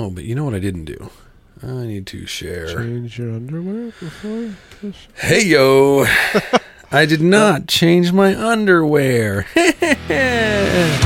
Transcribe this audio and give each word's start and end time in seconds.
Oh, 0.00 0.10
but 0.10 0.22
you 0.22 0.36
know 0.36 0.44
what 0.44 0.54
I 0.54 0.60
didn't 0.60 0.84
do? 0.84 1.10
I 1.60 1.84
need 1.84 2.06
to 2.06 2.24
share. 2.24 2.72
Change 2.72 3.18
your 3.18 3.32
underwear 3.32 3.86
before. 3.98 4.54
Hey 5.16 5.44
yo! 5.44 6.06
I 6.92 7.04
did 7.04 7.20
not 7.20 7.66
change 7.66 8.12
my 8.12 8.32
underwear. 8.32 9.46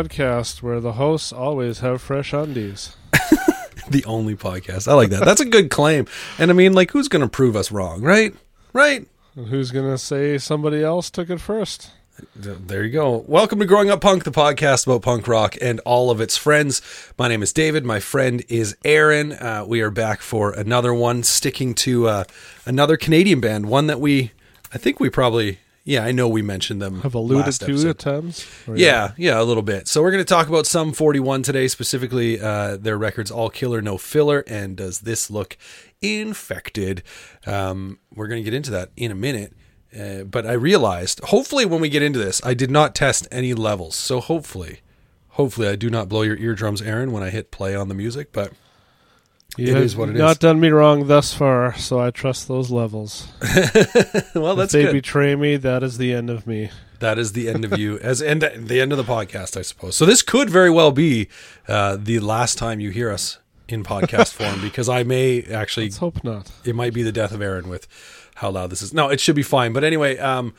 podcast 0.00 0.62
where 0.62 0.80
the 0.80 0.92
hosts 0.92 1.30
always 1.32 1.80
have 1.80 2.00
fresh 2.00 2.32
undies. 2.32 2.96
the 3.90 4.04
only 4.06 4.34
podcast. 4.34 4.88
I 4.88 4.94
like 4.94 5.10
that. 5.10 5.24
That's 5.24 5.42
a 5.42 5.44
good 5.44 5.70
claim. 5.70 6.06
And 6.38 6.50
I 6.50 6.54
mean, 6.54 6.72
like, 6.72 6.90
who's 6.90 7.08
going 7.08 7.22
to 7.22 7.28
prove 7.28 7.54
us 7.54 7.70
wrong, 7.70 8.00
right? 8.00 8.34
Right? 8.72 9.06
And 9.36 9.48
who's 9.48 9.70
gonna 9.70 9.96
say 9.96 10.38
somebody 10.38 10.82
else 10.82 11.08
took 11.08 11.30
it 11.30 11.40
first? 11.40 11.92
There 12.34 12.84
you 12.84 12.90
go. 12.90 13.24
Welcome 13.28 13.60
to 13.60 13.64
Growing 13.64 13.90
Up 13.90 14.00
Punk, 14.00 14.24
the 14.24 14.32
podcast 14.32 14.86
about 14.86 15.02
punk 15.02 15.28
rock 15.28 15.56
and 15.60 15.78
all 15.80 16.10
of 16.10 16.20
its 16.20 16.36
friends. 16.36 16.82
My 17.16 17.28
name 17.28 17.42
is 17.42 17.52
David. 17.52 17.84
My 17.84 18.00
friend 18.00 18.44
is 18.48 18.76
Aaron. 18.84 19.32
Uh, 19.32 19.64
we 19.66 19.82
are 19.82 19.90
back 19.90 20.20
for 20.20 20.50
another 20.50 20.92
one, 20.92 21.22
sticking 21.22 21.74
to 21.76 22.08
uh, 22.08 22.24
another 22.66 22.96
Canadian 22.96 23.40
band, 23.40 23.66
one 23.66 23.86
that 23.86 24.00
we, 24.00 24.32
I 24.74 24.78
think 24.78 24.98
we 24.98 25.08
probably, 25.10 25.60
yeah, 25.84 26.04
I 26.04 26.12
know 26.12 26.28
we 26.28 26.42
mentioned 26.42 26.82
them. 26.82 27.00
Have 27.00 27.14
alluded 27.14 27.54
to 27.54 27.88
at 27.88 27.98
times. 27.98 28.46
Or 28.66 28.76
Yeah, 28.76 29.12
yeah, 29.16 29.40
a 29.40 29.44
little 29.44 29.62
bit. 29.62 29.88
So 29.88 30.02
we're 30.02 30.10
going 30.10 30.24
to 30.24 30.28
talk 30.28 30.48
about 30.48 30.66
Sum 30.66 30.92
41 30.92 31.42
today, 31.42 31.68
specifically 31.68 32.40
uh, 32.40 32.76
their 32.76 32.98
records 32.98 33.30
All 33.30 33.48
Killer, 33.48 33.80
No 33.80 33.96
Filler, 33.96 34.44
and 34.46 34.76
Does 34.76 35.00
This 35.00 35.30
Look 35.30 35.56
Infected? 36.02 37.02
Um, 37.46 37.98
we're 38.14 38.28
going 38.28 38.42
to 38.42 38.44
get 38.44 38.54
into 38.54 38.70
that 38.72 38.90
in 38.96 39.10
a 39.10 39.14
minute. 39.14 39.54
Uh, 39.98 40.22
but 40.24 40.46
I 40.46 40.52
realized, 40.52 41.20
hopefully, 41.24 41.64
when 41.64 41.80
we 41.80 41.88
get 41.88 42.02
into 42.02 42.18
this, 42.18 42.40
I 42.44 42.54
did 42.54 42.70
not 42.70 42.94
test 42.94 43.26
any 43.32 43.54
levels. 43.54 43.96
So 43.96 44.20
hopefully, 44.20 44.80
hopefully, 45.30 45.66
I 45.66 45.76
do 45.76 45.90
not 45.90 46.08
blow 46.08 46.22
your 46.22 46.36
eardrums, 46.36 46.80
Aaron, 46.82 47.10
when 47.10 47.22
I 47.22 47.30
hit 47.30 47.50
play 47.50 47.74
on 47.74 47.88
the 47.88 47.94
music. 47.94 48.32
But 48.32 48.52
You 49.56 49.76
It 49.76 49.82
have 49.82 49.96
what 49.98 50.08
it 50.10 50.16
not 50.16 50.32
is. 50.32 50.38
done 50.38 50.60
me 50.60 50.68
wrong 50.68 51.06
thus 51.06 51.34
far, 51.34 51.74
so 51.76 51.98
I 52.00 52.10
trust 52.10 52.46
those 52.48 52.70
levels. 52.70 53.28
well, 54.34 54.54
that's 54.56 54.72
if 54.74 54.78
they 54.78 54.82
good. 54.84 54.92
betray 54.92 55.34
me, 55.34 55.56
that 55.56 55.82
is 55.82 55.98
the 55.98 56.12
end 56.12 56.30
of 56.30 56.46
me. 56.46 56.70
That 57.00 57.18
is 57.18 57.32
the 57.32 57.48
end 57.48 57.64
of 57.64 57.78
you, 57.78 57.98
as 57.98 58.20
end 58.22 58.42
the 58.42 58.80
end 58.80 58.92
of 58.92 58.98
the 58.98 59.04
podcast, 59.04 59.56
I 59.56 59.62
suppose. 59.62 59.96
So 59.96 60.04
this 60.06 60.22
could 60.22 60.50
very 60.50 60.70
well 60.70 60.92
be 60.92 61.28
uh, 61.66 61.96
the 61.98 62.20
last 62.20 62.58
time 62.58 62.78
you 62.78 62.90
hear 62.90 63.10
us 63.10 63.38
in 63.68 63.82
podcast 63.82 64.32
form, 64.34 64.60
because 64.62 64.88
I 64.88 65.02
may 65.02 65.42
actually, 65.44 65.86
Let's 65.86 65.96
hope 65.98 66.22
not. 66.22 66.50
it 66.64 66.74
might 66.74 66.92
be 66.92 67.02
the 67.02 67.12
death 67.12 67.32
of 67.32 67.40
Aaron 67.40 67.68
with 67.68 67.88
how 68.36 68.50
loud 68.50 68.70
this 68.70 68.82
is. 68.82 68.92
No, 68.94 69.08
it 69.08 69.18
should 69.20 69.36
be 69.36 69.42
fine. 69.42 69.72
But 69.72 69.82
anyway, 69.82 70.18
um, 70.18 70.54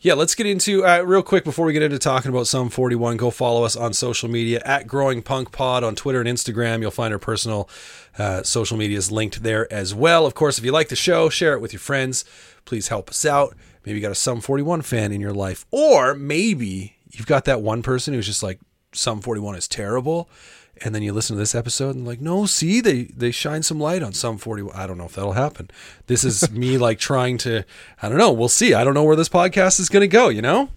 yeah, 0.00 0.14
let's 0.14 0.34
get 0.34 0.46
into 0.46 0.84
uh, 0.84 1.00
real 1.00 1.22
quick 1.22 1.44
before 1.44 1.64
we 1.64 1.72
get 1.72 1.82
into 1.82 1.98
talking 1.98 2.30
about 2.30 2.46
Sum 2.46 2.68
41. 2.68 3.16
Go 3.16 3.30
follow 3.30 3.64
us 3.64 3.74
on 3.74 3.94
social 3.94 4.28
media 4.28 4.60
at 4.64 4.86
Growing 4.86 5.22
Punk 5.22 5.50
Pod 5.50 5.82
on 5.82 5.94
Twitter 5.94 6.20
and 6.20 6.28
Instagram. 6.28 6.80
You'll 6.80 6.90
find 6.90 7.12
our 7.12 7.18
personal 7.18 7.68
uh, 8.18 8.42
social 8.42 8.76
medias 8.76 9.10
linked 9.10 9.42
there 9.42 9.72
as 9.72 9.94
well. 9.94 10.26
Of 10.26 10.34
course, 10.34 10.58
if 10.58 10.64
you 10.64 10.72
like 10.72 10.88
the 10.88 10.96
show, 10.96 11.30
share 11.30 11.54
it 11.54 11.60
with 11.60 11.72
your 11.72 11.80
friends. 11.80 12.24
Please 12.66 12.88
help 12.88 13.08
us 13.08 13.24
out. 13.24 13.56
Maybe 13.86 13.98
you 13.98 14.02
got 14.02 14.12
a 14.12 14.16
Sum 14.16 14.40
41 14.40 14.82
fan 14.82 15.12
in 15.12 15.20
your 15.20 15.32
life, 15.32 15.64
or 15.70 16.14
maybe 16.14 16.96
you've 17.10 17.26
got 17.26 17.44
that 17.46 17.62
one 17.62 17.82
person 17.82 18.12
who's 18.14 18.26
just 18.26 18.42
like 18.42 18.60
Sum 18.92 19.20
41 19.20 19.54
is 19.56 19.68
terrible. 19.68 20.28
And 20.84 20.94
then 20.94 21.02
you 21.02 21.14
listen 21.14 21.34
to 21.34 21.40
this 21.40 21.54
episode 21.54 21.96
and 21.96 22.06
like, 22.06 22.20
no, 22.20 22.44
see, 22.44 22.82
they 22.82 23.04
they 23.04 23.30
shine 23.30 23.62
some 23.62 23.80
light 23.80 24.02
on 24.02 24.12
some 24.12 24.36
40. 24.36 24.70
I 24.74 24.86
don't 24.86 24.98
know 24.98 25.06
if 25.06 25.14
that'll 25.14 25.32
happen. 25.32 25.70
This 26.06 26.24
is 26.24 26.50
me 26.52 26.76
like 26.76 26.98
trying 26.98 27.38
to, 27.38 27.64
I 28.02 28.10
don't 28.10 28.18
know. 28.18 28.32
We'll 28.32 28.48
see. 28.50 28.74
I 28.74 28.84
don't 28.84 28.92
know 28.92 29.04
where 29.04 29.16
this 29.16 29.30
podcast 29.30 29.80
is 29.80 29.88
going 29.88 30.02
to 30.02 30.08
go, 30.08 30.28
you 30.28 30.42
know? 30.42 30.68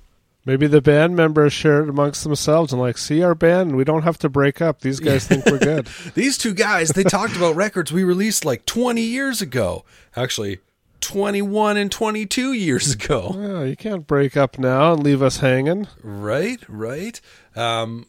Maybe 0.45 0.65
the 0.65 0.81
band 0.81 1.13
members 1.17 1.51
share 1.51 1.83
it 1.83 1.89
amongst 1.89 2.23
themselves 2.23 2.71
and 2.71 2.81
like, 2.81 2.97
see 2.97 3.21
our 3.21 3.35
band, 3.35 3.75
we 3.75 3.83
don't 3.83 4.03
have 4.03 4.17
to 4.19 4.29
break 4.29 4.61
up. 4.61 4.79
These 4.79 5.01
guys 5.01 5.27
think 5.27 5.45
we're 5.45 5.59
good. 5.59 5.87
These 6.13 6.37
two 6.37 6.53
guys, 6.53 6.87
they 6.91 7.03
talked 7.03 7.35
about 7.35 7.57
records 7.57 7.91
we 7.91 8.05
released 8.05 8.45
like 8.45 8.65
20 8.65 9.01
years 9.01 9.41
ago. 9.41 9.83
Actually, 10.15 10.59
21 11.01 11.75
and 11.75 11.91
22 11.91 12.53
years 12.53 12.93
ago. 12.93 13.33
Well, 13.35 13.65
you 13.65 13.75
can't 13.75 14.07
break 14.07 14.37
up 14.37 14.57
now 14.57 14.93
and 14.93 15.03
leave 15.03 15.21
us 15.21 15.39
hanging. 15.39 15.89
Right, 16.01 16.61
right. 16.69 17.19
Um, 17.53 18.05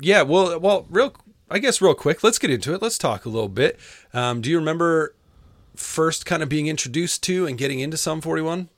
yeah, 0.00 0.22
well, 0.22 0.60
well, 0.60 0.86
real, 0.90 1.12
I 1.50 1.58
guess, 1.58 1.80
real 1.80 1.94
quick. 1.94 2.22
Let's 2.22 2.38
get 2.38 2.50
into 2.50 2.72
it. 2.74 2.80
Let's 2.80 2.96
talk 2.96 3.24
a 3.24 3.28
little 3.28 3.48
bit. 3.48 3.78
Um, 4.14 4.40
do 4.40 4.48
you 4.48 4.56
remember 4.56 5.14
first 5.74 6.24
kind 6.24 6.42
of 6.42 6.48
being 6.48 6.68
introduced 6.68 7.22
to 7.24 7.46
and 7.46 7.58
getting 7.58 7.80
into 7.80 7.96
Sum 7.96 8.20
41? 8.20 8.68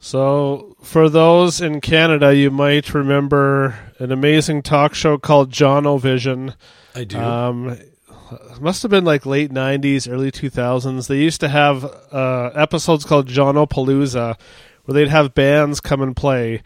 So, 0.00 0.76
for 0.82 1.08
those 1.08 1.60
in 1.60 1.80
Canada, 1.80 2.34
you 2.34 2.50
might 2.50 2.94
remember 2.94 3.78
an 3.98 4.12
amazing 4.12 4.62
talk 4.62 4.94
show 4.94 5.18
called 5.18 5.50
Jonovision. 5.50 6.54
I 6.94 7.04
do. 7.04 7.18
Um, 7.18 7.70
it 7.70 8.60
must 8.60 8.82
have 8.82 8.90
been 8.90 9.04
like 9.04 9.26
late 9.26 9.50
'90s, 9.50 10.10
early 10.10 10.30
2000s. 10.30 11.08
They 11.08 11.18
used 11.18 11.40
to 11.40 11.48
have 11.48 11.84
uh, 12.12 12.50
episodes 12.54 13.04
called 13.04 13.28
Jono 13.28 13.68
Palooza, 13.68 14.38
where 14.84 14.94
they'd 14.94 15.08
have 15.08 15.34
bands 15.34 15.80
come 15.80 16.00
and 16.00 16.14
play. 16.14 16.62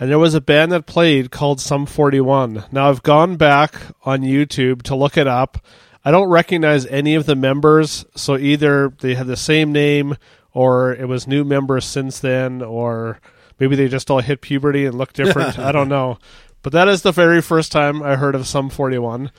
And 0.00 0.10
there 0.10 0.18
was 0.18 0.34
a 0.34 0.40
band 0.40 0.72
that 0.72 0.86
played 0.86 1.30
called 1.30 1.60
Sum 1.60 1.86
41. 1.86 2.64
Now 2.72 2.88
I've 2.88 3.02
gone 3.02 3.36
back 3.36 3.74
on 4.02 4.22
YouTube 4.22 4.82
to 4.82 4.96
look 4.96 5.16
it 5.16 5.26
up. 5.26 5.64
I 6.04 6.10
don't 6.10 6.28
recognize 6.28 6.86
any 6.86 7.14
of 7.14 7.26
the 7.26 7.36
members, 7.36 8.06
so 8.16 8.36
either 8.36 8.92
they 9.00 9.14
had 9.14 9.26
the 9.26 9.36
same 9.36 9.70
name 9.70 10.16
or 10.52 10.94
it 10.94 11.06
was 11.06 11.28
new 11.28 11.44
members 11.44 11.84
since 11.84 12.18
then, 12.18 12.62
or 12.62 13.20
maybe 13.58 13.76
they 13.76 13.86
just 13.86 14.10
all 14.10 14.20
hit 14.20 14.40
puberty 14.40 14.86
and 14.86 14.96
look 14.96 15.12
different. 15.12 15.58
I 15.58 15.70
don't 15.70 15.88
know. 15.88 16.18
But 16.62 16.72
that 16.72 16.88
is 16.88 17.02
the 17.02 17.12
very 17.12 17.40
first 17.40 17.70
time 17.70 18.02
I 18.02 18.16
heard 18.16 18.34
of 18.34 18.48
Sum 18.48 18.70
41 18.70 19.30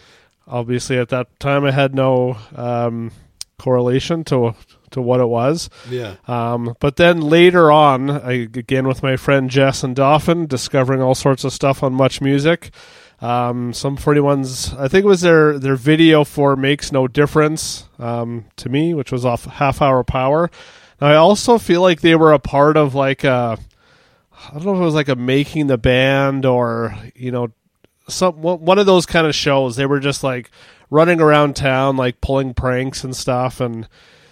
obviously 0.47 0.97
at 0.97 1.09
that 1.09 1.39
time 1.39 1.65
I 1.65 1.71
had 1.71 1.95
no 1.95 2.37
um, 2.55 3.11
correlation 3.57 4.23
to 4.25 4.55
to 4.91 5.01
what 5.01 5.19
it 5.19 5.27
was. 5.27 5.69
yeah. 5.89 6.15
Um, 6.27 6.75
but 6.79 6.95
then 6.97 7.21
later 7.21 7.71
on, 7.71 8.09
I, 8.09 8.31
again 8.31 8.87
with 8.87 9.03
my 9.03 9.17
friend 9.17 9.49
Jess 9.49 9.83
and 9.83 9.95
Dauphin, 9.95 10.47
discovering 10.47 11.01
all 11.01 11.15
sorts 11.15 11.43
of 11.43 11.53
stuff 11.53 11.83
on 11.83 11.93
Much 11.93 12.21
Music. 12.21 12.71
Um, 13.19 13.71
Sum 13.71 13.97
41s, 13.97 14.75
I 14.79 14.87
think 14.87 15.05
it 15.05 15.07
was 15.07 15.21
their 15.21 15.59
their 15.59 15.75
video 15.75 16.23
for 16.23 16.55
"Makes 16.55 16.91
No 16.91 17.07
Difference" 17.07 17.87
um, 17.99 18.45
to 18.55 18.67
me, 18.67 18.95
which 18.95 19.11
was 19.11 19.25
off 19.25 19.45
Half 19.45 19.81
Hour 19.81 20.03
Power. 20.03 20.49
Now, 20.99 21.07
I 21.07 21.15
also 21.15 21.59
feel 21.59 21.81
like 21.81 22.01
they 22.01 22.15
were 22.15 22.33
a 22.33 22.39
part 22.39 22.77
of 22.77 22.95
like 22.95 23.23
a, 23.23 23.59
I 24.49 24.53
don't 24.53 24.65
know 24.65 24.73
if 24.73 24.81
it 24.81 24.85
was 24.85 24.95
like 24.95 25.09
a 25.09 25.15
making 25.15 25.67
the 25.67 25.77
band 25.77 26.45
or 26.47 26.95
you 27.15 27.31
know 27.31 27.51
some 28.07 28.41
one 28.41 28.79
of 28.79 28.87
those 28.87 29.05
kind 29.05 29.27
of 29.27 29.35
shows. 29.35 29.75
They 29.75 29.85
were 29.85 29.99
just 29.99 30.23
like 30.23 30.49
running 30.89 31.21
around 31.21 31.55
town, 31.55 31.97
like 31.97 32.21
pulling 32.21 32.53
pranks 32.53 33.03
and 33.03 33.15
stuff. 33.15 33.59
And 33.59 33.87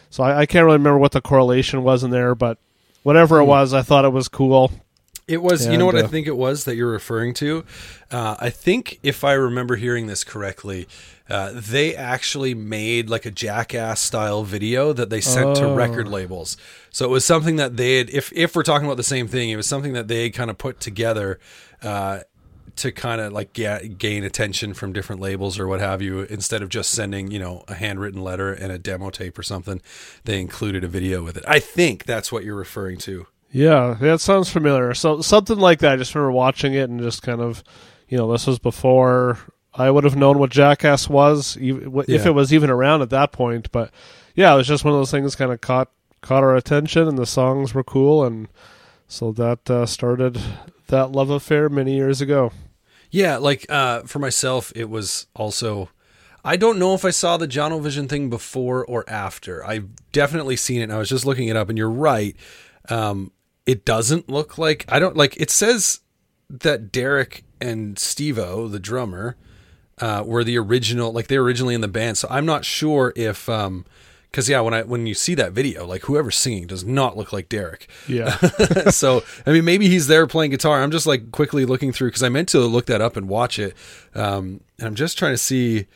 so 0.10 0.24
I, 0.24 0.40
I 0.42 0.46
can't 0.46 0.66
really 0.66 0.78
remember 0.78 1.00
what 1.00 1.12
the 1.12 1.22
correlation 1.22 1.84
was 1.84 2.04
in 2.04 2.12
there, 2.12 2.36
but 2.36 2.58
whatever 3.04 3.40
it 3.40 3.46
was, 3.46 3.74
I 3.74 3.82
thought 3.82 4.06
it 4.06 4.10
was 4.10 4.28
cool. 4.28 4.72
It 5.28 5.44
was, 5.44 5.68
you 5.68 5.78
know 5.78 5.86
what 5.86 5.94
And, 5.94 6.04
I 6.06 6.08
uh, 6.08 6.10
think 6.10 6.26
it 6.26 6.36
was 6.36 6.64
that 6.64 6.76
you're 6.76 6.92
referring 6.92 7.36
to? 7.36 7.64
Uh, 8.10 8.36
I 8.40 8.50
think 8.50 9.00
if 9.04 9.24
I 9.24 9.34
remember 9.34 9.76
hearing 9.76 10.08
this 10.08 10.24
correctly, 10.24 10.88
uh, 11.30 11.52
they 11.54 11.96
actually 11.96 12.56
made 12.56 13.12
like 13.12 13.28
a 13.28 13.32
jackass 13.32 14.02
style 14.02 14.44
video 14.44 14.92
that 14.92 15.12
they 15.12 15.22
sent 15.22 15.56
to 15.58 15.66
Oh. 15.66 15.76
record 15.76 16.08
labels. 16.08 16.58
So 16.90 17.06
it 17.06 17.10
was 17.10 17.26
something 17.26 17.58
that 17.58 17.78
they 17.78 18.00
had, 18.00 18.10
if, 18.10 18.34
if 18.34 18.56
we're 18.56 18.64
talking 18.64 18.88
about 18.88 18.98
the 18.98 19.04
same 19.04 19.28
thing, 19.28 19.52
it 19.52 19.56
was 19.56 19.68
something 19.68 19.94
that 19.94 20.08
they 20.08 20.32
kind 20.32 20.50
of 20.50 20.58
put 20.58 20.80
together 20.80 21.40
uh, 21.84 22.22
to 22.80 22.92
kind 22.92 23.22
of 23.22 23.32
like 23.34 23.54
gain 23.54 24.24
attention 24.24 24.74
from 24.74 24.94
different 24.94 25.22
labels 25.22 25.58
or 25.60 25.68
what 25.68 25.80
have 25.80 26.02
you. 26.02 26.22
Instead 26.22 26.62
of 26.62 26.70
just 26.70 26.92
sending, 26.92 27.32
you 27.32 27.40
know, 27.40 27.64
a 27.68 27.76
handwritten 27.76 28.22
letter 28.22 28.52
and 28.52 28.72
a 28.72 28.78
demo 28.78 29.10
tape 29.10 29.38
or 29.38 29.44
something, 29.44 29.82
they 30.26 30.40
included 30.40 30.84
a 30.84 30.88
video 30.88 31.24
with 31.24 31.38
it. 31.38 31.44
I 31.48 31.60
think 31.60 32.06
that's 32.06 32.32
what 32.32 32.44
you're 32.44 32.56
referring 32.56 32.98
to. 33.00 33.28
Yeah, 33.52 33.98
that 34.00 34.22
sounds 34.22 34.50
familiar. 34.50 34.94
So 34.94 35.22
something 35.22 35.58
like 35.58 35.80
that. 35.80 35.94
I 35.94 35.96
just 35.98 36.14
remember 36.14 36.32
watching 36.34 36.74
it 36.74 36.90
and 36.90 37.00
just 37.02 37.24
kind 37.24 37.42
of, 37.42 37.64
you 38.08 38.18
know, 38.18 38.32
this 38.32 38.46
was 38.46 38.60
before 38.60 39.40
I 39.74 39.90
would 39.90 40.04
have 40.04 40.16
known 40.16 40.40
what 40.40 40.50
Jackass 40.52 41.08
was, 41.10 41.58
if 41.60 42.08
Yeah. 42.08 42.28
it 42.28 42.34
was 42.36 42.54
even 42.54 42.70
around 42.70 43.02
at 43.02 43.10
that 43.12 43.32
point. 43.32 43.72
But 43.72 43.92
yeah, 44.36 44.54
it 44.54 44.58
was 44.58 44.68
just 44.68 44.84
one 44.84 44.94
of 44.94 45.00
those 45.00 45.12
things 45.12 45.36
kind 45.36 45.52
of 45.52 45.62
caught 45.62 45.90
caught 46.22 46.44
our 46.44 46.56
attention, 46.56 47.08
and 47.08 47.18
the 47.18 47.26
songs 47.26 47.74
were 47.74 47.84
cool, 47.84 48.26
and 48.26 48.50
so 49.08 49.32
that 49.32 49.70
uh, 49.70 49.86
started 49.86 50.38
that 50.88 51.12
love 51.12 51.30
affair 51.30 51.70
many 51.70 51.96
years 51.96 52.20
ago. 52.20 52.52
Yeah, 53.12 53.38
like 53.38 53.66
uh, 53.70 54.02
for 54.02 54.20
myself, 54.20 54.72
it 54.76 54.90
was 54.90 55.28
also. 55.36 55.90
I 56.44 56.56
don't 56.56 56.80
know 56.80 56.94
if 56.94 57.04
I 57.04 57.10
saw 57.10 57.36
the 57.36 57.48
Jonovision 57.48 58.08
thing 58.08 58.30
before 58.30 58.86
or 58.86 59.04
after. 59.10 59.66
I've 59.66 59.90
definitely 60.14 60.56
seen 60.56 60.80
it. 60.80 60.84
And 60.84 60.94
I 60.94 60.98
was 60.98 61.10
just 61.10 61.26
looking 61.26 61.50
it 61.50 61.58
up, 61.58 61.68
and 61.70 61.78
you're 61.78 61.90
right. 61.90 62.36
Um, 62.88 63.32
it 63.66 63.86
doesn't 63.86 64.30
look 64.30 64.58
like 64.58 64.86
I 64.90 65.00
don't 65.00 65.16
like 65.16 65.38
it 65.38 65.52
says 65.52 66.00
that 66.50 66.92
Deryck 66.92 67.44
and 67.62 67.98
Stevo, 67.98 68.72
the 68.72 68.80
drummer, 68.80 69.36
uh, 70.00 70.24
were 70.26 70.44
the 70.44 70.58
original 70.58 71.12
like 71.12 71.28
they 71.28 71.38
were 71.38 71.46
originally 71.46 71.76
in 71.76 71.82
the 71.82 71.88
band. 71.88 72.18
So 72.18 72.28
I'm 72.32 72.46
not 72.46 72.66
sure 72.66 73.14
if 73.16 73.48
um 73.50 73.86
because 74.32 74.48
yeah, 74.48 74.60
when 74.62 74.74
I 74.74 74.84
when 74.84 75.08
you 75.08 75.14
see 75.14 75.36
that 75.36 75.54
video, 75.54 75.86
like 75.86 76.04
whoever's 76.04 76.38
singing 76.38 76.68
does 76.68 76.84
not 76.84 77.18
look 77.18 77.34
like 77.34 77.50
Deryck. 77.50 77.88
Yeah. 78.08 78.36
so 78.92 79.24
I 79.46 79.52
mean, 79.52 79.66
maybe 79.66 79.90
he's 79.90 80.08
there 80.08 80.28
playing 80.28 80.52
guitar. 80.52 80.82
I'm 80.82 80.92
just 80.92 81.08
like 81.08 81.32
quickly 81.32 81.66
looking 81.66 81.92
through 81.92 82.10
because 82.10 82.24
I 82.24 82.30
meant 82.30 82.50
to 82.50 82.60
look 82.60 82.86
that 82.88 83.02
up 83.02 83.18
and 83.18 83.28
watch 83.28 83.58
it. 83.58 83.76
Um, 84.14 84.62
and 84.78 84.88
I'm 84.88 84.96
just 84.96 85.18
trying 85.18 85.34
to 85.34 85.38
see 85.38 85.88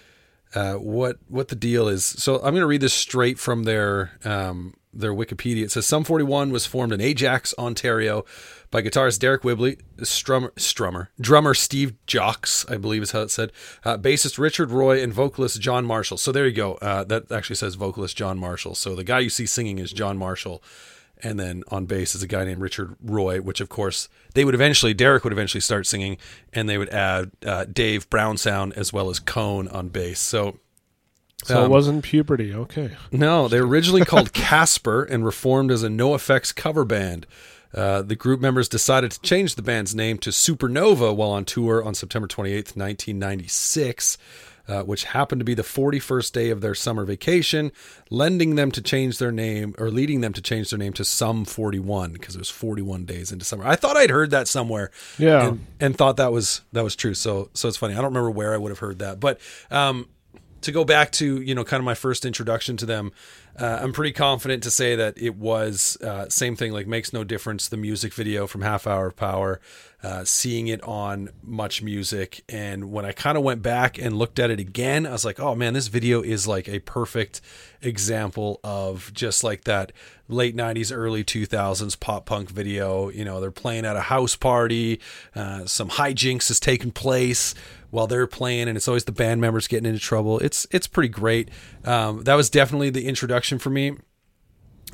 uh, 0.56 0.76
what 0.76 1.18
what 1.28 1.50
the 1.50 1.56
deal 1.56 1.88
is. 1.88 2.06
So 2.06 2.36
I'm 2.36 2.54
going 2.54 2.62
to 2.62 2.68
read 2.68 2.82
this 2.82 2.94
straight 2.94 3.38
from 3.38 3.64
their 3.64 4.12
um, 4.24 4.76
their 4.94 5.14
Wikipedia. 5.14 5.64
It 5.64 5.72
says 5.72 5.86
Sum 5.86 6.04
41 6.04 6.52
was 6.52 6.66
formed 6.66 6.94
in 6.94 7.02
Ajax, 7.02 7.54
Ontario, 7.58 8.26
by 8.72 8.82
guitarist 8.82 9.20
Deryck 9.20 9.44
Whibley, 9.44 9.78
strummer, 9.98 10.52
strummer, 10.54 11.08
drummer 11.20 11.54
Steve 11.54 11.94
Jocz, 12.08 12.70
I 12.72 12.78
believe 12.78 13.04
is 13.04 13.12
how 13.12 13.22
it 13.22 13.32
said, 13.32 13.52
uh, 13.84 13.98
bassist 13.98 14.38
Richard 14.38 14.72
Roy, 14.72 15.02
and 15.02 15.14
vocalist 15.14 15.62
John 15.62 15.86
Marshall. 15.86 16.18
So 16.18 16.32
there 16.32 16.48
you 16.48 16.54
go. 16.54 16.74
Uh, 16.76 17.04
that 17.06 17.32
actually 17.32 17.56
says 17.56 17.76
vocalist 17.76 18.18
John 18.18 18.38
Marshall. 18.38 18.76
So 18.76 18.96
the 18.96 19.04
guy 19.04 19.20
you 19.20 19.30
see 19.30 19.46
singing 19.46 19.80
is 19.80 19.92
John 19.92 20.18
Marshall. 20.18 20.64
And 21.26 21.40
then 21.40 21.64
on 21.70 21.86
bass 21.86 22.16
is 22.16 22.24
a 22.24 22.28
guy 22.28 22.44
named 22.44 22.60
Richard 22.60 22.98
Roy, 23.02 23.40
which 23.40 23.62
of 23.62 23.70
course 23.70 24.10
they 24.34 24.44
would 24.44 24.56
eventually, 24.56 24.94
Deryck 24.94 25.24
would 25.24 25.32
eventually 25.32 25.62
start 25.62 25.88
singing, 25.88 26.18
and 26.52 26.68
they 26.68 26.78
would 26.78 26.90
add 26.90 27.32
uh, 27.46 27.64
Dave 27.66 28.10
Brownsound 28.10 28.74
as 28.76 28.92
well 28.92 29.10
as 29.10 29.20
Cone 29.20 29.70
on 29.70 29.88
bass. 29.88 30.20
So 30.20 30.60
So 31.44 31.60
Um, 31.60 31.66
it 31.66 31.70
wasn't 31.70 32.04
puberty. 32.04 32.54
Okay. 32.54 32.92
no, 33.12 33.48
they 33.48 33.60
were 33.62 33.68
originally 33.68 34.06
called 34.06 34.34
Kaspir 34.34 35.06
and 35.10 35.26
reformed 35.26 35.72
as 35.72 35.84
a 35.84 35.90
NOFX 35.90 36.54
cover 36.56 36.86
band. 36.86 37.26
Uh, 37.74 38.04
the 38.04 38.16
group 38.16 38.40
members 38.40 38.70
decided 38.70 39.10
to 39.12 39.20
change 39.22 39.56
the 39.56 39.62
band's 39.64 39.96
name 39.96 40.18
to 40.20 40.30
Supernova 40.30 41.16
while 41.16 41.32
on 41.32 41.44
tour 41.44 41.84
on 41.84 41.96
September 41.96 42.28
28th, 42.28 42.76
1996, 42.78 44.18
uh, 44.68 44.84
which 44.84 45.06
happened 45.06 45.40
to 45.42 45.46
be 45.46 45.54
the 45.56 45.64
41st 45.64 46.32
day 46.32 46.50
of 46.50 46.62
their 46.62 46.76
summer 46.76 47.04
vacation, 47.04 47.72
lending 48.10 48.56
them 48.56 48.72
to 48.72 48.82
change 48.82 49.18
their 49.18 49.32
name 49.32 49.74
or 49.78 49.90
leading 49.90 50.22
them 50.22 50.32
to 50.34 50.42
change 50.42 50.70
their 50.70 50.80
name 50.80 50.94
to 50.94 51.04
Sum 51.04 51.44
41 51.46 52.14
because 52.14 52.36
it 52.36 52.40
was 52.40 52.50
41 52.50 53.06
days 53.06 53.32
into 53.32 53.44
summer. 53.44 53.66
I 53.68 53.76
thought 53.76 53.98
I'd 53.98 54.10
heard 54.12 54.30
that 54.32 54.48
somewhere 54.48 54.92
Yeah. 55.18 55.48
and, 55.50 55.66
and 55.80 55.98
thought 55.98 56.18
that 56.18 56.32
was 56.32 56.62
that 56.72 56.84
was 56.84 56.96
true. 56.96 57.14
So 57.14 57.50
so 57.54 57.68
it's 57.68 57.78
funny. 57.78 57.94
I 57.94 57.98
don't 57.98 58.06
remember 58.06 58.32
where 58.32 58.54
I 58.54 58.58
would 58.58 58.70
have 58.70 58.80
heard 58.80 59.00
that, 59.00 59.20
but 59.20 59.40
um, 59.70 60.08
to 60.64 60.72
go 60.72 60.84
back 60.84 61.12
to 61.14 61.42
you 61.42 61.56
know 61.56 61.64
kind 61.64 61.80
of 61.80 61.86
my 61.86 61.96
first 61.96 62.26
introduction 62.26 62.78
to 62.78 62.86
them, 62.86 63.12
uh, 63.60 63.80
I'm 63.82 63.94
pretty 63.94 64.14
confident 64.14 64.64
to 64.64 64.72
say 64.72 64.96
that 64.96 65.16
it 65.18 65.36
was 65.36 65.98
uh, 66.02 66.28
same 66.30 66.56
thing. 66.56 66.72
Like 66.72 66.88
makes 66.88 67.14
no 67.14 67.24
difference. 67.24 67.68
The 67.68 67.78
music 67.78 68.14
video 68.14 68.48
from 68.48 68.62
Half 68.62 68.88
Hour 68.88 69.08
of 69.08 69.16
Power, 69.16 69.62
uh, 70.02 70.24
seeing 70.24 70.68
it 70.68 70.82
on 70.84 71.30
Much 71.44 71.84
Music, 71.84 72.44
and 72.50 72.92
when 72.92 73.06
I 73.06 73.12
kind 73.12 73.38
of 73.38 73.44
went 73.44 73.62
back 73.62 74.00
and 74.00 74.18
looked 74.18 74.40
at 74.40 74.50
it 74.50 74.60
again, 74.60 75.06
I 75.06 75.12
was 75.12 75.24
like, 75.24 75.40
oh 75.40 75.54
man, 75.54 75.74
this 75.74 75.88
video 75.88 76.22
is 76.24 76.48
like 76.48 76.68
a 76.68 76.80
perfect 76.80 77.42
example 77.84 78.60
of 78.64 79.12
just 79.14 79.44
like 79.44 79.66
that 79.66 79.92
late 80.30 80.56
90s 80.56 80.96
early 80.96 81.24
2000s 81.24 82.00
pop 82.00 82.26
punk 82.26 82.50
video 82.50 83.10
you 83.10 83.26
know 83.26 83.42
they're 83.42 83.52
playing 83.52 83.86
at 83.86 83.98
a 83.98 84.02
house 84.02 84.36
party 84.38 85.00
uh, 85.36 85.66
some 85.66 85.90
hijinks 85.90 86.50
is 86.50 86.62
taking 86.62 86.92
place 86.92 87.54
while 87.90 88.08
they're 88.08 88.26
playing 88.26 88.70
and 88.70 88.78
it's 88.78 88.88
always 88.88 89.04
the 89.04 89.12
band 89.12 89.42
members 89.42 89.68
getting 89.68 89.86
into 89.86 90.00
trouble 90.00 90.40
it's 90.40 90.66
it's 90.72 90.88
pretty 90.88 91.10
great 91.10 91.50
um, 91.86 92.24
that 92.24 92.36
was 92.36 92.50
definitely 92.50 92.90
the 92.90 93.08
introduction 93.08 93.60
for 93.60 93.70
me 93.70 93.96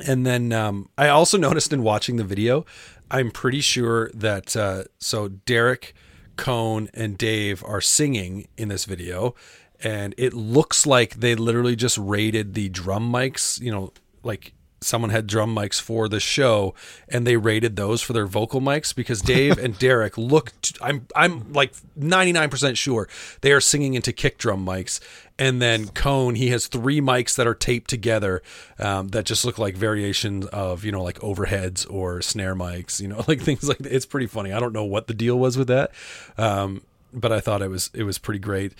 and 0.05 0.25
then 0.25 0.51
um, 0.51 0.89
I 0.97 1.09
also 1.09 1.37
noticed 1.47 1.73
in 1.73 1.83
watching 1.83 2.17
the 2.17 2.23
video, 2.23 2.65
I'm 3.11 3.31
pretty 3.31 3.61
sure 3.61 4.11
that 4.13 4.55
uh, 4.55 4.83
so 4.99 5.29
Deryck, 5.29 5.93
Cone, 6.37 6.89
and 6.93 7.17
Dave 7.17 7.63
are 7.63 7.81
singing 7.81 8.47
in 8.57 8.69
this 8.69 8.85
video, 8.85 9.35
and 9.83 10.13
it 10.17 10.33
looks 10.33 10.85
like 10.85 11.15
they 11.15 11.35
literally 11.35 11.75
just 11.75 11.97
raided 11.97 12.53
the 12.53 12.69
drum 12.69 13.11
mics. 13.11 13.59
You 13.59 13.71
know, 13.71 13.93
like 14.23 14.53
someone 14.81 15.09
had 15.09 15.27
drum 15.27 15.55
mics 15.55 15.79
for 15.79 16.07
the 16.07 16.19
show, 16.19 16.73
and 17.07 17.25
they 17.25 17.37
rated 17.37 17.75
those 17.75 18.01
for 18.01 18.13
their 18.13 18.25
vocal 18.25 18.61
mics 18.61 18.93
because 18.95 19.21
Dave 19.21 19.57
and 19.57 19.75
Deryck 19.79 20.17
looked. 20.17 20.77
I'm 20.81 21.07
I'm 21.15 21.51
like 21.53 21.73
99% 21.99 22.77
sure 22.77 23.07
they 23.41 23.51
are 23.51 23.61
singing 23.61 23.93
into 23.93 24.13
kick 24.13 24.37
drum 24.37 24.65
mics, 24.65 24.99
and 25.37 25.61
then 25.61 25.87
Cone, 25.87 26.35
he 26.35 26.49
has 26.49 26.67
three 26.67 27.01
mics 27.01 27.35
that 27.35 27.47
are 27.47 27.55
taped 27.55 27.89
together 27.89 28.41
um, 28.77 29.09
that 29.09 29.25
just 29.25 29.45
look 29.45 29.57
like 29.57 29.75
variations 29.75 30.45
of 30.47 30.83
you 30.83 30.91
know 30.91 31.03
like 31.03 31.19
overheads 31.19 31.89
or 31.91 32.21
snare 32.21 32.55
mics, 32.55 32.99
you 32.99 33.07
know, 33.07 33.23
like 33.27 33.41
things 33.41 33.67
like 33.67 33.79
that. 33.79 33.93
It's 33.93 34.05
pretty 34.05 34.27
funny. 34.27 34.51
I 34.51 34.59
don't 34.59 34.73
know 34.73 34.85
what 34.85 35.07
the 35.07 35.13
deal 35.13 35.37
was 35.37 35.57
with 35.57 35.67
that, 35.67 35.91
um, 36.37 36.81
but 37.13 37.31
I 37.31 37.39
thought 37.39 37.61
it 37.61 37.69
was 37.69 37.89
it 37.93 38.03
was 38.03 38.17
pretty 38.17 38.39
great, 38.39 38.73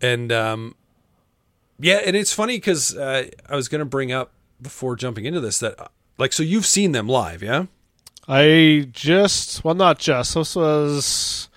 and 0.00 0.32
um, 0.32 0.74
yeah, 1.78 2.00
and 2.04 2.14
it's 2.14 2.32
funny 2.32 2.56
because 2.56 2.96
uh, 2.96 3.28
I 3.48 3.56
was 3.56 3.68
going 3.68 3.80
to 3.80 3.84
bring 3.84 4.12
up 4.12 4.32
before 4.62 4.96
jumping 4.96 5.24
into 5.24 5.40
this 5.40 5.58
that 5.58 5.90
like 6.18 6.32
so 6.32 6.42
you've 6.42 6.66
seen 6.66 6.92
them 6.92 7.08
live, 7.08 7.42
yeah? 7.42 7.66
I 8.28 8.88
just 8.92 9.64
well, 9.64 9.74
not 9.74 9.98
just. 9.98 10.34
This 10.34 10.54
was 10.54 11.48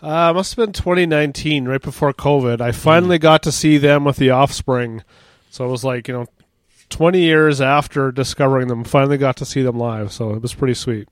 uh, 0.00 0.32
must 0.32 0.54
have 0.54 0.66
been 0.66 0.72
2019, 0.72 1.66
right 1.66 1.80
before 1.80 2.12
COVID. 2.12 2.60
I 2.60 2.72
finally 2.72 3.18
got 3.18 3.42
to 3.44 3.52
see 3.52 3.78
them 3.78 4.04
with 4.04 4.16
the 4.16 4.30
Offspring. 4.30 5.02
So 5.50 5.64
it 5.64 5.70
was 5.70 5.82
like 5.84 6.08
you 6.08 6.14
know, 6.14 6.26
20 6.90 7.20
years 7.20 7.60
after 7.60 8.12
discovering 8.12 8.68
them, 8.68 8.84
finally 8.84 9.16
got 9.16 9.36
to 9.38 9.44
see 9.44 9.62
them 9.62 9.78
live. 9.78 10.12
So 10.12 10.34
it 10.34 10.42
was 10.42 10.54
pretty 10.54 10.74
sweet. 10.74 11.08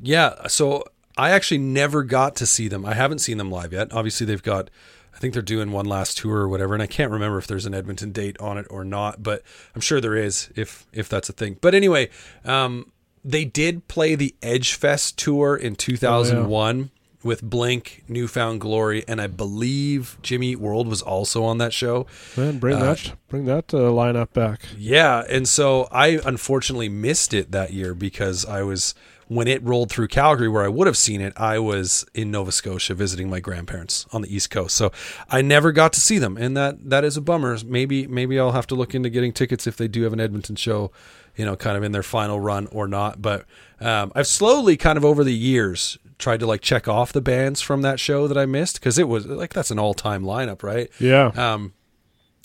Yeah, 0.00 0.46
so 0.46 0.84
I 1.16 1.30
actually 1.30 1.58
never 1.58 2.04
got 2.04 2.36
to 2.36 2.46
see 2.46 2.68
them. 2.68 2.84
I 2.84 2.94
haven't 2.94 3.18
seen 3.18 3.38
them 3.38 3.50
live 3.50 3.72
yet. 3.72 3.92
Obviously, 3.92 4.26
they've 4.26 4.42
got, 4.42 4.70
I 5.16 5.18
think 5.18 5.32
they're 5.32 5.42
doing 5.42 5.72
one 5.72 5.86
last 5.86 6.18
tour 6.18 6.36
or 6.36 6.48
whatever, 6.48 6.74
and 6.74 6.82
I 6.82 6.86
can't 6.86 7.10
remember 7.10 7.38
if 7.38 7.46
there's 7.46 7.64
an 7.64 7.72
Edmonton 7.72 8.12
date 8.12 8.36
on 8.38 8.58
it 8.58 8.66
or 8.68 8.84
not, 8.84 9.22
but 9.22 9.42
I'm 9.74 9.80
sure 9.80 9.98
there 9.98 10.14
is 10.14 10.50
if 10.54 10.86
if 10.92 11.08
that's 11.08 11.30
a 11.30 11.32
thing. 11.32 11.56
But 11.62 11.74
anyway, 11.74 12.10
um, 12.44 12.92
they 13.24 13.46
did 13.46 13.88
play 13.88 14.14
the 14.14 14.34
Edge 14.42 14.74
Fest 14.74 15.18
tour 15.18 15.56
in 15.56 15.74
2001 15.74 16.90
with 17.22 17.42
Blink, 17.42 18.04
New 18.08 18.28
Found 18.28 18.60
Glory, 18.60 19.04
and 19.08 19.20
I 19.20 19.26
believe 19.26 20.16
Jimmy 20.22 20.48
Eat 20.48 20.60
World 20.60 20.86
was 20.86 21.00
also 21.02 21.42
on 21.44 21.58
that 21.58 21.72
show. 21.72 22.06
Man, 22.36 22.58
bring 22.58 22.76
Uh, 22.76 22.80
that 22.80 23.12
bring 23.28 23.46
that 23.46 23.72
uh, 23.74 23.78
lineup 23.78 24.32
back. 24.34 24.60
Yeah, 24.76 25.24
and 25.28 25.48
so 25.48 25.88
I 25.90 26.20
unfortunately 26.24 26.88
missed 26.90 27.32
it 27.34 27.50
that 27.52 27.72
year 27.72 27.94
because 27.94 28.44
I 28.44 28.62
was 28.62 28.94
when 29.28 29.48
it 29.48 29.62
rolled 29.62 29.90
through 29.90 30.08
Calgary 30.08 30.48
where 30.48 30.64
I 30.64 30.68
would 30.68 30.86
have 30.86 30.96
seen 30.96 31.20
it, 31.20 31.32
I 31.36 31.58
was 31.58 32.06
in 32.14 32.30
Nova 32.30 32.52
Scotia 32.52 32.94
visiting 32.94 33.28
my 33.28 33.40
grandparents 33.40 34.06
on 34.12 34.22
the 34.22 34.34
East 34.34 34.50
Coast. 34.50 34.76
So 34.76 34.92
I 35.28 35.42
never 35.42 35.72
got 35.72 35.92
to 35.94 36.00
see 36.00 36.18
them 36.18 36.36
and 36.36 36.56
that 36.56 36.90
that 36.90 37.04
is 37.04 37.16
a 37.16 37.20
bummer. 37.20 37.58
Maybe 37.64 38.06
maybe 38.06 38.38
I'll 38.38 38.52
have 38.52 38.66
to 38.68 38.74
look 38.74 38.94
into 38.94 39.10
getting 39.10 39.32
tickets 39.32 39.66
if 39.66 39.76
they 39.76 39.88
do 39.88 40.02
have 40.02 40.12
an 40.12 40.20
Edmonton 40.20 40.54
show, 40.56 40.92
you 41.36 41.44
know, 41.44 41.56
kind 41.56 41.76
of 41.76 41.82
in 41.82 41.92
their 41.92 42.02
final 42.04 42.38
run 42.38 42.66
or 42.68 42.86
not, 42.86 43.20
but 43.20 43.44
um, 43.80 44.12
I've 44.14 44.26
slowly 44.26 44.76
kind 44.76 44.96
of 44.96 45.04
over 45.04 45.24
the 45.24 45.34
years 45.34 45.98
tried 46.18 46.40
to 46.40 46.46
like 46.46 46.62
check 46.62 46.88
off 46.88 47.12
the 47.12 47.20
bands 47.20 47.60
from 47.60 47.82
that 47.82 48.00
show 48.00 48.26
that 48.28 48.38
I 48.38 48.46
missed 48.46 48.80
because 48.80 48.98
it 48.98 49.08
was 49.08 49.26
like 49.26 49.52
that's 49.52 49.70
an 49.70 49.78
all-time 49.78 50.22
lineup, 50.22 50.62
right? 50.62 50.88
Yeah, 50.98 51.26
Um, 51.36 51.72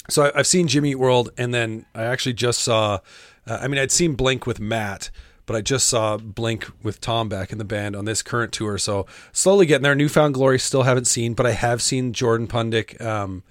so 0.09 0.23
I, 0.25 0.39
I've 0.39 0.47
seen 0.47 0.67
Jimmy 0.67 0.91
Eat 0.91 0.95
World, 0.95 1.29
and 1.37 1.53
then 1.53 1.85
I 1.95 2.03
actually 2.03 2.33
just 2.33 2.59
saw. 2.59 2.99
Uh, 3.47 3.59
I 3.61 3.67
mean, 3.67 3.79
I'd 3.79 3.91
seen 3.91 4.15
Blink 4.15 4.45
with 4.45 4.59
Matt, 4.59 5.09
but 5.51 5.57
I 5.57 5.61
just 5.61 5.89
saw 5.89 6.15
Blink 6.15 6.65
with 6.81 7.01
Tom 7.01 7.27
back 7.27 7.51
in 7.51 7.57
the 7.57 7.65
band 7.65 7.93
on 7.93 8.05
this 8.05 8.21
current 8.21 8.53
tour. 8.53 8.77
So 8.77 9.05
slowly 9.33 9.65
getting 9.65 9.83
there. 9.83 9.95
New 9.95 10.07
Found 10.07 10.33
Glory 10.33 10.57
still 10.57 10.83
haven't 10.83 11.07
seen, 11.07 11.33
but 11.33 11.45
I 11.45 11.51
have 11.51 11.81
seen 11.81 12.13
Jordan 12.13 12.47
Pundik 12.47 13.01
um, 13.01 13.43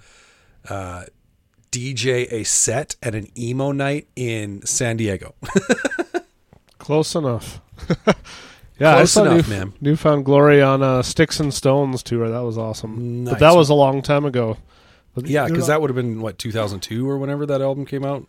uh, 0.67 1.03
DJ 1.71 2.31
a 2.31 2.43
set 2.43 2.95
at 3.03 3.13
an 3.13 3.27
emo 3.37 3.71
night 3.71 4.07
in 4.15 4.65
San 4.65 4.97
Diego. 4.97 5.35
close 6.79 7.13
enough. 7.13 7.61
yeah, 8.79 8.95
Close 8.95 9.01
I 9.01 9.05
saw 9.05 9.25
enough, 9.25 9.47
New, 9.47 9.55
man. 9.55 9.73
New 9.79 9.95
Found 9.97 10.25
Glory 10.25 10.59
on 10.59 10.81
uh, 10.81 11.03
Sticks 11.03 11.39
and 11.39 11.53
Stones 11.53 12.01
tour. 12.01 12.31
That 12.31 12.39
was 12.39 12.57
awesome. 12.57 13.25
Nice. 13.25 13.33
But 13.33 13.39
that 13.41 13.55
was 13.55 13.69
a 13.69 13.75
long 13.75 14.01
time 14.01 14.25
ago. 14.25 14.57
Yeah, 15.17 15.47
because 15.47 15.67
that 15.67 15.81
would 15.81 15.91
have 15.91 15.95
been 15.95 16.19
what 16.19 16.39
2002 16.39 17.07
or 17.07 17.19
whenever 17.19 17.45
that 17.45 17.61
album 17.61 17.85
came 17.85 18.03
out. 18.03 18.27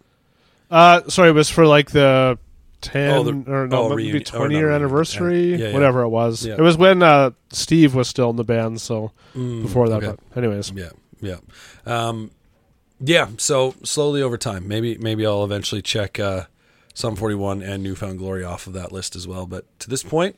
Uh, 0.71 1.09
sorry, 1.09 1.31
it 1.31 1.33
was 1.33 1.49
for 1.49 1.67
like 1.67 1.93
the 1.93 2.38
ten 2.83 3.11
Oh, 3.11 3.23
the- 3.25 3.51
or 3.51 3.67
no, 3.67 3.85
oh, 3.85 3.89
maybe 3.91 4.03
reunion- 4.12 4.23
or 4.23 4.25
twenty 4.25 4.57
year 4.57 4.71
anniversary, 4.71 5.53
yeah. 5.53 5.69
Yeah, 5.69 5.73
whatever 5.73 6.03
it 6.03 6.09
was. 6.11 6.45
Yeah. 6.45 6.55
It 6.55 6.61
was 6.61 6.77
when 6.77 7.03
uh, 7.03 7.31
Steve 7.51 7.95
was 7.95 8.09
still 8.09 8.29
in 8.31 8.37
the 8.37 8.45
band, 8.45 8.81
so 8.81 9.12
Mm, 9.35 9.62
before 9.62 9.89
that. 9.89 10.03
okay. 10.05 10.21
But 10.35 10.45
anyways, 10.45 10.73
Yeah, 10.75 10.91
yeah, 11.21 11.37
um, 11.87 12.31
yeah. 13.01 13.29
So 13.39 13.75
slowly 13.83 14.21
over 14.23 14.37
time, 14.37 14.69
maybe 14.69 14.99
maybe 14.99 15.25
I'll 15.27 15.45
eventually 15.45 15.81
check 15.83 16.21
uh, 16.21 16.45
Sum 16.95 17.17
41 17.17 17.62
and 17.62 17.83
New 17.83 17.95
Found 17.95 18.19
Glory 18.19 18.45
off 18.45 18.67
of 18.67 18.75
that 18.75 18.93
list 18.93 19.17
as 19.17 19.27
well. 19.27 19.47
But 19.47 19.65
to 19.81 19.89
this 19.89 20.03
point, 20.03 20.37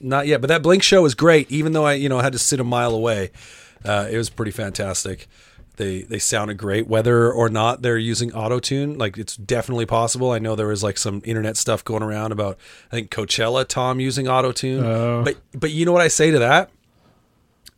not 0.00 0.26
yet. 0.26 0.40
But 0.40 0.48
that 0.48 0.62
Blink 0.62 0.82
show 0.82 1.02
was 1.02 1.14
great, 1.14 1.48
even 1.52 1.72
though 1.72 1.84
I 1.86 1.92
you 1.94 2.08
know 2.08 2.18
had 2.18 2.32
to 2.32 2.38
sit 2.40 2.58
a 2.58 2.64
mile 2.64 2.94
away. 2.94 3.30
Uh, 3.84 4.08
it 4.10 4.16
was 4.16 4.30
pretty 4.30 4.52
fantastic. 4.52 5.28
They 5.82 6.02
they 6.02 6.18
sounded 6.18 6.56
great 6.56 6.86
whether 6.86 7.30
or 7.32 7.48
not 7.48 7.82
they're 7.82 7.98
using 7.98 8.32
auto 8.32 8.58
tune 8.60 8.96
like 8.98 9.18
it's 9.18 9.36
definitely 9.36 9.86
possible. 9.86 10.30
I 10.30 10.38
know 10.38 10.54
there 10.54 10.68
was 10.68 10.82
like 10.82 10.96
some 10.98 11.20
internet 11.24 11.56
stuff 11.56 11.84
going 11.84 12.02
around 12.02 12.32
about 12.32 12.58
i 12.90 12.96
think 12.96 13.10
coachella 13.10 13.66
tom 13.66 14.00
using 14.00 14.28
auto 14.28 14.52
tune 14.52 14.84
Oh. 14.84 15.22
but 15.24 15.36
but 15.52 15.70
you 15.70 15.84
know 15.84 15.92
what 15.92 16.02
i 16.02 16.08
say 16.08 16.30
to 16.30 16.38
that? 16.38 16.70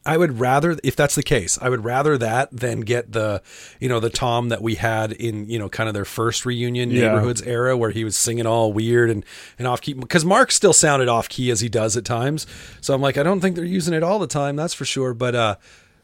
I 0.06 0.18
would 0.18 0.38
rather 0.38 0.76
if 0.84 0.94
that's 0.96 1.14
the 1.14 1.22
case 1.22 1.58
i 1.62 1.68
would 1.70 1.82
rather 1.82 2.18
that 2.18 2.50
than 2.52 2.80
get 2.80 3.12
the 3.12 3.40
you 3.80 3.88
know 3.88 4.00
the 4.00 4.10
tom 4.10 4.50
that 4.50 4.60
we 4.60 4.74
had 4.74 5.12
in 5.12 5.48
you 5.48 5.58
know 5.58 5.70
kind 5.70 5.88
of 5.88 5.94
their 5.94 6.04
first 6.04 6.44
reunion 6.44 6.90
Yeah. 6.90 7.06
neighborhoods 7.08 7.40
era 7.40 7.74
where 7.74 7.88
he 7.90 8.04
was 8.04 8.14
singing 8.14 8.44
all 8.46 8.70
weird 8.74 9.08
and 9.08 9.24
and 9.58 9.66
off 9.66 9.80
key 9.80 9.94
because 9.94 10.22
mark 10.24 10.52
still 10.52 10.74
sounded 10.74 11.08
off 11.08 11.30
key 11.30 11.50
as 11.50 11.60
he 11.60 11.70
does 11.70 11.96
at 11.96 12.04
times. 12.04 12.46
So 12.82 12.92
i'm 12.92 13.00
like 13.00 13.16
i 13.16 13.22
don't 13.22 13.40
think 13.40 13.56
they're 13.56 13.64
using 13.64 13.94
it 13.94 14.02
all 14.02 14.18
the 14.18 14.26
time 14.26 14.56
that's 14.56 14.74
for 14.74 14.84
sure. 14.84 15.14
But 15.14 15.34
uh 15.34 15.56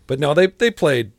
but 0.07 0.19
no 0.19 0.33
they 0.33 0.47
they 0.47 0.71
played 0.71 1.12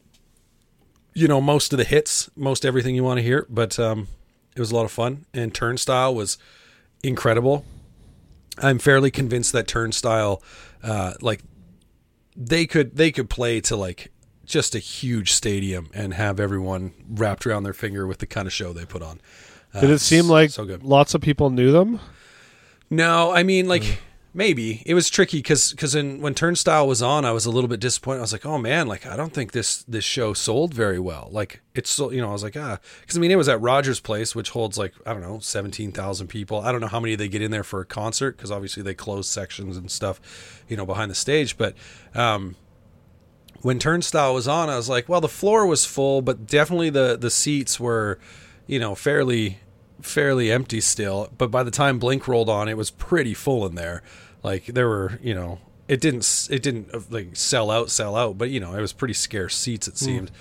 you 1.14 1.28
know 1.28 1.42
most 1.42 1.74
of 1.74 1.78
the 1.78 1.84
hits, 1.84 2.30
most 2.36 2.66
everything 2.66 2.96
you 2.96 3.04
want 3.04 3.18
to 3.18 3.24
hear. 3.24 3.46
But 3.50 3.80
um, 3.80 4.08
it 4.56 4.60
was 4.60 4.72
a 4.72 4.76
lot 4.76 4.86
of 4.86 4.92
fun, 4.92 5.26
and 5.34 5.54
Turnstile 5.54 6.14
was 6.14 6.38
incredible. 7.04 7.66
I'm 8.58 8.80
fairly 8.80 9.12
convinced 9.12 9.54
that 9.54 9.68
Turnstile, 9.68 10.42
uh, 10.84 11.14
like 11.22 11.42
they 12.36 12.66
could 12.66 12.96
they 12.96 13.12
could 13.12 13.30
play 13.30 13.62
to 13.62 13.76
like 13.76 14.12
just 14.46 14.76
a 14.76 14.80
huge 14.80 15.32
stadium 15.32 15.90
and 15.94 16.14
have 16.14 16.40
everyone 16.40 16.94
wrapped 17.10 17.48
around 17.48 17.64
their 17.64 17.74
finger 17.74 18.06
with 18.06 18.18
the 18.20 18.26
kind 18.26 18.48
of 18.48 18.54
show 18.54 18.74
they 18.74 18.86
put 18.86 19.02
on. 19.02 19.22
Uh, 19.74 19.82
Did 19.82 19.90
it 19.92 20.00
seem 20.00 20.28
like 20.28 20.50
so 20.50 20.66
good? 20.66 20.84
lots 20.84 21.14
of 21.14 21.22
people 21.22 21.50
knew 21.50 21.72
them? 21.72 22.00
No, 22.90 23.32
I 23.32 23.44
mean 23.44 23.68
like 23.68 24.02
maybe 24.34 24.82
it 24.86 24.94
was 24.94 25.10
tricky 25.10 25.40
because 25.40 25.72
because 25.72 25.96
when 25.96 26.34
Turnstile 26.34 26.88
was 26.88 27.02
on, 27.02 27.26
I 27.26 27.32
was 27.32 27.46
a 27.46 27.52
little 27.52 27.68
bit 27.68 27.80
disappointed. 27.80 28.20
I 28.20 28.22
was 28.22 28.32
like, 28.32 28.46
oh 28.46 28.58
man, 28.58 28.88
like 28.88 29.06
I 29.06 29.16
don't 29.16 29.34
think 29.34 29.52
this 29.52 29.84
this 29.84 30.04
show 30.04 30.34
sold 30.34 30.74
very 30.74 31.00
well. 31.00 31.30
Like 31.32 31.62
it's 31.74 31.90
so 31.90 32.12
you 32.12 32.22
know 32.22 32.30
I 32.30 32.34
was 32.34 32.44
like 32.44 32.58
ah 32.58 32.78
because 33.02 33.18
I 33.18 33.20
mean 33.20 33.32
it 33.32 33.38
was 33.38 33.50
at 33.50 33.62
Rogers 33.62 34.00
Place, 34.00 34.36
which 34.36 34.52
holds 34.52 34.78
like 34.78 34.94
I 35.06 35.14
don't 35.14 35.22
know 35.22 35.40
seventeen 35.40 35.92
thousand 35.92 36.28
people. 36.28 36.62
I 36.62 36.72
don't 36.72 36.82
know 36.82 36.88
how 36.88 37.00
many 37.00 37.16
they 37.16 37.28
get 37.28 37.42
in 37.42 37.52
there 37.52 37.64
for 37.64 37.82
a 37.82 37.86
concert 37.86 38.38
because 38.38 38.52
obviously 38.52 38.84
they 38.84 38.94
close 38.94 39.28
sections 39.28 39.78
and 39.78 39.90
stuff, 39.92 40.64
you 40.68 40.78
know, 40.78 40.86
behind 40.86 41.12
the 41.12 41.16
stage. 41.16 41.58
But 41.58 41.76
um, 42.16 42.56
when 43.62 43.80
Turnstile 43.80 44.34
was 44.34 44.48
on, 44.48 44.70
I 44.70 44.78
was 44.78 44.90
like, 44.90 45.08
well, 45.10 45.22
the 45.22 45.30
floor 45.30 45.66
was 45.66 45.86
full, 45.86 46.22
but 46.22 46.48
definitely 46.48 46.90
the 46.90 47.18
the 47.18 47.32
seats 47.32 47.80
were, 47.80 48.20
you 48.68 48.80
know, 48.80 48.96
fairly 48.96 49.60
fairly 50.02 50.52
empty 50.52 50.82
still. 50.82 51.30
But 51.38 51.52
by 51.52 51.64
the 51.64 51.72
time 51.72 52.00
Blink 52.00 52.28
rolled 52.28 52.50
on, 52.50 52.68
it 52.68 52.78
was 52.78 52.92
pretty 52.92 53.34
full 53.34 53.66
in 53.66 53.76
there. 53.76 54.04
Like 54.44 54.66
there 54.66 54.88
were, 54.88 55.20
you 55.22 55.34
know, 55.36 55.60
it 55.88 56.02
didn't 56.02 56.48
it 56.50 56.64
didn't 56.64 56.94
uh, 56.94 57.02
like 57.10 57.36
sell 57.36 57.70
out, 57.70 57.90
sell 57.90 58.16
out, 58.16 58.38
but 58.38 58.50
you 58.50 58.60
know, 58.60 58.74
it 58.74 58.82
was 58.82 58.94
pretty 58.94 59.14
scarce 59.14 59.56
seats. 59.56 59.88
It 59.88 59.98
seemed. 59.98 60.32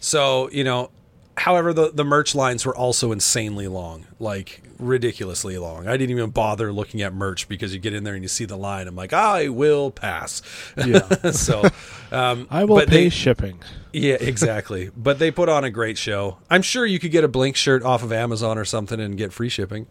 So 0.00 0.50
you 0.50 0.64
know, 0.64 0.90
however, 1.36 1.72
the 1.72 1.90
the 1.92 2.04
merch 2.04 2.34
lines 2.34 2.66
were 2.66 2.76
also 2.76 3.12
insanely 3.12 3.68
long, 3.68 4.06
like 4.18 4.62
ridiculously 4.78 5.56
long. 5.58 5.86
I 5.88 5.96
didn't 5.96 6.10
even 6.16 6.30
bother 6.30 6.72
looking 6.72 7.02
at 7.02 7.12
merch 7.14 7.48
because 7.48 7.72
you 7.74 7.80
get 7.80 7.94
in 7.94 8.04
there 8.04 8.14
and 8.14 8.22
you 8.22 8.28
see 8.28 8.44
the 8.44 8.56
line. 8.56 8.86
I'm 8.88 8.96
like, 8.96 9.12
I 9.12 9.48
will 9.48 9.90
pass. 9.90 10.42
Yeah. 10.76 11.08
so 11.30 11.62
um, 12.12 12.46
I 12.50 12.64
will 12.64 12.76
but 12.76 12.88
pay 12.88 13.04
they- 13.04 13.08
shipping. 13.10 13.60
yeah, 13.92 14.14
exactly. 14.20 14.90
but 14.96 15.18
they 15.18 15.30
put 15.30 15.48
on 15.48 15.64
a 15.64 15.70
great 15.70 15.98
show. 15.98 16.38
I'm 16.50 16.62
sure 16.62 16.84
you 16.86 16.98
could 16.98 17.10
get 17.10 17.24
a 17.24 17.28
Blink 17.28 17.56
shirt 17.56 17.82
off 17.82 18.02
of 18.02 18.12
Amazon 18.12 18.58
or 18.58 18.64
something 18.64 19.00
and 19.00 19.16
get 19.16 19.32
free 19.32 19.48
shipping. 19.48 19.86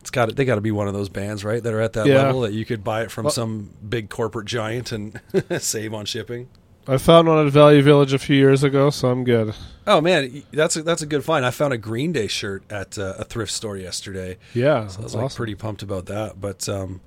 It's 0.00 0.10
got 0.10 0.34
they 0.36 0.44
got 0.44 0.54
to 0.54 0.60
be 0.60 0.70
one 0.70 0.86
of 0.86 0.94
those 0.94 1.08
bands, 1.08 1.44
right? 1.44 1.62
That 1.62 1.74
are 1.74 1.80
at 1.80 1.92
that 1.94 2.06
Yeah. 2.06 2.22
level 2.22 2.42
that 2.42 2.52
you 2.52 2.64
could 2.64 2.84
buy 2.84 3.02
it 3.02 3.10
from 3.10 3.24
Well- 3.24 3.32
some 3.32 3.70
big 3.86 4.08
corporate 4.10 4.46
giant 4.46 4.92
and 4.92 5.20
save 5.58 5.92
on 5.92 6.04
shipping. 6.06 6.48
I 6.88 6.96
found 6.96 7.28
one 7.28 7.46
at 7.46 7.52
Value 7.52 7.82
Village 7.82 8.14
a 8.14 8.18
few 8.18 8.34
years 8.34 8.64
ago, 8.64 8.88
so 8.88 9.10
I'm 9.10 9.22
good. 9.22 9.54
Oh 9.86 10.00
man, 10.00 10.42
that's 10.52 10.74
a, 10.74 10.82
that's 10.82 11.02
a 11.02 11.06
good 11.06 11.22
find. 11.22 11.44
I 11.44 11.50
found 11.50 11.74
a 11.74 11.78
Green 11.78 12.12
Day 12.12 12.28
shirt 12.28 12.62
at 12.70 12.98
uh, 12.98 13.14
a 13.18 13.24
thrift 13.24 13.52
store 13.52 13.76
yesterday. 13.76 14.38
Yeah, 14.54 14.80
I 14.80 14.84
was 14.84 14.96
that's 14.96 15.14
like 15.14 15.34
pretty 15.34 15.54
pumped 15.54 15.82
about 15.82 16.06
that. 16.06 16.40
But 16.40 16.66
um, 16.66 17.02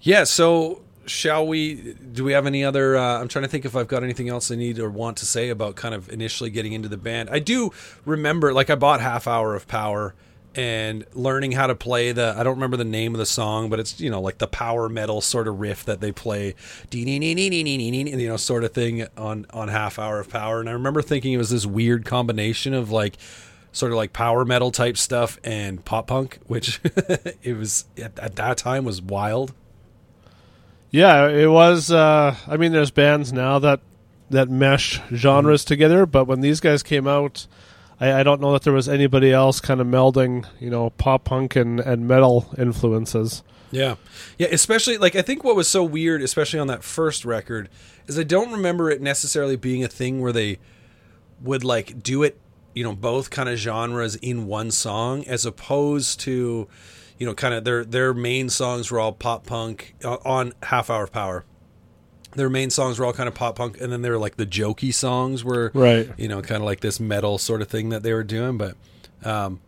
yeah, 0.00 0.24
so 0.24 0.80
shall 1.04 1.46
we? 1.46 1.94
Do 1.94 2.24
we 2.24 2.32
have 2.32 2.46
any 2.46 2.64
other? 2.64 2.96
Uh, 2.96 3.20
I'm 3.20 3.28
trying 3.28 3.44
to 3.44 3.48
think 3.50 3.66
if 3.66 3.76
I've 3.76 3.88
got 3.88 4.02
anything 4.02 4.30
else 4.30 4.50
I 4.50 4.56
need 4.56 4.78
or 4.78 4.88
want 4.88 5.18
to 5.18 5.26
say 5.26 5.50
about 5.50 5.76
kind 5.76 5.94
of 5.94 6.08
initially 6.10 6.48
getting 6.48 6.72
into 6.72 6.88
the 6.88 6.96
band. 6.96 7.28
I 7.30 7.38
do 7.38 7.72
remember, 8.06 8.54
like, 8.54 8.70
I 8.70 8.74
bought 8.74 9.00
Half 9.00 9.26
Hour 9.26 9.54
of 9.54 9.68
Power 9.68 10.14
and 10.56 11.04
learning 11.12 11.52
how 11.52 11.66
to 11.66 11.74
play 11.74 12.12
the. 12.12 12.34
I 12.36 12.42
don't 12.42 12.54
remember 12.54 12.76
the 12.76 12.84
name 12.84 13.14
of 13.14 13.18
the 13.18 13.26
song, 13.26 13.68
but 13.68 13.78
it's 13.78 14.00
you 14.00 14.10
know 14.10 14.20
like 14.20 14.38
the 14.38 14.46
power 14.48 14.88
metal 14.88 15.20
sort 15.20 15.46
of 15.46 15.60
riff 15.60 15.84
that 15.84 16.00
they 16.00 16.10
play, 16.12 16.54
you 16.90 18.28
know, 18.28 18.36
sort 18.36 18.64
of 18.64 18.72
thing 18.72 19.06
on 19.16 19.46
on 19.52 19.68
Half 19.68 19.98
Hour 19.98 20.18
of 20.20 20.28
Power. 20.30 20.60
And 20.60 20.68
I 20.68 20.72
remember 20.72 21.02
thinking 21.02 21.32
it 21.32 21.38
was 21.38 21.50
this 21.50 21.66
weird 21.66 22.04
combination 22.04 22.74
of 22.74 22.90
like 22.90 23.16
sort 23.72 23.92
of 23.92 23.96
like 23.96 24.12
power 24.12 24.44
metal 24.44 24.70
type 24.70 24.96
stuff 24.96 25.38
and 25.44 25.84
pop 25.84 26.06
punk, 26.06 26.38
which 26.46 26.80
it 27.42 27.56
was 27.56 27.84
at, 27.98 28.18
at 28.18 28.36
that 28.36 28.56
time 28.56 28.84
was 28.84 29.02
wild. 29.02 29.52
Yeah, 30.90 31.28
it 31.28 31.50
was. 31.50 31.90
Uh, 31.90 32.36
I 32.48 32.56
mean, 32.56 32.72
there's 32.72 32.90
bands 32.90 33.32
now 33.32 33.58
that 33.58 33.80
that 34.30 34.48
mesh 34.48 35.00
genres 35.12 35.62
Mm-hmm. 35.62 35.68
together, 35.68 36.06
but 36.06 36.24
when 36.24 36.40
these 36.40 36.60
guys 36.60 36.82
came 36.82 37.06
out, 37.06 37.46
I, 38.00 38.20
I 38.20 38.22
don't 38.22 38.40
know 38.40 38.52
that 38.52 38.62
there 38.62 38.72
was 38.72 38.88
anybody 38.88 39.32
else 39.32 39.60
kind 39.60 39.80
of 39.80 39.86
melding, 39.86 40.46
you 40.60 40.70
know, 40.70 40.90
pop 40.90 41.24
punk 41.24 41.56
and, 41.56 41.80
and 41.80 42.06
metal 42.06 42.52
influences. 42.58 43.42
Yeah. 43.70 43.96
Yeah, 44.38 44.48
especially 44.50 44.98
like 44.98 45.16
I 45.16 45.22
think 45.22 45.44
what 45.44 45.56
was 45.56 45.68
so 45.68 45.82
weird, 45.82 46.22
especially 46.22 46.58
on 46.58 46.66
that 46.68 46.84
first 46.84 47.24
record, 47.24 47.68
is 48.06 48.18
I 48.18 48.22
don't 48.22 48.52
remember 48.52 48.90
it 48.90 49.00
necessarily 49.00 49.56
being 49.56 49.82
a 49.82 49.88
thing 49.88 50.20
where 50.20 50.32
they 50.32 50.58
would 51.42 51.64
like 51.64 52.02
do 52.02 52.22
it, 52.22 52.38
you 52.74 52.84
know, 52.84 52.94
both 52.94 53.30
kind 53.30 53.48
of 53.48 53.58
genres 53.58 54.16
in 54.16 54.46
one 54.46 54.70
song 54.70 55.24
as 55.26 55.44
opposed 55.44 56.20
to, 56.20 56.68
you 57.18 57.26
know, 57.26 57.34
kind 57.34 57.54
of 57.54 57.64
their 57.64 57.84
their 57.84 58.14
main 58.14 58.48
songs 58.48 58.90
were 58.90 59.00
all 59.00 59.12
pop 59.12 59.46
punk 59.46 59.94
uh, 60.04 60.18
on 60.24 60.52
Half 60.62 60.90
Hour 60.90 61.06
Power. 61.06 61.44
Their 62.34 62.50
main 62.50 62.70
songs 62.70 62.98
were 62.98 63.06
all 63.06 63.12
kind 63.12 63.28
of 63.28 63.34
pop 63.34 63.56
punk 63.56 63.80
and 63.80 63.90
then 63.92 64.02
they 64.02 64.10
were 64.10 64.18
like 64.18 64.36
the 64.36 64.46
jokey 64.46 64.92
songs 64.92 65.44
were 65.44 65.70
Right. 65.74 66.10
you 66.18 66.28
know, 66.28 66.42
kind 66.42 66.60
of 66.60 66.66
like 66.66 66.80
this 66.80 66.98
metal 67.00 67.38
sort 67.38 67.62
of 67.62 67.68
thing 67.68 67.88
that 67.90 68.02
they 68.02 68.12
were 68.12 68.24
doing. 68.24 68.58
But 68.58 68.76
um, 69.24 69.60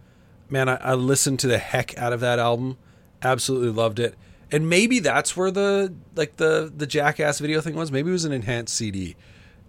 man, 0.50 0.69
I, 0.69 0.77
I 0.77 0.95
listened 0.95 1.38
to 1.41 1.47
the 1.47 1.59
heck 1.59 1.97
out 1.97 2.12
of 2.12 2.21
that 2.21 2.38
album. 2.38 2.77
Absolutely 3.23 3.71
loved 3.71 3.99
it. 3.99 4.15
And 4.50 4.69
maybe 4.69 4.99
that's 4.99 5.37
where 5.37 5.50
the 5.50 5.93
like 6.17 6.37
the 6.37 6.73
the 6.75 6.87
Jackass 6.87 7.38
video 7.38 7.61
thing 7.61 7.75
was. 7.75 7.93
Maybe 7.93 8.09
it 8.09 8.12
was 8.12 8.25
an 8.25 8.33
enhanced 8.33 8.75
CD, 8.75 9.15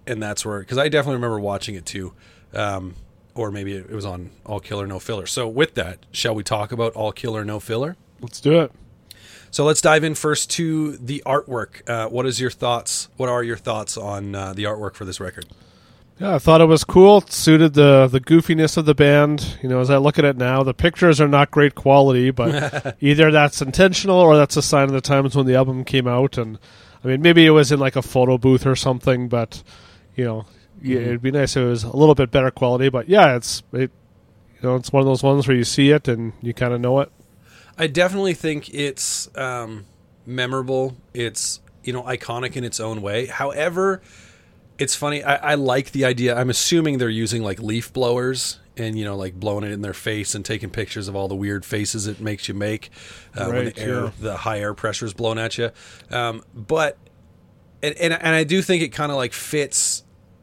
and 0.07 0.21
that's 0.23 0.45
where 0.45 0.59
because 0.59 0.77
I 0.77 0.87
definitely 0.87 1.15
remember 1.15 1.39
watching 1.39 1.75
it 1.75 1.85
too. 1.85 2.13
Um, 2.53 2.95
or 3.35 3.51
maybe 3.51 3.73
it 3.75 3.89
was 3.91 4.05
on 4.05 4.31
All 4.45 4.59
Killer 4.59 4.87
No 4.87 4.99
Filler. 4.99 5.25
So 5.25 5.47
with 5.47 5.73
that, 5.75 6.05
shall 6.11 6.33
we 6.33 6.43
talk 6.43 6.71
about 6.71 6.93
All 6.93 7.11
Killer 7.11 7.43
No 7.45 7.59
Filler? 7.59 7.95
Let's 8.21 8.39
do 8.41 8.59
it. 8.61 8.71
So 9.51 9.65
let's 9.65 9.81
dive 9.81 10.03
in 10.03 10.15
first 10.15 10.51
to 10.51 10.97
the 10.97 11.23
artwork. 11.25 11.87
Uh, 11.89 12.07
what 12.09 12.25
is 12.25 12.39
your 12.39 12.51
thoughts? 12.51 13.09
What 13.17 13.29
are 13.29 13.43
your 13.43 13.57
thoughts 13.57 13.97
on 13.97 14.35
uh, 14.35 14.53
the 14.53 14.63
artwork 14.65 14.95
for 14.95 15.05
this 15.05 15.19
record? 15.19 15.45
Yeah, 16.19 16.35
I 16.35 16.39
thought 16.39 16.59
it 16.61 16.65
was 16.65 16.83
cool. 16.83 17.19
It 17.19 17.31
suited 17.31 17.73
the 17.73 18.07
the 18.11 18.19
goofiness 18.19 18.75
of 18.77 18.85
the 18.85 18.93
band. 18.93 19.57
You 19.63 19.69
know, 19.69 19.79
as 19.79 19.89
I 19.89 19.97
look 19.97 20.19
at 20.19 20.25
it 20.25 20.35
now, 20.37 20.63
the 20.63 20.73
pictures 20.73 21.21
are 21.21 21.27
not 21.29 21.49
great 21.49 21.75
quality, 21.75 22.29
but 22.31 22.97
either 23.01 23.31
that's 23.31 23.61
intentional 23.61 24.17
or 24.17 24.35
that's 24.35 24.57
a 24.57 24.61
sign 24.61 24.83
of 24.83 24.91
the 24.91 24.99
times 25.01 25.35
when 25.35 25.45
the 25.45 25.55
album 25.55 25.85
came 25.85 26.07
out. 26.07 26.37
And 26.37 26.59
I 27.03 27.07
mean, 27.07 27.21
maybe 27.21 27.45
it 27.45 27.51
was 27.51 27.71
in 27.71 27.79
like 27.79 27.95
a 27.95 28.01
photo 28.01 28.37
booth 28.37 28.65
or 28.65 28.75
something, 28.75 29.29
but 29.29 29.63
you 30.15 30.25
know, 30.25 30.45
yeah, 30.81 30.97
Mhm. 30.99 31.05
it'd 31.07 31.21
be 31.21 31.31
nice 31.31 31.55
if 31.55 31.63
it 31.63 31.65
was 31.65 31.83
a 31.85 31.95
little 31.95 32.15
bit 32.15 32.31
better 32.31 32.51
quality. 32.51 32.89
But 32.89 33.07
yeah, 33.07 33.35
it's 33.37 33.63
it, 33.71 33.89
you 34.61 34.69
know, 34.69 34.75
it's 34.75 34.91
one 34.91 34.99
of 34.99 35.07
those 35.07 35.23
ones 35.23 35.47
where 35.47 35.55
you 35.55 35.63
see 35.63 35.91
it 35.91 36.09
and 36.09 36.33
you 36.41 36.53
kind 36.53 36.73
of 36.73 36.81
know 36.81 36.99
it. 36.99 37.09
I 37.79 37.87
definitely 37.87 38.33
think 38.33 38.73
it's 38.73 39.35
um, 39.37 39.85
memorable. 40.25 40.97
It's 41.13 41.61
you 41.83 41.93
know 41.93 42.03
iconic 42.03 42.55
in 42.57 42.65
its 42.65 42.79
own 42.79 43.01
way. 43.01 43.25
However, 43.25 44.01
it's 44.77 44.95
funny. 44.95 45.23
I, 45.23 45.51
I 45.51 45.55
like 45.55 45.91
the 45.91 46.05
idea. 46.05 46.35
I'm 46.35 46.49
assuming 46.49 46.97
they're 46.97 47.09
using 47.09 47.41
like 47.41 47.59
leaf 47.59 47.91
blowers 47.93 48.59
and 48.75 48.97
you 48.99 49.05
know 49.05 49.15
like 49.15 49.33
blowing 49.33 49.63
it 49.63 49.71
in 49.71 49.81
their 49.81 49.93
face 49.93 50.35
and 50.35 50.43
taking 50.43 50.69
pictures 50.69 51.07
of 51.07 51.15
all 51.15 51.27
the 51.27 51.35
weird 51.35 51.65
faces 51.65 52.05
it 52.05 52.19
makes 52.19 52.47
you 52.47 52.53
make 52.53 52.89
uh, 53.35 53.45
when 53.47 53.65
the 53.65 53.79
air, 53.79 54.03
yeah. 54.03 54.11
the 54.19 54.37
high 54.37 54.59
air 54.59 54.73
pressure 54.73 55.05
is 55.05 55.13
blown 55.13 55.37
at 55.37 55.57
you. 55.57 55.71
Um, 56.11 56.43
but 56.53 56.97
and, 57.81 57.95
and 57.95 58.13
and 58.13 58.35
I 58.35 58.43
do 58.43 58.61
think 58.61 58.83
it 58.83 58.89
kind 58.89 59.11
of 59.11 59.17
like 59.17 59.33
fits 59.33 59.88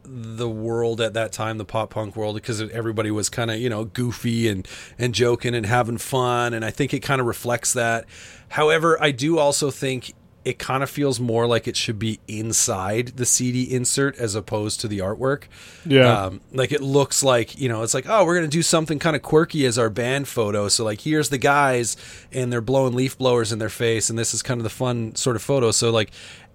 the 0.07 0.49
world 0.49 1.01
at 1.01 1.13
that 1.13 1.31
time, 1.31 1.57
the 1.57 1.65
pop 1.65 1.89
punk 1.89 2.15
world, 2.15 2.35
because 2.35 2.61
everybody 2.61 3.11
was 3.11 3.29
kind 3.29 3.51
of 3.51 3.57
you 3.57 3.69
know 3.69 3.85
goofy 3.85 4.47
and 4.47 4.67
and 4.97 5.13
joking 5.13 5.53
and 5.53 5.65
having 5.65 5.97
fun, 5.97 6.53
and 6.53 6.63
I 6.63 6.71
think 6.71 6.93
it 6.93 6.99
kind 6.99 7.21
of 7.21 7.27
reflects 7.27 7.73
that. 7.73 8.05
However, 8.49 9.01
I 9.01 9.11
do 9.11 9.37
also 9.37 9.71
think 9.71 10.13
it 10.47 10.59
kind 10.59 10.81
of 10.81 10.89
feels 10.89 11.19
more 11.19 11.45
like 11.45 11.67
it 11.67 11.75
should 11.75 11.99
be 11.99 12.21
inside 12.25 13.07
the 13.17 13.25
CD 13.25 13.63
insert 13.63 14.17
as 14.17 14.33
opposed 14.33 14.79
to 14.79 14.87
the 14.87 14.99
artwork. 14.99 15.43
Yeah. 15.85 16.23
Um, 16.23 16.39
like 16.53 16.71
it 16.71 16.79
looks 16.79 17.21
like, 17.21 17.59
you 17.59 17.67
know, 17.67 17.83
it's 17.83 17.93
like, 17.93 18.05
oh, 18.07 18.23
we're 18.23 18.35
going 18.35 18.49
to 18.49 18.57
do 18.57 18.61
something 18.61 18.97
kind 18.97 19.17
of 19.17 19.21
quirky 19.21 19.65
as 19.65 19.77
our 19.77 19.89
band 19.89 20.29
photo. 20.29 20.69
So, 20.69 20.85
like, 20.85 21.01
here's 21.01 21.27
the 21.27 21.37
guys 21.37 21.97
and 22.31 22.49
they're 22.49 22.61
blowing 22.61 22.93
leaf 22.93 23.17
blowers 23.17 23.51
in 23.51 23.59
their 23.59 23.67
face. 23.67 24.09
And 24.09 24.17
this 24.17 24.33
is 24.33 24.41
kind 24.41 24.61
of 24.61 24.63
the 24.63 24.69
fun 24.69 25.15
sort 25.15 25.35
of 25.35 25.41
photo. 25.41 25.71
So, 25.71 25.91
like, 25.91 26.11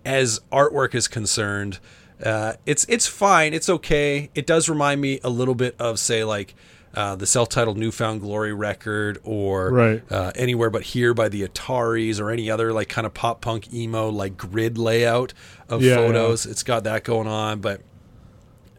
as 0.06 0.40
artwork 0.50 0.94
is 0.94 1.06
concerned, 1.06 1.78
Uh, 2.22 2.54
it's 2.66 2.84
it's 2.88 3.06
fine. 3.06 3.54
It's 3.54 3.68
okay. 3.68 4.30
It 4.34 4.46
does 4.46 4.68
remind 4.68 5.00
me 5.00 5.20
a 5.24 5.30
little 5.30 5.54
bit 5.54 5.74
of 5.78 5.98
say 5.98 6.24
like 6.24 6.54
uh, 6.94 7.16
the 7.16 7.26
self-titled 7.26 7.78
New 7.78 7.90
Found 7.90 8.20
Glory 8.20 8.52
record 8.52 9.18
or 9.24 9.70
Right. 9.72 10.02
uh, 10.12 10.30
Anywhere 10.34 10.68
But 10.70 10.82
Here 10.82 11.14
by 11.14 11.28
the 11.30 11.42
Ataris 11.48 12.20
or 12.20 12.30
any 12.30 12.50
other 12.50 12.72
like 12.72 12.88
kind 12.90 13.06
of 13.06 13.14
pop 13.14 13.40
punk 13.40 13.72
emo 13.72 14.08
like 14.10 14.36
grid 14.36 14.76
layout 14.78 15.32
of 15.68 15.82
Yeah, 15.82 15.96
photos. 15.96 16.44
It's 16.46 16.62
got 16.62 16.84
that 16.84 17.02
going 17.02 17.28
on, 17.28 17.60
but 17.60 17.80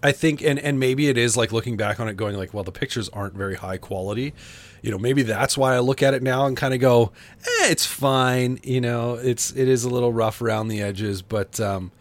I 0.01 0.11
think 0.11 0.41
and 0.43 0.59
and 0.59 0.79
maybe 0.79 1.07
it 1.09 1.17
is 1.17 1.35
like 1.37 1.51
looking 1.51 1.75
back 1.77 1.99
on 1.99 2.07
it 2.07 2.15
going 2.17 2.35
like 2.35 2.53
well 2.53 2.63
the 2.63 2.71
pictures 2.71 3.09
aren't 3.09 3.33
very 3.35 3.55
high 3.55 3.77
quality. 3.77 4.33
You 4.81 4.91
know, 4.91 4.97
maybe 4.99 5.23
that's 5.23 5.57
why 5.57 5.75
I 5.75 5.79
look 5.79 6.03
at 6.03 6.13
it 6.13 6.21
now 6.21 6.45
and 6.45 6.57
kind 6.57 6.73
of 6.73 6.81
go, 6.81 7.13
eh, 7.41 7.71
it's 7.71 7.85
fine. 7.85 8.59
You 8.63 8.81
know, 8.81 9.13
it's 9.15 9.51
it 9.51 9.67
is 9.69 9.85
a 9.85 9.89
little 9.89 10.11
rough 10.11 10.41
around 10.41 10.67
the 10.67 10.81
edges, 10.81 11.21
but 11.21 11.57
um, 11.61 11.91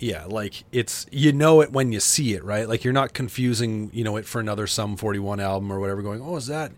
yeah, 0.00 0.24
like 0.24 0.64
it's 0.72 1.06
you 1.12 1.32
know 1.32 1.60
it 1.60 1.70
when 1.72 1.92
you 1.92 2.00
see 2.00 2.34
it, 2.34 2.42
right? 2.42 2.68
Like 2.68 2.82
you're 2.82 2.92
not 2.92 3.12
confusing, 3.12 3.90
you 3.92 4.02
know, 4.02 4.16
it 4.16 4.26
for 4.26 4.40
another 4.40 4.66
Sum 4.66 4.96
41 4.96 5.38
album 5.40 5.70
or 5.70 5.78
whatever. 5.78 6.02
Going, 6.02 6.20
oh, 6.22 6.36
is 6.36 6.46
that, 6.48 6.72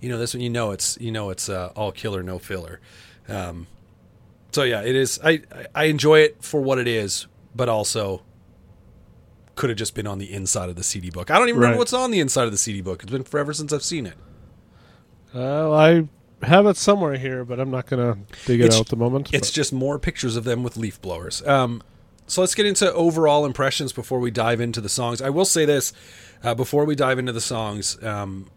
you 0.00 0.08
know, 0.08 0.16
this 0.16 0.32
one? 0.32 0.40
You 0.40 0.48
know, 0.50 0.70
it's 0.70 0.96
you 1.00 1.10
know, 1.12 1.30
it's 1.30 1.48
uh, 1.48 1.72
all 1.76 1.92
killer, 1.92 2.22
no 2.22 2.38
filler. 2.38 2.80
Um, 3.28 3.66
so 4.52 4.62
yeah, 4.62 4.82
it 4.82 4.94
is. 4.96 5.20
I 5.22 5.42
I 5.74 5.84
enjoy 5.84 6.20
it 6.20 6.36
for 6.42 6.60
what 6.62 6.78
it 6.78 6.86
is, 6.88 7.26
but 7.54 7.68
also 7.68 8.22
could 9.56 9.70
have 9.70 9.78
just 9.78 9.96
been 9.96 10.06
on 10.06 10.18
the 10.18 10.32
inside 10.32 10.68
of 10.68 10.76
the 10.76 10.84
CD 10.84 11.10
book. 11.10 11.32
I 11.32 11.38
don't 11.38 11.48
even 11.48 11.60
remember 11.60 11.78
what's 11.78 11.92
on 11.92 12.12
the 12.12 12.20
inside 12.20 12.44
of 12.44 12.52
the 12.52 12.58
CD 12.58 12.80
book. 12.80 13.02
It's 13.02 13.10
been 13.10 13.24
forever 13.24 13.52
since 13.52 13.72
I've 13.72 13.82
seen 13.82 14.06
it. 14.06 14.14
Uh, 15.34 15.72
I 15.72 16.08
have 16.42 16.64
it 16.66 16.76
somewhere 16.76 17.16
here, 17.16 17.44
but 17.44 17.58
I'm 17.58 17.70
not 17.72 17.86
gonna 17.86 18.18
dig 18.46 18.60
it 18.60 18.66
It's- 18.66 18.76
out 18.76 18.82
at 18.82 18.86
the 18.88 18.96
moment. 18.96 19.30
It's 19.34 19.50
but- 19.50 19.54
just 19.54 19.72
more 19.72 19.98
pictures 19.98 20.36
of 20.36 20.44
them 20.44 20.62
with 20.62 20.76
leaf 20.76 21.02
blowers. 21.02 21.44
Um, 21.46 21.82
so 22.28 22.42
let's 22.42 22.54
get 22.54 22.66
into 22.66 22.92
overall 22.92 23.46
impressions 23.46 23.92
before 23.92 24.20
we 24.20 24.30
dive 24.30 24.60
into 24.60 24.80
the 24.80 24.88
songs. 24.88 25.22
I 25.22 25.30
will 25.30 25.46
say 25.46 25.64
this 25.64 25.94
uh, 26.44 26.54
before 26.54 26.84
we 26.84 26.94
dive 26.94 27.18
into 27.18 27.32
the 27.32 27.40
songs. 27.40 28.02
Um, 28.04 28.48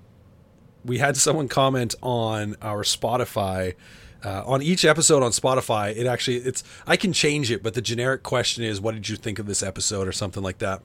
we 0.84 0.98
had 0.98 1.16
someone 1.16 1.48
comment 1.48 1.96
on 2.02 2.56
our 2.62 2.84
Spotify. 2.84 3.76
Uh, 4.24 4.44
on 4.46 4.62
each 4.62 4.86
episode 4.86 5.24
on 5.24 5.32
Spotify, 5.32 5.96
it 5.96 6.06
actually 6.06 6.38
it's 6.38 6.64
I 6.86 6.96
can 6.96 7.12
change 7.12 7.50
it, 7.50 7.64
but 7.64 7.74
the 7.74 7.82
generic 7.82 8.22
question 8.22 8.64
is, 8.64 8.80
"What 8.80 8.94
did 8.94 9.10
you 9.10 9.16
think 9.16 9.40
of 9.40 9.48
this 9.48 9.64
episode?" 9.64 10.08
or 10.08 10.12
something 10.12 10.44
like 10.44 10.60
that. 10.60 10.84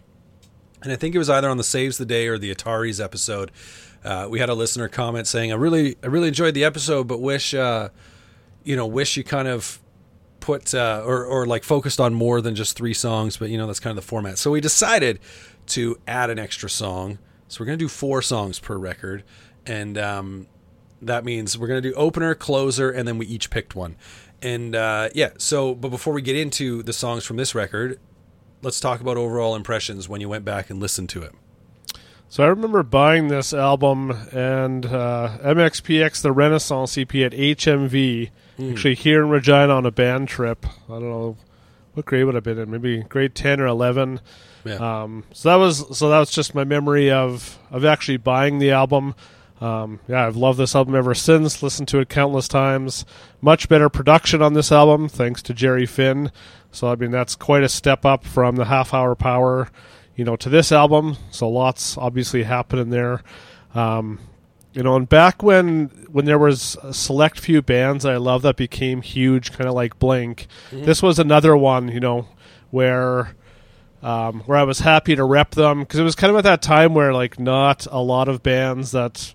And 0.82 0.90
I 0.92 0.96
think 0.96 1.14
it 1.14 1.18
was 1.18 1.28
either 1.28 1.50
on 1.50 1.58
the 1.58 1.64
Saves 1.64 1.98
the 1.98 2.06
Day 2.06 2.28
or 2.28 2.38
the 2.38 2.54
Ataris 2.54 3.02
episode. 3.02 3.50
Uh, 4.04 4.28
we 4.30 4.38
had 4.38 4.48
a 4.48 4.54
listener 4.54 4.88
comment 4.88 5.26
saying, 5.26 5.52
"I 5.52 5.56
really, 5.56 5.96
I 6.02 6.06
really 6.06 6.28
enjoyed 6.28 6.54
the 6.54 6.64
episode, 6.64 7.08
but 7.08 7.20
wish, 7.20 7.52
uh, 7.52 7.90
you 8.64 8.74
know, 8.74 8.86
wish 8.86 9.18
you 9.18 9.24
kind 9.24 9.48
of 9.48 9.80
put 10.46 10.74
uh, 10.74 11.02
or 11.04 11.24
or 11.24 11.44
like 11.44 11.64
focused 11.64 12.00
on 12.00 12.14
more 12.14 12.40
than 12.40 12.54
just 12.54 12.76
three 12.76 12.94
songs." 12.94 13.36
But 13.36 13.50
you 13.50 13.58
know, 13.58 13.66
that's 13.66 13.80
kind 13.80 13.96
of 13.96 14.02
the 14.02 14.08
format. 14.08 14.38
So 14.38 14.50
we 14.52 14.60
decided 14.60 15.18
to 15.68 15.98
add 16.06 16.30
an 16.30 16.38
extra 16.38 16.70
song. 16.70 17.18
So 17.48 17.60
we're 17.60 17.66
gonna 17.66 17.76
do 17.76 17.88
four 17.88 18.22
songs 18.22 18.58
per 18.58 18.76
record, 18.76 19.24
and 19.66 19.98
um, 19.98 20.46
that 21.02 21.24
means 21.24 21.58
we're 21.58 21.68
gonna 21.68 21.80
do 21.80 21.92
opener, 21.94 22.34
closer, 22.34 22.90
and 22.90 23.06
then 23.06 23.18
we 23.18 23.26
each 23.26 23.50
picked 23.50 23.74
one. 23.74 23.96
And 24.40 24.74
uh, 24.74 25.10
yeah, 25.14 25.30
so 25.38 25.74
but 25.74 25.90
before 25.90 26.14
we 26.14 26.22
get 26.22 26.36
into 26.36 26.82
the 26.82 26.92
songs 26.92 27.24
from 27.24 27.36
this 27.36 27.54
record, 27.54 27.98
let's 28.62 28.80
talk 28.80 29.00
about 29.00 29.16
overall 29.16 29.54
impressions 29.54 30.08
when 30.08 30.20
you 30.20 30.28
went 30.28 30.44
back 30.44 30.70
and 30.70 30.80
listened 30.80 31.08
to 31.10 31.22
it. 31.22 31.32
So 32.28 32.42
I 32.44 32.48
remember 32.48 32.82
buying 32.82 33.28
this 33.28 33.54
album 33.54 34.10
and 34.32 34.84
uh, 34.84 35.38
MXPX 35.42 36.22
the 36.22 36.32
Renaissance 36.32 36.98
EP 36.98 37.14
at 37.16 37.32
HMV, 37.32 38.30
Hmm. 38.56 38.70
actually 38.70 38.94
here 38.94 39.22
in 39.22 39.28
Regina 39.28 39.74
on 39.74 39.84
a 39.84 39.90
band 39.90 40.28
trip. 40.28 40.64
I 40.88 40.92
don't 40.92 41.02
know 41.10 41.36
what 41.92 42.06
grade 42.06 42.24
would 42.24 42.34
I 42.34 42.38
have 42.38 42.44
been 42.44 42.58
in, 42.58 42.70
maybe 42.70 43.02
grade 43.02 43.34
ten 43.34 43.60
or 43.60 43.66
eleven. 43.66 44.20
Yeah. 44.64 44.76
Um, 45.02 45.24
so 45.32 45.50
that 45.50 45.56
was 45.56 45.96
so 45.98 46.08
that 46.08 46.18
was 46.18 46.30
just 46.30 46.54
my 46.54 46.64
memory 46.64 47.10
of 47.10 47.58
of 47.70 47.84
actually 47.84 48.16
buying 48.16 48.58
the 48.58 48.70
album. 48.70 49.14
Um, 49.60 50.00
yeah, 50.08 50.26
I've 50.26 50.36
loved 50.36 50.58
this 50.58 50.74
album 50.74 50.94
ever 50.94 51.14
since. 51.14 51.62
Listened 51.62 51.88
to 51.88 51.98
it 52.00 52.08
countless 52.08 52.48
times. 52.48 53.04
Much 53.42 53.68
better 53.68 53.88
production 53.90 54.40
on 54.42 54.54
this 54.54 54.72
album, 54.72 55.08
thanks 55.08 55.42
to 55.42 55.54
Jerry 55.54 55.86
Finn. 55.86 56.30
So 56.72 56.88
I 56.88 56.96
mean, 56.96 57.10
that's 57.10 57.36
quite 57.36 57.62
a 57.62 57.68
step 57.68 58.04
up 58.06 58.24
from 58.24 58.56
the 58.56 58.64
Half 58.66 58.92
Hour 58.94 59.14
Power, 59.14 59.68
you 60.16 60.24
know, 60.24 60.36
to 60.36 60.48
this 60.48 60.72
album. 60.72 61.16
So 61.30 61.48
lots 61.48 61.96
obviously 61.96 62.42
happening 62.42 62.90
there. 62.90 63.22
Um, 63.74 64.18
you 64.72 64.82
know, 64.82 64.96
and 64.96 65.08
back 65.08 65.42
when 65.42 65.86
when 66.10 66.24
there 66.24 66.38
was 66.38 66.76
a 66.82 66.92
select 66.92 67.38
few 67.40 67.62
bands 67.62 68.04
I 68.04 68.16
love 68.16 68.42
that 68.42 68.56
became 68.56 69.00
huge, 69.02 69.52
kind 69.52 69.68
of 69.68 69.74
like 69.74 69.98
Blink. 69.98 70.48
This 70.84 71.02
was 71.02 71.18
another 71.18 71.56
one, 71.56 71.88
you 71.88 72.00
know, 72.00 72.28
where 72.70 73.34
um, 74.02 74.40
where 74.40 74.58
I 74.58 74.64
was 74.64 74.80
happy 74.80 75.16
to 75.16 75.24
rep 75.24 75.52
them 75.52 75.80
because 75.80 75.98
it 75.98 76.04
was 76.04 76.14
kind 76.14 76.30
of 76.30 76.36
at 76.36 76.44
that 76.44 76.62
time 76.62 76.94
where 76.94 77.12
like 77.12 77.38
not 77.40 77.86
a 77.90 78.00
lot 78.00 78.28
of 78.28 78.42
bands 78.42 78.92
that 78.92 79.34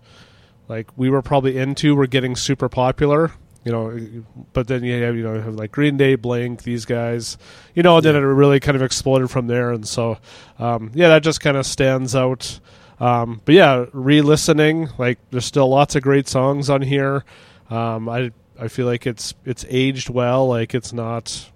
like 0.68 0.88
we 0.96 1.10
were 1.10 1.22
probably 1.22 1.58
into 1.58 1.96
were 1.96 2.08
getting 2.08 2.36
super 2.36 2.70
popular. 2.70 3.32
You 3.64 3.72
know, 3.72 4.24
but 4.54 4.68
then 4.68 4.84
you 4.84 5.04
have 5.04 5.16
you 5.16 5.24
know 5.24 5.40
have 5.40 5.54
like 5.54 5.72
Green 5.72 5.96
Day, 5.96 6.16
Blink, 6.16 6.64
these 6.64 6.86
guys, 6.86 7.38
you 7.76 7.84
know, 7.84 7.98
and 7.98 8.06
then 8.06 8.16
it 8.16 8.20
really 8.20 8.60
kind 8.60 8.76
of 8.76 8.82
exploded 8.82 9.30
from 9.30 9.46
there, 9.48 9.72
and 9.72 9.88
so 9.88 10.18
um, 10.58 10.92
yeah, 10.96 11.10
that 11.10 11.22
just 11.22 11.42
kind 11.42 11.58
of 11.58 11.66
stands 11.66 12.16
out. 12.16 12.60
Um, 13.00 13.42
but 13.46 13.56
yeah, 13.56 13.86
re-listening, 13.94 14.90
like 14.98 15.20
there's 15.30 15.46
still 15.46 15.70
lots 15.70 15.96
of 15.96 16.04
great 16.04 16.28
songs 16.28 16.70
on 16.70 16.82
here. 16.82 17.24
Um, 17.70 18.10
I 18.10 18.32
I 18.60 18.68
feel 18.68 18.86
like 18.86 19.06
it's 19.08 19.34
it's 19.46 19.66
aged 19.70 20.10
well, 20.10 20.48
like 20.48 20.74
it's 20.74 20.94
not 20.94 21.50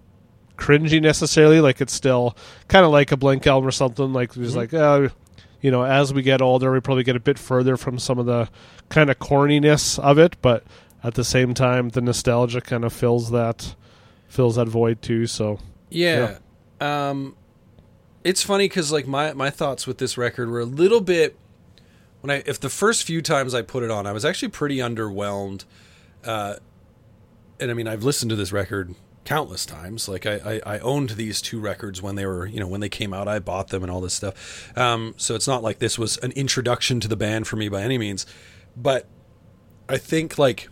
cringy 0.58 1.02
necessarily. 1.02 1.60
Like 1.60 1.82
it's 1.82 1.94
still 1.94 2.36
kind 2.68 2.86
of 2.86 2.92
like 2.92 3.12
a 3.12 3.18
Blink 3.18 3.46
album 3.48 3.68
or 3.68 3.72
something. 3.72 4.14
Like 4.14 4.34
just 4.34 4.56
like 4.56 4.74
uh, 4.74 5.10
you 5.62 5.72
know, 5.72 5.84
as 5.84 6.14
we 6.14 6.22
get 6.22 6.42
older, 6.42 6.72
we 6.72 6.80
probably 6.80 7.04
get 7.04 7.16
a 7.16 7.20
bit 7.20 7.40
further 7.40 7.78
from 7.78 8.00
some 8.00 8.20
of 8.20 8.26
the 8.26 8.50
kind 8.90 9.10
of 9.10 9.20
corniness 9.20 10.00
of 10.00 10.18
it, 10.20 10.36
but 10.42 10.64
at 11.06 11.14
the 11.14 11.24
same 11.24 11.54
time, 11.54 11.90
the 11.90 12.02
nostalgia 12.02 12.62
kind 12.62 12.84
of 12.84 12.92
fills 12.92 13.32
that 13.32 13.76
fills 14.28 14.56
that 14.56 14.68
void 14.68 15.02
too. 15.02 15.28
So 15.28 15.60
Yeah. 16.82 17.10
Um 17.10 17.36
it's 18.24 18.42
funny 18.42 18.68
cuz 18.68 18.92
like 18.92 19.08
my 19.08 19.34
my 19.34 19.50
thoughts 19.50 19.86
with 19.86 20.00
this 20.00 20.18
record 20.18 20.50
were 20.50 20.60
a 20.60 20.66
little 20.66 21.02
bit 21.02 21.38
when 22.22 22.32
I 22.32 22.44
if 22.46 22.60
the 22.60 22.70
first 22.70 23.04
few 23.04 23.22
times 23.22 23.54
I 23.54 23.62
put 23.62 23.84
it 23.84 23.92
on, 23.92 24.08
I 24.08 24.12
was 24.12 24.26
actually 24.26 24.50
pretty 24.50 24.78
underwhelmed. 24.78 25.66
Uh 26.24 26.56
and 27.60 27.72
I 27.72 27.74
mean, 27.74 27.88
I've 27.88 28.04
listened 28.04 28.32
to 28.32 28.36
this 28.36 28.52
record 28.52 28.96
countless 29.24 29.66
times. 29.66 30.08
Like 30.08 30.26
I, 30.26 30.62
I, 30.66 30.76
I 30.76 30.80
owned 30.80 31.12
these 31.12 31.42
two 31.42 31.60
records 31.60 32.02
when 32.02 32.16
they 32.16 32.26
were, 32.26 32.46
you 32.46 32.60
know, 32.60 32.68
when 32.68 32.82
they 32.82 32.90
came 32.90 33.14
out, 33.14 33.28
I 33.28 33.40
bought 33.40 33.70
them 33.70 33.82
and 33.84 33.92
all 33.92 34.02
this 34.02 34.14
stuff. 34.14 34.78
Um, 34.78 35.14
so 35.18 35.36
it's 35.36 35.48
not 35.48 35.64
like 35.64 35.80
this 35.80 35.98
was 35.98 36.18
an 36.18 36.32
introduction 36.34 37.00
to 37.00 37.08
the 37.08 37.16
band 37.16 37.48
for 37.48 37.56
me 37.56 37.70
by 37.70 37.82
any 37.82 37.98
means. 37.98 38.26
But 38.76 39.08
I 39.88 39.98
think 39.98 40.38
like 40.38 40.70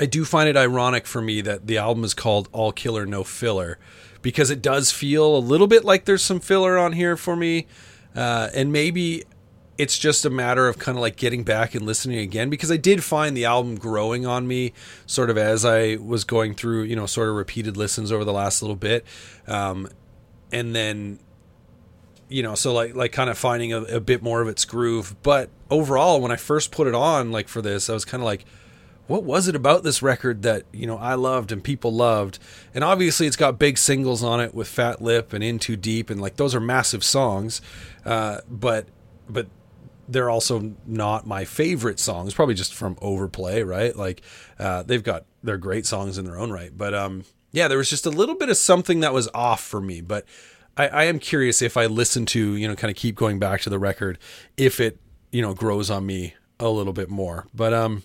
I 0.00 0.06
do 0.06 0.24
find 0.24 0.48
it 0.48 0.56
ironic 0.56 1.06
for 1.06 1.20
me 1.20 1.42
that 1.42 1.66
the 1.66 1.76
album 1.76 2.04
is 2.04 2.14
called 2.14 2.48
All 2.52 2.72
Killer 2.72 3.04
No 3.04 3.22
Filler 3.22 3.78
because 4.22 4.50
it 4.50 4.62
does 4.62 4.90
feel 4.90 5.36
a 5.36 5.38
little 5.38 5.66
bit 5.66 5.84
like 5.84 6.06
there's 6.06 6.22
some 6.22 6.40
filler 6.40 6.78
on 6.78 6.94
here 6.94 7.18
for 7.18 7.36
me. 7.36 7.66
Uh, 8.16 8.48
and 8.54 8.72
maybe 8.72 9.24
it's 9.76 9.98
just 9.98 10.24
a 10.24 10.30
matter 10.30 10.68
of 10.68 10.78
kind 10.78 10.96
of 10.96 11.02
like 11.02 11.16
getting 11.16 11.44
back 11.44 11.74
and 11.74 11.84
listening 11.84 12.18
again 12.18 12.48
because 12.48 12.70
I 12.72 12.78
did 12.78 13.04
find 13.04 13.36
the 13.36 13.44
album 13.44 13.76
growing 13.76 14.24
on 14.24 14.48
me 14.48 14.72
sort 15.04 15.28
of 15.28 15.36
as 15.36 15.66
I 15.66 15.96
was 15.96 16.24
going 16.24 16.54
through, 16.54 16.84
you 16.84 16.96
know, 16.96 17.06
sort 17.06 17.28
of 17.28 17.34
repeated 17.34 17.76
listens 17.76 18.10
over 18.10 18.24
the 18.24 18.32
last 18.32 18.62
little 18.62 18.76
bit. 18.76 19.04
Um, 19.46 19.88
and 20.50 20.74
then 20.74 21.18
you 22.30 22.42
know 22.42 22.54
so 22.54 22.72
like 22.72 22.94
like 22.94 23.12
kind 23.12 23.28
of 23.28 23.36
finding 23.36 23.72
a, 23.72 23.82
a 23.82 24.00
bit 24.00 24.22
more 24.22 24.40
of 24.40 24.48
its 24.48 24.64
groove 24.64 25.16
but 25.22 25.50
overall 25.68 26.20
when 26.20 26.30
i 26.30 26.36
first 26.36 26.70
put 26.70 26.86
it 26.86 26.94
on 26.94 27.32
like 27.32 27.48
for 27.48 27.60
this 27.60 27.90
i 27.90 27.92
was 27.92 28.04
kind 28.04 28.22
of 28.22 28.24
like 28.24 28.44
what 29.10 29.24
was 29.24 29.48
it 29.48 29.56
about 29.56 29.82
this 29.82 30.02
record 30.02 30.42
that 30.42 30.62
you 30.72 30.86
know 30.86 30.96
i 30.96 31.14
loved 31.14 31.50
and 31.50 31.64
people 31.64 31.92
loved? 31.92 32.38
And 32.72 32.84
obviously 32.84 33.26
it's 33.26 33.34
got 33.34 33.58
big 33.58 33.76
singles 33.76 34.22
on 34.22 34.40
it 34.40 34.54
with 34.54 34.68
fat 34.68 35.02
lip 35.02 35.32
and 35.32 35.42
in 35.42 35.58
too 35.58 35.76
deep 35.76 36.10
and 36.10 36.20
like 36.20 36.36
those 36.36 36.54
are 36.54 36.60
massive 36.60 37.02
songs. 37.02 37.60
Uh, 38.06 38.38
but 38.48 38.86
but 39.28 39.48
they're 40.08 40.30
also 40.30 40.74
not 40.86 41.26
my 41.26 41.44
favorite 41.44 41.98
songs 41.98 42.34
probably 42.34 42.54
just 42.54 42.72
from 42.72 42.96
overplay 43.02 43.64
right? 43.64 43.96
Like 43.96 44.22
uh, 44.60 44.84
they've 44.84 45.02
got 45.02 45.24
they're 45.42 45.58
great 45.58 45.86
songs 45.86 46.16
in 46.16 46.24
their 46.24 46.38
own 46.38 46.52
right. 46.52 46.70
But 46.74 46.94
um 46.94 47.24
yeah 47.50 47.66
there 47.66 47.78
was 47.78 47.90
just 47.90 48.06
a 48.06 48.10
little 48.10 48.36
bit 48.36 48.48
of 48.48 48.56
something 48.56 49.00
that 49.00 49.12
was 49.12 49.28
off 49.34 49.60
for 49.60 49.80
me. 49.80 50.00
But 50.00 50.24
I, 50.76 50.86
I 50.86 51.04
am 51.04 51.18
curious 51.18 51.62
if 51.62 51.76
I 51.76 51.86
listen 51.86 52.26
to, 52.26 52.54
you 52.54 52.68
know, 52.68 52.76
kind 52.76 52.92
of 52.92 52.96
keep 52.96 53.16
going 53.16 53.40
back 53.40 53.60
to 53.62 53.70
the 53.70 53.78
record, 53.80 54.20
if 54.56 54.78
it, 54.78 55.00
you 55.32 55.42
know, 55.42 55.52
grows 55.52 55.90
on 55.90 56.06
me 56.06 56.34
a 56.60 56.68
little 56.68 56.92
bit 56.92 57.10
more. 57.10 57.48
But 57.52 57.74
um 57.74 58.04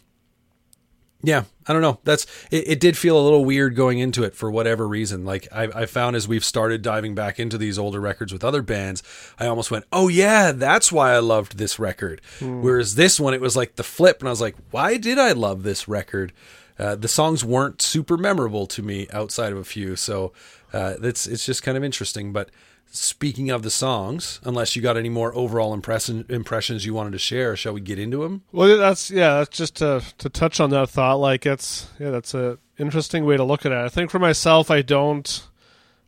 yeah, 1.22 1.46
I 1.68 1.74
don't 1.74 1.82
know. 1.82 2.00
That's 2.04 2.26
it, 2.52 2.68
it 2.68 2.80
did 2.80 2.98
feel 2.98 3.20
a 3.20 3.24
little 3.24 3.44
weird 3.46 3.76
going 3.76 4.00
into 4.00 4.24
it 4.24 4.36
for 4.36 4.52
whatever 4.52 4.88
reason. 4.88 5.26
Like 5.26 5.48
I, 5.52 5.64
I 5.64 5.86
found 5.86 6.16
as 6.16 6.28
we've 6.28 6.46
started 6.46 6.82
diving 6.82 7.16
back 7.16 7.40
into 7.40 7.58
these 7.58 7.80
older 7.80 8.00
records 8.00 8.32
with 8.32 8.44
other 8.44 8.62
bands, 8.62 9.02
I 9.40 9.48
almost 9.48 9.72
went, 9.72 9.86
Oh 9.92 10.08
yeah, 10.08 10.52
that's 10.52 10.92
why 10.92 11.14
I 11.14 11.20
loved 11.20 11.58
this 11.58 11.80
record. 11.80 12.22
Whereas 12.40 12.96
this 12.96 13.20
one 13.20 13.34
it 13.34 13.42
was 13.42 13.56
like 13.56 13.76
the 13.76 13.84
flip 13.84 14.20
and 14.20 14.30
I 14.30 14.32
was 14.32 14.42
like, 14.42 14.56
Why 14.72 14.98
did 14.98 15.18
I 15.18 15.32
love 15.32 15.64
this 15.64 15.88
record? 15.88 16.34
uh, 16.78 16.96
the 16.96 17.08
songs 17.08 17.44
weren't 17.44 17.82
super 17.82 18.18
memorable 18.18 18.68
to 18.68 18.84
me 18.84 19.08
outside 19.14 19.52
of 19.52 19.58
a 19.58 19.64
few. 19.64 19.96
So 19.96 20.34
uh, 20.74 20.96
it's 21.02 21.26
it's 21.28 21.46
just 21.46 21.64
kind 21.64 21.78
of 21.78 21.84
interesting. 21.84 22.34
But 22.34 22.50
speaking 22.92 23.50
of 23.50 23.64
the 23.64 23.70
songs, 23.70 24.40
unless 24.44 24.76
you 24.76 24.82
got 24.82 24.98
any 24.98 25.10
more 25.10 25.36
overall 25.36 25.74
impression 25.74 26.26
impressions 26.30 26.86
you 26.86 26.94
wanted 26.94 27.12
to 27.12 27.20
share, 27.20 27.56
shall 27.56 27.74
we 27.74 27.82
get 27.82 28.00
into 28.00 28.24
them? 28.24 28.44
Well, 28.52 28.78
that's 28.78 29.12
yeah. 29.12 29.38
That's 29.38 29.58
just 29.58 29.76
to 29.78 30.02
to 30.18 30.30
touch 30.30 30.60
on 30.60 30.70
that 30.72 30.90
thought. 30.90 31.16
Like 31.20 31.46
it's 31.46 31.90
yeah, 32.00 32.12
that's 32.12 32.34
a 32.34 32.58
interesting 32.78 33.26
way 33.26 33.38
to 33.38 33.44
look 33.44 33.66
at 33.66 33.72
it. 33.72 33.78
I 33.78 33.90
think 33.90 34.12
for 34.12 34.20
myself, 34.20 34.70
I 34.72 34.82
don't 34.82 35.48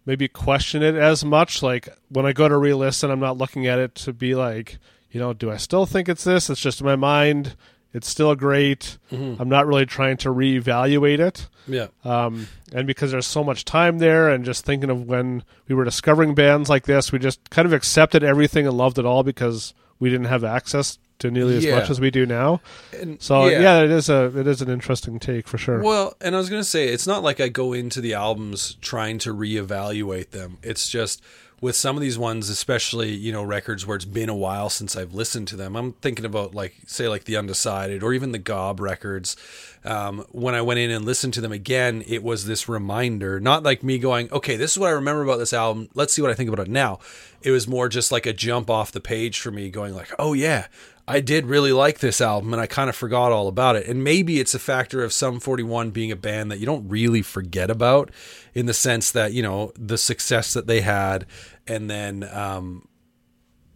maybe 0.05 0.27
question 0.27 0.81
it 0.81 0.95
as 0.95 1.23
much. 1.23 1.61
Like 1.61 1.89
when 2.09 2.25
I 2.25 2.33
go 2.33 2.47
to 2.47 2.57
re-listen, 2.57 3.11
I'm 3.11 3.19
not 3.19 3.37
looking 3.37 3.67
at 3.67 3.79
it 3.79 3.93
to 3.95 4.13
be 4.13 4.35
like, 4.35 4.79
you 5.11 5.19
know, 5.19 5.33
do 5.33 5.51
I 5.51 5.57
still 5.57 5.85
think 5.85 6.09
it's 6.09 6.23
this? 6.23 6.49
It's 6.49 6.61
just 6.61 6.79
in 6.79 6.85
my 6.85 6.95
mind. 6.95 7.55
It's 7.97 8.07
still 8.09 8.33
great. 8.35 8.97
Mm-hmm. 9.11 9.41
I'm 9.41 9.49
not 9.49 9.67
really 9.67 9.85
trying 9.85 10.17
to 10.17 10.29
reevaluate 10.29 11.19
it. 11.19 11.47
Yeah. 11.67 11.87
Um, 12.05 12.47
and 12.71 12.87
because 12.87 13.11
there's 13.11 13.27
so 13.27 13.43
much 13.43 13.65
time 13.65 13.97
there, 13.97 14.29
and 14.29 14.45
just 14.45 14.63
thinking 14.65 14.89
of 14.89 15.01
when 15.03 15.43
we 15.67 15.75
were 15.75 15.83
discovering 15.83 16.33
bands 16.35 16.69
like 16.69 16.85
this, 16.85 17.11
we 17.11 17.19
just 17.19 17.49
kind 17.49 17.65
of 17.65 17.73
accepted 17.73 18.23
everything 18.23 18.65
and 18.65 18.77
loved 18.77 18.97
it 18.97 19.05
all 19.05 19.23
because 19.23 19.73
we 19.99 20.09
didn't 20.09 20.27
have 20.27 20.43
access 20.45 20.97
to 21.19 21.31
nearly 21.31 21.57
as 21.57 21.65
Yeah. 21.65 21.79
much 21.79 21.89
as 21.89 21.99
we 21.99 22.11
do 22.11 22.25
now. 22.27 22.61
And, 22.93 23.19
So 23.21 23.47
yeah. 23.47 23.81
it 23.81 23.89
is 23.89 24.07
a 24.07 24.25
it 24.37 24.45
is 24.47 24.61
an 24.61 24.69
interesting 24.69 25.17
take 25.19 25.47
for 25.47 25.57
sure. 25.57 25.81
Well, 25.81 26.15
and 26.21 26.35
I 26.35 26.37
was 26.37 26.47
going 26.49 26.61
to 26.61 26.67
say, 26.67 26.89
it's 26.89 27.07
not 27.07 27.23
like 27.23 27.41
I 27.41 27.47
go 27.49 27.73
into 27.73 27.99
the 28.01 28.13
albums 28.13 28.77
trying 28.81 29.17
to 29.19 29.33
reevaluate 29.33 30.29
them. 30.29 30.59
It's 30.61 30.87
just 30.87 31.21
with 31.59 31.75
some 31.75 31.95
of 31.95 32.01
these 32.01 32.19
ones, 32.19 32.49
especially, 32.49 33.11
you 33.13 33.31
know, 33.31 33.41
records 33.41 33.85
where 33.85 33.95
it's 33.95 34.05
been 34.05 34.29
a 34.29 34.35
while 34.35 34.69
since 34.69 34.95
I've 34.95 35.15
listened 35.15 35.47
to 35.47 35.55
them. 35.55 35.75
I'm 35.75 35.93
thinking 35.93 36.25
about, 36.25 36.53
like, 36.53 36.75
say, 36.85 37.07
like 37.07 37.23
the 37.23 37.35
Undecided 37.35 38.03
or 38.03 38.13
even 38.13 38.31
the 38.31 38.37
Gob 38.37 38.79
records. 38.79 39.35
Um, 39.83 40.25
when 40.29 40.53
I 40.53 40.61
went 40.61 40.79
in 40.79 40.91
and 40.91 41.03
listened 41.03 41.33
to 41.35 41.41
them 41.41 41.51
again, 41.51 42.03
it 42.05 42.21
was 42.21 42.45
this 42.45 42.69
reminder, 42.69 43.39
not 43.39 43.63
like 43.63 43.83
me 43.83 43.97
going, 43.97 44.31
okay, 44.31 44.55
this 44.55 44.73
is 44.73 44.77
what 44.77 44.89
I 44.89 44.91
remember 44.91 45.23
about 45.23 45.37
this 45.37 45.53
album. 45.53 45.89
Let's 45.95 46.13
see 46.13 46.21
what 46.21 46.29
I 46.29 46.35
think 46.35 46.49
about 46.49 46.67
it 46.67 46.71
now. 46.71 46.99
It 47.41 47.51
was 47.51 47.67
more 47.67 47.89
just 47.89 48.11
like 48.11 48.27
a 48.27 48.33
jump 48.33 48.69
off 48.69 48.91
the 48.91 49.01
page 49.01 49.39
for 49.39 49.49
me 49.49 49.71
going 49.71 49.95
like, 49.95 50.11
oh 50.19 50.33
yeah, 50.33 50.67
I 51.07 51.21
did 51.21 51.45
really 51.45 51.71
like 51.71 51.99
this 51.99 52.19
album 52.19 52.51
and 52.53 52.61
I 52.61 52.67
kind 52.67 52.89
of 52.89 52.95
forgot 52.95 53.31
all 53.31 53.47
about 53.47 53.75
it. 53.77 53.87
And 53.87 54.03
maybe 54.03 54.39
it's 54.41 54.53
a 54.53 54.59
factor 54.59 55.03
of 55.03 55.13
Sum 55.13 55.39
41 55.39 55.91
being 55.91 56.11
a 56.11 56.17
band 56.17 56.51
that 56.51 56.59
you 56.59 56.65
don't 56.65 56.87
really 56.89 57.21
forget 57.21 57.69
about 57.71 58.11
in 58.53 58.65
the 58.65 58.73
sense 58.73 59.11
that, 59.11 59.31
you 59.31 59.41
know, 59.41 59.71
the 59.79 59.97
success 59.97 60.51
that 60.53 60.67
they 60.67 60.81
had 60.81 61.25
and 61.65 61.89
then, 61.89 62.27
um, 62.33 62.87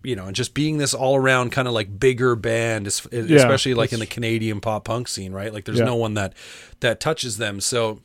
you 0.04 0.16
know, 0.16 0.26
and 0.26 0.36
just 0.36 0.54
being 0.54 0.78
this 0.78 0.94
all 0.94 1.16
around 1.16 1.52
kind 1.52 1.68
of 1.70 1.74
like 1.74 2.00
bigger 2.00 2.36
band, 2.36 2.88
es- 2.88 3.06
especially 3.14 3.76
like 3.76 3.94
in 3.94 4.00
the 4.00 4.06
Canadian 4.08 4.60
pop 4.60 4.84
punk 4.84 5.08
scene, 5.08 5.32
right? 5.32 5.54
Like 5.54 5.64
there's 5.66 5.80
Yeah. 5.80 5.86
no 5.86 5.96
one 5.96 6.16
that, 6.16 6.34
that 6.82 7.00
touches 7.00 7.38
them. 7.38 7.62
So, 7.62 8.02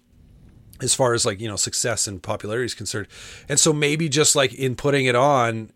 as 0.83 0.95
far 0.95 1.15
as 1.15 1.25
like 1.25 1.41
you 1.41 1.49
know 1.49 1.57
success 1.57 2.07
and 2.07 2.23
popularity 2.23 2.67
is 2.67 2.75
concerned 2.75 3.07
and 3.49 3.59
so 3.59 3.73
maybe 3.73 4.11
just 4.11 4.37
like 4.37 4.53
in 4.53 4.77
putting 4.77 5.07
it 5.07 5.15
on 5.15 5.71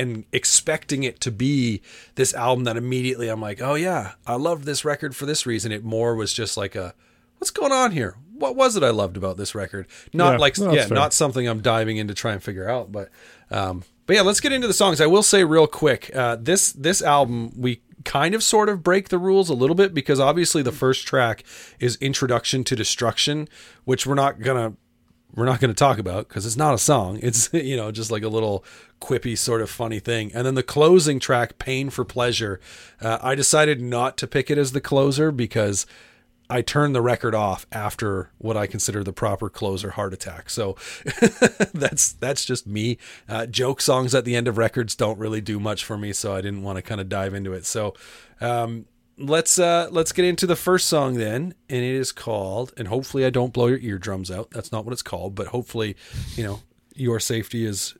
and 0.00 0.24
expecting 0.32 1.02
it 1.02 1.20
to 1.20 1.30
be 1.30 1.82
this 2.14 2.32
album 2.34 2.64
that 2.64 2.76
immediately 2.76 3.28
I'm 3.28 3.40
like, 3.40 3.60
oh 3.60 3.74
yeah, 3.74 4.12
I 4.26 4.36
loved 4.36 4.64
this 4.64 4.84
record 4.84 5.14
for 5.14 5.26
this 5.26 5.44
reason. 5.46 5.72
It 5.72 5.84
more 5.84 6.14
was 6.14 6.32
just 6.32 6.56
like 6.56 6.74
a, 6.74 6.94
what's 7.38 7.50
going 7.50 7.72
on 7.72 7.92
here? 7.92 8.16
What 8.32 8.56
was 8.56 8.76
it 8.76 8.82
I 8.82 8.90
loved 8.90 9.16
about 9.18 9.36
this 9.36 9.54
record? 9.54 9.86
Not 10.14 10.32
Yeah, 10.32 10.38
like, 10.38 10.58
no, 10.58 10.72
yeah, 10.72 10.86
fair. 10.86 10.94
not 10.94 11.12
something 11.12 11.46
I'm 11.46 11.60
diving 11.60 11.98
in 11.98 12.08
to 12.08 12.14
try 12.14 12.32
and 12.32 12.42
figure 12.42 12.68
out. 12.68 12.90
But, 12.90 13.10
um, 13.50 13.84
but 14.06 14.16
yeah, 14.16 14.22
let's 14.22 14.40
get 14.40 14.52
into 14.52 14.66
the 14.66 14.74
songs. 14.74 15.00
I 15.00 15.06
will 15.06 15.22
say 15.22 15.44
real 15.44 15.66
quick, 15.66 16.10
uh, 16.16 16.36
this 16.40 16.72
this 16.72 17.02
album 17.02 17.52
we 17.56 17.82
kind 18.04 18.34
of 18.34 18.42
sort 18.42 18.70
of 18.70 18.82
break 18.82 19.10
the 19.10 19.18
rules 19.18 19.50
a 19.50 19.54
little 19.54 19.76
bit 19.76 19.92
because 19.92 20.18
obviously 20.18 20.62
the 20.62 20.72
first 20.72 21.06
track 21.06 21.44
is 21.78 21.96
Introduction 21.96 22.64
to 22.64 22.74
Destruction, 22.74 23.46
which 23.84 24.06
we're 24.06 24.14
not 24.14 24.40
gonna 24.40 24.72
we're 25.34 25.44
not 25.44 25.60
going 25.60 25.72
to 25.72 25.78
talk 25.78 25.98
about 25.98 26.28
because 26.28 26.46
it's 26.46 26.56
not 26.56 26.74
a 26.74 26.78
song. 26.78 27.18
It's 27.30 27.52
you 27.52 27.76
know 27.76 27.92
just 27.92 28.10
like 28.10 28.22
a 28.22 28.28
little 28.28 28.64
quippy 29.00 29.36
sort 29.36 29.60
of 29.60 29.70
funny 29.70 30.00
thing. 30.00 30.30
And 30.34 30.46
then 30.46 30.54
the 30.54 30.62
closing 30.62 31.20
track, 31.20 31.58
"Pain 31.58 31.90
for 31.90 32.04
Pleasure," 32.04 32.60
uh, 33.00 33.18
I 33.22 33.34
decided 33.34 33.80
not 33.80 34.16
to 34.18 34.26
pick 34.26 34.50
it 34.50 34.58
as 34.58 34.72
the 34.72 34.80
closer 34.80 35.30
because 35.30 35.86
I 36.48 36.62
turned 36.62 36.94
the 36.94 37.00
record 37.00 37.34
off 37.34 37.66
after 37.70 38.30
what 38.38 38.56
I 38.56 38.66
consider 38.66 39.04
the 39.04 39.12
proper 39.12 39.48
closer, 39.48 39.90
"Heart 39.90 40.14
Attack." 40.14 40.50
So 40.50 40.76
that's 41.72 42.12
that's 42.12 42.44
just 42.44 42.66
me. 42.66 42.98
Uh, 43.28 43.46
joke 43.46 43.80
songs 43.80 44.14
at 44.14 44.24
the 44.24 44.34
end 44.34 44.48
of 44.48 44.58
records 44.58 44.96
don't 44.96 45.18
really 45.18 45.40
do 45.40 45.60
much 45.60 45.84
for 45.84 45.96
me, 45.96 46.12
so 46.12 46.34
I 46.34 46.40
didn't 46.40 46.62
want 46.62 46.76
to 46.76 46.82
kind 46.82 47.00
of 47.00 47.08
dive 47.08 47.34
into 47.34 47.52
it. 47.52 47.64
So. 47.64 47.94
Um, 48.40 48.86
let's 49.20 49.58
uh 49.58 49.88
let's 49.90 50.12
get 50.12 50.24
into 50.24 50.46
the 50.46 50.56
first 50.56 50.88
song 50.88 51.14
then 51.14 51.54
and 51.68 51.84
it 51.84 51.94
is 51.94 52.10
called 52.10 52.72
and 52.76 52.88
hopefully 52.88 53.24
i 53.24 53.30
don't 53.30 53.52
blow 53.52 53.66
your 53.66 53.78
eardrums 53.78 54.30
out. 54.30 54.50
That's 54.50 54.72
not 54.72 54.84
what 54.84 54.92
it's 54.92 55.02
called 55.02 55.34
but 55.34 55.48
hopefully 55.48 55.96
you 56.36 56.42
know 56.42 56.60
your 56.94 57.20
safety 57.20 57.64
is 57.64 57.96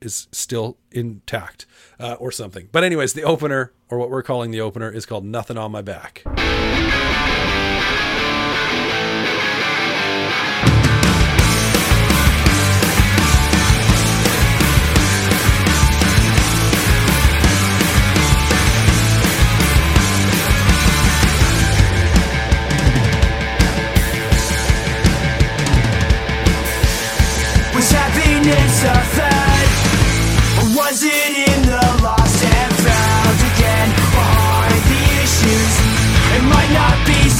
is 0.00 0.26
still 0.32 0.78
intact 0.90 1.64
uh, 2.00 2.14
or 2.14 2.32
something. 2.32 2.68
But 2.72 2.82
anyways 2.82 3.12
the 3.12 3.22
opener 3.22 3.72
or 3.88 3.98
what 3.98 4.10
we're 4.10 4.22
calling 4.22 4.50
the 4.50 4.60
opener 4.60 4.90
is 4.90 5.06
called 5.06 5.24
nothing 5.24 5.58
on 5.58 5.70
my 5.70 5.82
back 5.82 6.22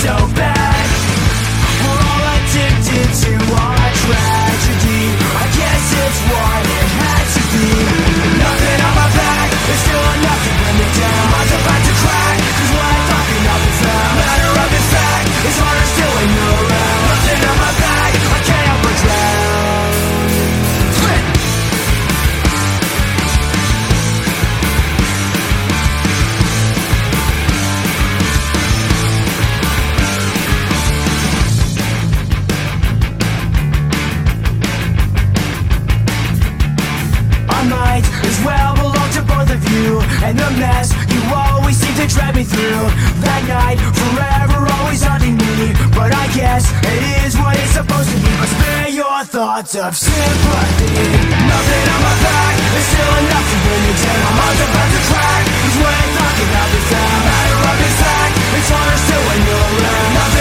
so 0.03 0.09
bad. 0.35 0.52
Mess. 40.63 40.95
You 41.11 41.21
always 41.35 41.77
seem 41.77 41.95
to 41.99 42.07
drag 42.07 42.35
me 42.39 42.45
through. 42.47 42.83
That 43.27 43.43
night, 43.51 43.79
forever 43.99 44.59
always 44.79 45.03
haunting 45.03 45.37
me. 45.37 45.75
But 45.91 46.15
I 46.15 46.27
guess 46.39 46.71
it 46.87 47.03
is 47.27 47.35
what 47.43 47.59
it's 47.59 47.75
supposed 47.75 48.11
to 48.15 48.19
be. 48.23 48.31
But 48.39 48.51
spare 48.55 48.91
your 48.95 49.21
thoughts 49.27 49.75
of 49.75 49.93
sympathy. 49.99 50.95
Nothing 51.51 51.85
on 51.95 52.01
my 52.07 52.15
back, 52.23 52.55
there's 52.73 52.89
still 52.95 53.15
enough 53.27 53.47
to 53.51 53.59
bring 53.67 53.83
me. 53.87 53.93
Down 54.03 54.21
I'm 54.31 54.39
on 54.47 54.55
the 54.57 54.67
about 54.71 54.91
to 54.95 55.01
crack, 55.11 55.45
is 55.67 55.77
what 55.83 55.95
I 56.01 56.05
not 56.53 56.69
be 56.75 56.81
found 56.91 57.23
Matter 57.25 57.61
of 57.71 57.93
fact, 58.03 58.35
it's 58.57 58.69
harder 58.73 58.99
still 58.99 59.23
when 59.29 59.41
you're 59.47 59.69
around 59.79 60.32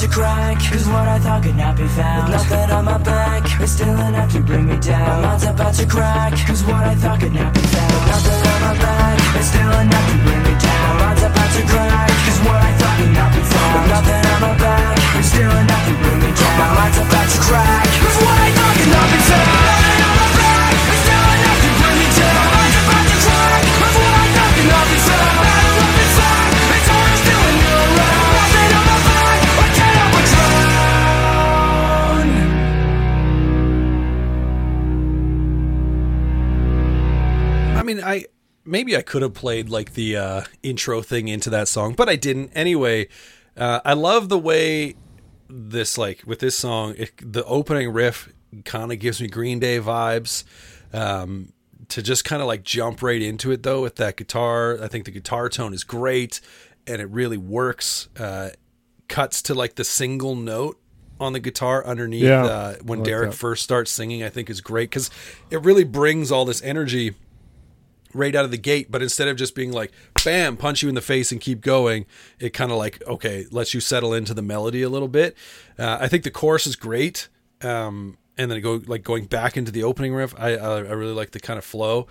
to 0.00 0.08
crack, 0.08 0.58
cause 0.70 0.86
what 0.86 1.08
I 1.08 1.18
thought 1.18 1.42
could 1.42 1.56
not 1.56 1.76
be 1.76 1.86
found. 1.88 2.32
With 2.32 2.50
nothing 2.50 2.70
on 2.70 2.84
my 2.84 2.98
back, 2.98 3.60
it's 3.60 3.72
still 3.72 3.98
enough 3.98 4.32
to 4.32 4.40
bring 4.40 4.66
me 4.66 4.76
down. 4.78 5.22
My 5.22 5.28
mind's 5.28 5.44
about 5.44 5.74
to 5.74 5.86
crack, 5.86 6.34
cause 6.46 6.62
what 6.62 6.84
I 6.84 6.94
thought 6.94 7.20
could 7.20 7.32
not 7.32 7.52
be 7.54 7.57
maybe 38.88 38.96
I 38.96 39.02
could 39.02 39.20
have 39.20 39.34
played 39.34 39.68
like 39.68 39.92
the 39.92 40.16
uh, 40.16 40.42
intro 40.62 41.02
thing 41.02 41.28
into 41.28 41.50
that 41.50 41.68
song, 41.68 41.92
but 41.92 42.08
I 42.08 42.16
didn't. 42.16 42.52
Anyway, 42.54 43.08
uh, 43.54 43.80
I 43.84 43.92
love 43.92 44.30
the 44.30 44.38
way 44.38 44.94
this 45.50 45.98
like 45.98 46.22
with 46.24 46.38
this 46.38 46.56
song, 46.56 46.94
it, 46.96 47.12
the 47.20 47.44
opening 47.44 47.92
riff 47.92 48.32
kind 48.64 48.90
of 48.90 48.98
gives 48.98 49.20
me 49.20 49.28
Green 49.28 49.58
Day 49.58 49.78
vibes. 49.78 50.44
Um, 50.94 51.52
to 51.88 52.02
just 52.02 52.24
kind 52.24 52.40
of 52.40 52.48
like 52.48 52.62
jump 52.64 53.02
right 53.02 53.20
into 53.20 53.50
it 53.50 53.62
though 53.62 53.82
with 53.82 53.96
that 53.96 54.16
guitar, 54.16 54.82
I 54.82 54.88
think 54.88 55.04
the 55.04 55.10
guitar 55.10 55.50
tone 55.50 55.74
is 55.74 55.84
great 55.84 56.40
and 56.86 57.02
it 57.02 57.10
really 57.10 57.36
works. 57.38 58.08
Uh, 58.18 58.50
cuts 59.08 59.42
to 59.42 59.54
like 59.54 59.74
the 59.74 59.84
single 59.84 60.34
note 60.34 60.78
on 61.20 61.32
the 61.34 61.40
guitar 61.40 61.84
underneath 61.84 62.22
Yeah, 62.22 62.44
uh, 62.44 62.74
when 62.82 63.00
like 63.00 63.08
Deryck 63.08 63.30
that. 63.30 63.36
first 63.36 63.64
starts 63.64 63.90
singing. 63.90 64.22
I 64.22 64.30
think 64.30 64.48
is 64.48 64.62
great 64.62 64.88
because 64.90 65.10
it 65.50 65.62
really 65.62 65.84
brings 65.84 66.32
all 66.32 66.44
this 66.46 66.62
energy 66.62 67.14
right 68.14 68.34
out 68.34 68.44
of 68.44 68.50
the 68.50 68.58
gate. 68.58 68.90
But 68.90 69.02
instead 69.02 69.28
of 69.28 69.36
just 69.36 69.54
being 69.54 69.72
like, 69.72 69.92
bam, 70.24 70.56
punch 70.56 70.82
you 70.82 70.88
in 70.88 70.94
the 70.94 71.00
face 71.00 71.32
and 71.32 71.40
keep 71.40 71.60
going, 71.60 72.06
it 72.38 72.50
kind 72.50 72.72
of 72.72 72.78
like, 72.78 73.02
okay, 73.06 73.46
lets 73.50 73.74
you 73.74 73.80
settle 73.80 74.14
into 74.14 74.34
the 74.34 74.42
melody 74.42 74.82
a 74.82 74.88
little 74.88 75.08
bit. 75.08 75.36
Uh, 75.78 75.98
I 76.00 76.08
think 76.08 76.24
the 76.24 76.30
chorus 76.30 76.66
is 76.66 76.76
great. 76.76 77.28
Um, 77.62 78.18
and 78.38 78.50
then 78.50 78.60
go 78.60 78.80
like 78.86 79.02
going 79.02 79.26
back 79.26 79.56
into 79.56 79.72
the 79.72 79.82
opening 79.82 80.14
riff. 80.14 80.32
I, 80.38 80.54
I 80.54 80.76
I 80.76 80.92
really 80.92 81.12
like 81.12 81.32
the 81.32 81.40
kind 81.40 81.58
of 81.58 81.64
flow. 81.64 82.06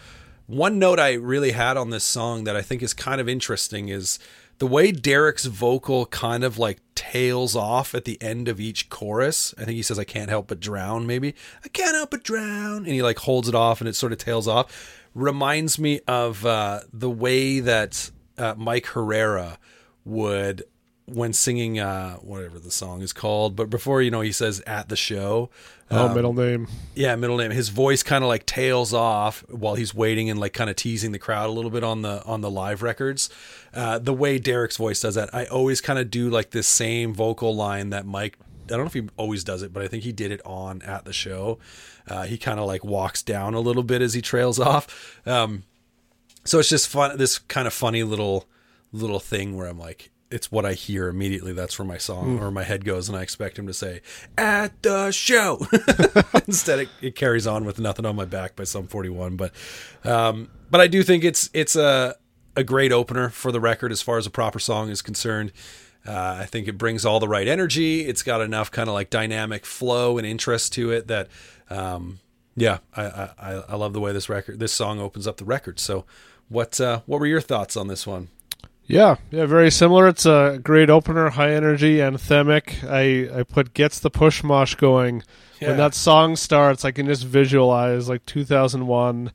One 0.45 0.77
note 0.77 0.99
I 0.99 1.13
really 1.13 1.51
had 1.51 1.77
on 1.77 1.89
this 1.89 2.03
song 2.03 2.43
that 2.43 2.55
I 2.55 2.61
think 2.61 2.83
is 2.83 2.93
kind 2.93 3.19
of 3.19 3.27
interesting 3.27 3.89
is 3.89 4.19
the 4.59 4.67
way 4.67 4.91
Deryck's 4.91 5.45
vocal 5.45 6.05
kind 6.07 6.43
of 6.43 6.57
like 6.57 6.79
tails 6.95 7.55
off 7.55 7.93
at 7.93 8.05
the 8.05 8.21
end 8.21 8.47
of 8.47 8.59
each 8.59 8.89
chorus. 8.89 9.53
I 9.57 9.65
think 9.65 9.75
he 9.75 9.83
says, 9.83 9.99
I 9.99 10.03
can't 10.03 10.29
help 10.29 10.47
but 10.47 10.59
drown, 10.59 11.05
maybe. 11.05 11.35
I 11.63 11.67
can't 11.67 11.95
help 11.95 12.11
but 12.11 12.23
drown. 12.23 12.77
And 12.77 12.87
he 12.87 13.01
like 13.01 13.19
holds 13.19 13.47
it 13.47 13.55
off 13.55 13.81
and 13.81 13.87
it 13.87 13.95
sort 13.95 14.11
of 14.11 14.17
tails 14.17 14.47
off. 14.47 15.05
Reminds 15.17 15.79
me 15.79 15.99
of 16.07 16.45
uh, 16.45 16.81
the 16.93 17.09
way 17.09 17.59
that 17.59 18.11
uh, 18.37 18.53
Mike 18.55 18.85
Herrera 18.85 19.57
would, 20.05 20.63
when 21.05 21.33
singing 21.33 21.79
uh, 21.79 22.17
whatever 22.17 22.59
the 22.59 22.69
song 22.69 23.01
is 23.01 23.13
called, 23.13 23.55
but 23.55 23.67
before, 23.67 24.01
you 24.03 24.11
know, 24.11 24.21
he 24.21 24.31
says 24.31 24.61
at 24.67 24.89
the 24.89 24.95
show. 24.95 25.49
Oh, 25.89 26.07
um, 26.07 26.13
middle 26.13 26.33
name. 26.33 26.67
yeah, 26.93 27.15
middle 27.15 27.37
name. 27.37 27.49
His 27.49 27.69
voice 27.69 28.03
kind 28.03 28.23
of 28.23 28.27
like 28.27 28.45
tails 28.45 28.93
off 28.93 29.43
while 29.49 29.73
he's 29.73 29.95
waiting 29.95 30.29
and 30.29 30.39
like 30.39 30.53
kind 30.53 30.69
of 30.69 30.75
teasing 30.75 31.13
the 31.13 31.19
crowd 31.19 31.49
a 31.49 31.51
little 31.51 31.71
bit 31.71 31.83
on 31.83 32.03
the 32.03 32.23
on 32.25 32.41
the 32.41 32.51
live 32.51 32.83
records. 32.83 33.29
Uh, 33.73 33.97
the 33.97 34.13
way 34.13 34.37
Deryck's 34.39 34.77
voice 34.77 34.99
does 35.01 35.15
that, 35.15 35.33
I 35.33 35.45
always 35.45 35.81
kind 35.81 35.97
of 35.97 36.11
do 36.11 36.29
like 36.29 36.51
this 36.51 36.67
same 36.67 37.11
vocal 37.13 37.55
line 37.55 37.89
that 37.89 38.05
Mike. 38.05 38.37
I 38.71 38.77
don't 38.77 38.85
know 38.85 38.87
if 38.87 38.93
he 38.93 39.07
always 39.17 39.43
does 39.43 39.61
it, 39.61 39.73
but 39.73 39.83
I 39.83 39.87
think 39.87 40.03
he 40.03 40.11
did 40.11 40.31
it 40.31 40.41
on 40.45 40.81
at 40.83 41.05
the 41.05 41.13
show. 41.13 41.59
Uh, 42.07 42.23
he 42.23 42.37
kind 42.37 42.59
of 42.59 42.65
like 42.65 42.83
walks 42.83 43.21
down 43.21 43.53
a 43.53 43.59
little 43.59 43.83
bit 43.83 44.01
as 44.01 44.13
he 44.13 44.21
trails 44.21 44.59
off. 44.59 45.21
Um, 45.25 45.63
so 46.43 46.59
it's 46.59 46.69
just 46.69 46.87
fun. 46.87 47.17
This 47.17 47.37
kind 47.37 47.67
of 47.67 47.73
funny 47.73 48.03
little 48.03 48.47
little 48.91 49.19
thing 49.19 49.55
where 49.57 49.67
I'm 49.67 49.77
like, 49.77 50.11
it's 50.29 50.51
what 50.51 50.65
I 50.65 50.73
hear 50.73 51.07
immediately. 51.07 51.53
That's 51.53 51.77
where 51.77 51.87
my 51.87 51.97
song 51.97 52.39
or 52.39 52.51
my 52.51 52.63
head 52.63 52.83
goes, 52.85 53.07
and 53.09 53.17
I 53.17 53.21
expect 53.21 53.57
him 53.57 53.67
to 53.67 53.73
say 53.73 54.01
"at 54.37 54.81
the 54.83 55.11
show." 55.11 55.65
Instead, 56.47 56.79
it, 56.79 56.89
it 57.01 57.15
carries 57.15 57.47
on 57.47 57.65
with 57.65 57.79
"Nothing 57.79 58.05
on 58.05 58.15
My 58.15 58.25
Back" 58.25 58.55
by 58.55 58.63
Sum 58.63 58.87
41. 58.87 59.35
But, 59.35 59.53
um, 60.03 60.49
but 60.69 60.81
I 60.81 60.87
do 60.87 61.03
think 61.03 61.23
it's 61.23 61.49
it's 61.53 61.75
a 61.75 62.15
a 62.55 62.63
great 62.63 62.91
opener 62.91 63.29
for 63.29 63.51
the 63.51 63.59
record 63.59 63.91
as 63.91 64.01
far 64.01 64.17
as 64.17 64.25
a 64.25 64.31
proper 64.31 64.59
song 64.59 64.89
is 64.89 65.01
concerned. 65.01 65.51
Uh, 66.07 66.37
I 66.39 66.45
think 66.45 66.67
it 66.67 66.77
brings 66.77 67.05
all 67.05 67.19
the 67.19 67.27
right 67.27 67.47
energy. 67.47 68.05
It's 68.05 68.23
got 68.23 68.41
enough 68.41 68.71
kind 68.71 68.87
of 68.87 68.93
like 68.93 69.09
dynamic 69.09 69.65
flow 69.65 70.17
and 70.17 70.25
interest 70.25 70.73
to 70.73 70.91
it 70.91 71.07
that, 71.07 71.27
um, 71.69 72.19
yeah, 72.55 72.79
I, 72.95 73.03
I 73.03 73.53
I 73.69 73.75
love 73.75 73.93
the 73.93 73.99
way 73.99 74.13
this 74.13 74.29
record 74.29 74.59
this 74.59 74.73
song 74.73 74.99
opens 74.99 75.27
up 75.27 75.37
the 75.37 75.45
record. 75.45 75.79
So, 75.79 76.05
what 76.49 76.79
uh, 76.81 77.01
what 77.05 77.19
were 77.19 77.27
your 77.27 77.41
thoughts 77.41 77.75
on 77.77 77.87
this 77.87 78.07
one? 78.07 78.29
Yeah, 78.87 79.17
yeah, 79.31 79.45
very 79.45 79.69
similar. 79.69 80.07
It's 80.07 80.25
a 80.25 80.59
great 80.63 80.89
opener, 80.89 81.29
high 81.29 81.53
energy, 81.53 81.97
anthemic. 81.97 82.83
I 82.89 83.39
I 83.39 83.43
put 83.43 83.73
gets 83.73 83.99
the 83.99 84.09
push 84.09 84.43
mosh 84.43 84.75
going. 84.75 85.23
Yeah. 85.59 85.69
When 85.69 85.77
that 85.77 85.93
song 85.93 86.35
starts, 86.35 86.85
I 86.85 86.91
can 86.91 87.05
just 87.05 87.25
visualize 87.25 88.07
like 88.07 88.25
2001, 88.25 89.31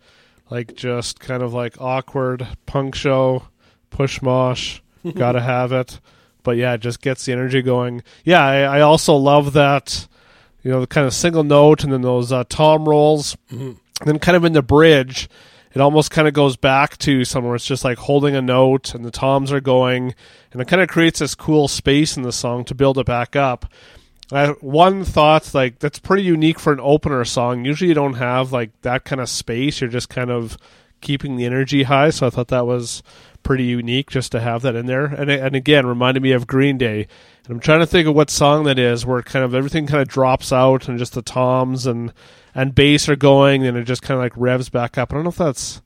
like 0.50 0.74
just 0.74 1.20
kind 1.20 1.42
of 1.42 1.52
like 1.52 1.80
awkward 1.80 2.46
punk 2.64 2.94
show, 2.94 3.44
push 3.90 4.22
mosh, 4.22 4.80
gotta 5.14 5.40
have 5.40 5.70
it. 5.72 6.00
But 6.42 6.56
yeah, 6.56 6.74
it 6.74 6.80
just 6.80 7.00
gets 7.00 7.24
the 7.24 7.32
energy 7.32 7.62
going. 7.62 8.02
Yeah, 8.24 8.44
I, 8.44 8.78
I 8.78 8.80
also 8.80 9.14
love 9.14 9.52
that, 9.54 10.06
you 10.62 10.70
know, 10.70 10.80
the 10.80 10.86
kind 10.86 11.06
of 11.06 11.14
single 11.14 11.44
note 11.44 11.84
and 11.84 11.92
then 11.92 12.02
those 12.02 12.32
uh, 12.32 12.44
tom 12.48 12.88
rolls. 12.88 13.36
And 13.50 13.78
then 14.04 14.18
kind 14.18 14.36
of 14.36 14.44
in 14.44 14.52
the 14.52 14.62
bridge, 14.62 15.28
it 15.74 15.80
almost 15.80 16.10
kind 16.10 16.28
of 16.28 16.34
goes 16.34 16.56
back 16.56 16.98
to 16.98 17.24
somewhere 17.24 17.54
it's 17.54 17.64
just 17.66 17.84
like 17.84 17.98
holding 17.98 18.36
a 18.36 18.42
note 18.42 18.94
and 18.94 19.04
the 19.04 19.10
toms 19.10 19.52
are 19.52 19.60
going 19.60 20.14
and 20.52 20.60
it 20.60 20.68
kind 20.68 20.82
of 20.82 20.88
creates 20.88 21.18
this 21.18 21.34
cool 21.34 21.68
space 21.68 22.16
in 22.16 22.22
the 22.22 22.32
song 22.32 22.64
to 22.64 22.74
build 22.74 22.98
it 22.98 23.06
back 23.06 23.36
up 23.36 23.66
I, 24.30 24.48
one 24.60 25.04
thought 25.04 25.54
like 25.54 25.78
that's 25.78 25.98
pretty 25.98 26.22
unique 26.22 26.58
for 26.58 26.72
an 26.72 26.80
opener 26.80 27.24
song 27.24 27.64
usually 27.64 27.88
you 27.88 27.94
don't 27.94 28.14
have 28.14 28.52
like 28.52 28.70
that 28.82 29.04
kind 29.04 29.20
of 29.20 29.28
space 29.28 29.80
you're 29.80 29.90
just 29.90 30.08
kind 30.08 30.30
of 30.30 30.56
keeping 31.00 31.36
the 31.36 31.46
energy 31.46 31.82
high 31.84 32.10
so 32.10 32.26
i 32.26 32.30
thought 32.30 32.48
that 32.48 32.66
was 32.66 33.02
pretty 33.42 33.64
unique 33.64 34.10
just 34.10 34.32
to 34.32 34.40
have 34.40 34.62
that 34.62 34.74
in 34.74 34.86
there 34.86 35.04
and, 35.06 35.30
and 35.30 35.56
again 35.56 35.86
reminded 35.86 36.22
me 36.22 36.32
of 36.32 36.46
green 36.46 36.78
day 36.78 37.06
and 37.44 37.50
i'm 37.54 37.60
trying 37.60 37.80
to 37.80 37.86
think 37.86 38.06
of 38.08 38.14
what 38.14 38.30
song 38.30 38.64
that 38.64 38.78
is 38.78 39.04
where 39.04 39.22
kind 39.22 39.44
of 39.44 39.54
everything 39.54 39.86
kind 39.86 40.00
of 40.00 40.08
drops 40.08 40.52
out 40.52 40.88
and 40.88 40.98
just 40.98 41.14
the 41.14 41.22
toms 41.22 41.86
and 41.86 42.12
and 42.54 42.74
bass 42.74 43.08
are 43.08 43.16
going 43.16 43.66
and 43.66 43.76
it 43.76 43.84
just 43.84 44.02
kind 44.02 44.16
of 44.18 44.22
like 44.22 44.32
revs 44.36 44.68
back 44.68 44.96
up 44.96 45.12
i 45.12 45.14
don't 45.16 45.24
know 45.24 45.30
if 45.30 45.36
that's 45.36 45.82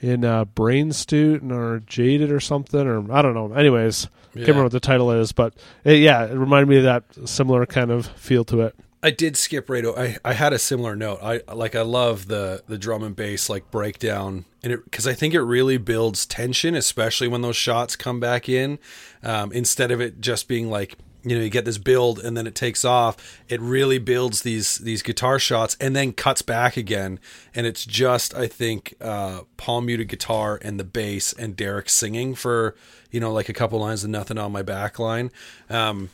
in 0.00 0.24
uh, 0.24 0.44
Brain 0.44 0.90
Stew 0.92 1.40
or 1.52 1.80
Jaded 1.86 2.32
or 2.32 2.40
something, 2.40 2.80
or 2.88 3.12
I 3.12 3.22
don't 3.22 3.34
know. 3.34 3.52
Anyways, 3.52 4.08
Yeah. 4.34 4.38
can't 4.38 4.48
remember 4.48 4.62
what 4.64 4.72
the 4.72 4.80
title 4.80 5.12
is, 5.12 5.30
but 5.30 5.54
it, 5.84 6.00
yeah, 6.00 6.24
it 6.24 6.34
reminded 6.36 6.68
me 6.68 6.78
of 6.78 6.82
that 6.82 7.04
similar 7.28 7.64
kind 7.66 7.92
of 7.92 8.06
feel 8.06 8.44
to 8.46 8.62
it. 8.62 8.74
I 9.02 9.10
did 9.10 9.36
skip 9.36 9.68
right. 9.68 9.84
I 9.84 10.16
I 10.24 10.32
had 10.34 10.52
a 10.52 10.58
similar 10.58 10.94
note. 10.94 11.18
I 11.22 11.40
like 11.52 11.74
I 11.74 11.82
love 11.82 12.28
the 12.28 12.62
the 12.68 12.78
drum 12.78 13.02
and 13.02 13.16
bass 13.16 13.50
like 13.50 13.70
breakdown, 13.70 14.44
and 14.62 14.72
it 14.72 14.84
because 14.84 15.06
I 15.08 15.12
think 15.12 15.34
it 15.34 15.42
really 15.42 15.76
builds 15.76 16.24
tension, 16.24 16.76
especially 16.76 17.26
when 17.26 17.42
those 17.42 17.56
shots 17.56 17.96
come 17.96 18.20
back 18.20 18.48
in. 18.48 18.78
Um, 19.24 19.50
instead 19.52 19.90
of 19.90 20.00
it 20.00 20.20
just 20.20 20.46
being 20.46 20.70
like 20.70 20.96
you 21.24 21.36
know 21.36 21.42
you 21.42 21.50
get 21.50 21.64
this 21.64 21.78
build 21.78 22.20
and 22.20 22.36
then 22.36 22.46
it 22.46 22.54
takes 22.54 22.84
off, 22.84 23.40
it 23.48 23.60
really 23.60 23.98
builds 23.98 24.42
these 24.42 24.78
these 24.78 25.02
guitar 25.02 25.40
shots 25.40 25.76
and 25.80 25.96
then 25.96 26.12
cuts 26.12 26.42
back 26.42 26.76
again, 26.76 27.18
and 27.56 27.66
it's 27.66 27.84
just 27.84 28.36
I 28.36 28.46
think 28.46 28.94
uh, 29.00 29.40
palm 29.56 29.86
muted 29.86 30.08
guitar 30.08 30.60
and 30.62 30.78
the 30.78 30.84
bass 30.84 31.32
and 31.32 31.56
Deryck 31.56 31.90
singing 31.90 32.36
for 32.36 32.76
you 33.10 33.18
know 33.18 33.32
like 33.32 33.48
a 33.48 33.52
couple 33.52 33.80
lines 33.80 34.04
of 34.04 34.10
nothing 34.10 34.38
on 34.38 34.52
my 34.52 34.62
back 34.62 35.00
line. 35.00 35.32
Um, 35.68 36.10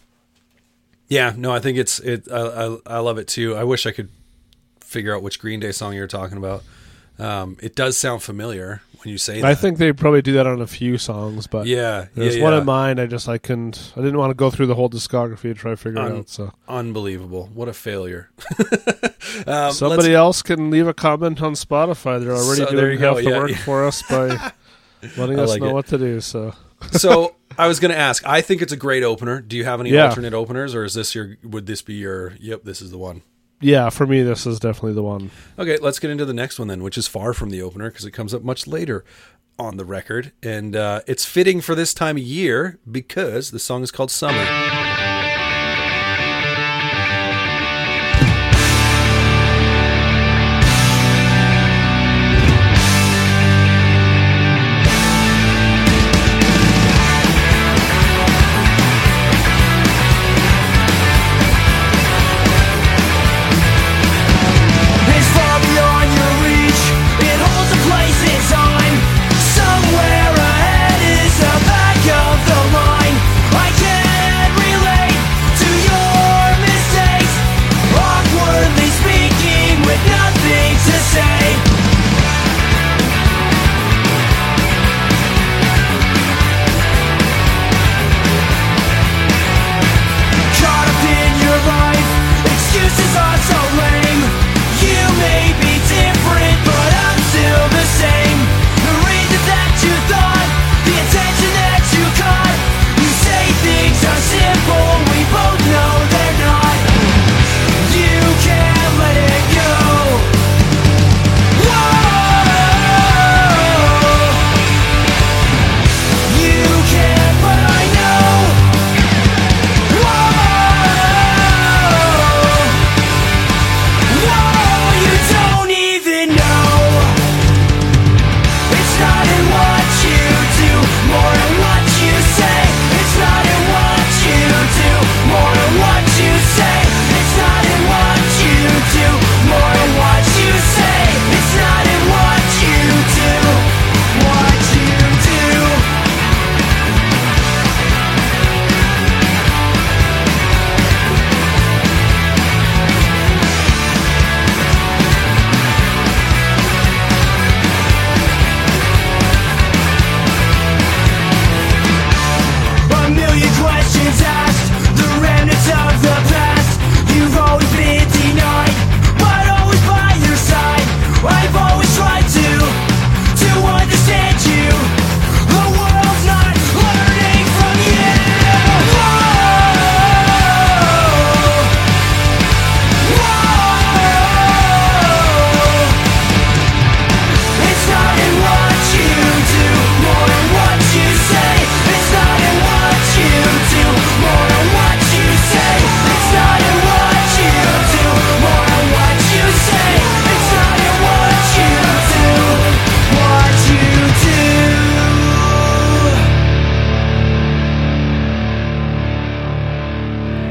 yeah, 1.08 1.32
no, 1.36 1.52
I 1.52 1.58
think 1.58 1.78
it's 1.78 1.98
it. 2.00 2.30
I, 2.30 2.38
I, 2.38 2.76
I 2.86 2.98
love 2.98 3.18
it 3.18 3.28
too. 3.28 3.56
I 3.56 3.64
wish 3.64 3.86
I 3.86 3.92
could 3.92 4.10
figure 4.80 5.14
out 5.14 5.22
which 5.22 5.38
Green 5.38 5.60
Day 5.60 5.72
song 5.72 5.94
you're 5.94 6.06
talking 6.06 6.38
about. 6.38 6.62
Um, 7.18 7.56
it 7.60 7.74
does 7.74 7.96
sound 7.96 8.22
familiar 8.22 8.80
when 9.02 9.10
you 9.10 9.18
say 9.18 9.40
that. 9.40 9.46
I 9.46 9.54
think 9.54 9.78
they 9.78 9.92
probably 9.92 10.22
do 10.22 10.34
that 10.34 10.46
on 10.46 10.60
a 10.60 10.66
few 10.68 10.98
songs, 10.98 11.48
but 11.48 11.66
yeah, 11.66 12.06
there's 12.14 12.36
yeah, 12.36 12.44
one 12.44 12.52
yeah. 12.52 12.60
in 12.60 12.64
mind. 12.64 13.00
I 13.00 13.06
just 13.06 13.28
I 13.28 13.38
couldn't. 13.38 13.92
I 13.96 14.00
didn't 14.00 14.18
want 14.18 14.30
to 14.30 14.34
go 14.34 14.50
through 14.50 14.66
the 14.66 14.76
whole 14.76 14.88
discography 14.88 15.42
to 15.42 15.54
try 15.54 15.72
to 15.72 15.76
figure 15.76 16.00
it 16.00 16.12
out. 16.12 16.28
So 16.28 16.52
Unbelievable! 16.68 17.50
What 17.52 17.68
a 17.68 17.72
failure. 17.72 18.30
um, 19.48 19.72
somebody 19.72 20.14
else 20.14 20.42
can 20.42 20.70
leave 20.70 20.86
a 20.86 20.94
comment 20.94 21.42
on 21.42 21.54
Spotify. 21.54 22.20
They're 22.20 22.36
already 22.36 22.62
So 22.64 22.70
doing 22.70 22.92
you 22.92 22.98
go, 22.98 23.14
half 23.16 23.24
the 23.24 23.30
yeah, 23.30 23.38
work 23.38 23.52
for 23.52 23.84
us 23.84 24.02
by 24.02 24.28
letting 25.16 25.40
I 25.40 25.42
us 25.42 25.50
like 25.50 25.60
know 25.60 25.70
it. 25.70 25.72
what 25.72 25.86
to 25.86 25.98
do. 25.98 26.20
So 26.20 26.54
so 26.92 27.34
I 27.58 27.66
was 27.66 27.80
going 27.80 27.90
to 27.92 27.98
ask. 27.98 28.24
I 28.26 28.40
think 28.40 28.62
it's 28.62 28.72
a 28.72 28.76
great 28.76 29.02
opener. 29.02 29.40
Do 29.40 29.56
you 29.56 29.64
have 29.64 29.80
any 29.80 29.90
Yeah. 29.90 30.08
alternate 30.08 30.34
openers, 30.34 30.74
or 30.74 30.84
is 30.84 30.94
this 30.94 31.14
your? 31.14 31.36
Would 31.42 31.66
this 31.66 31.82
be 31.82 31.94
your? 31.94 32.34
Yep, 32.40 32.64
this 32.64 32.80
is 32.80 32.90
the 32.90 32.98
one. 32.98 33.22
yeah, 33.60 33.90
for 33.90 34.06
me, 34.06 34.22
this 34.22 34.46
is 34.46 34.60
definitely 34.60 34.92
the 34.94 35.02
one. 35.02 35.30
Okay, 35.58 35.78
let's 35.80 35.98
get 35.98 36.10
into 36.10 36.24
the 36.24 36.32
next 36.34 36.58
one 36.58 36.68
then, 36.68 36.82
which 36.82 36.96
is 36.96 37.08
far 37.08 37.32
from 37.34 37.50
the 37.50 37.60
opener 37.62 37.90
because 37.90 38.04
it 38.04 38.12
comes 38.12 38.32
up 38.32 38.42
much 38.42 38.66
later 38.66 39.04
on 39.58 39.76
the 39.76 39.84
record, 39.84 40.30
and 40.42 40.76
uh, 40.76 41.00
it's 41.08 41.24
fitting 41.24 41.60
for 41.60 41.74
this 41.74 41.92
time 41.92 42.16
of 42.16 42.22
year 42.22 42.78
because 42.88 43.50
the 43.50 43.58
song 43.58 43.82
is 43.82 43.90
called 43.90 44.10
"Summer." 44.12 44.44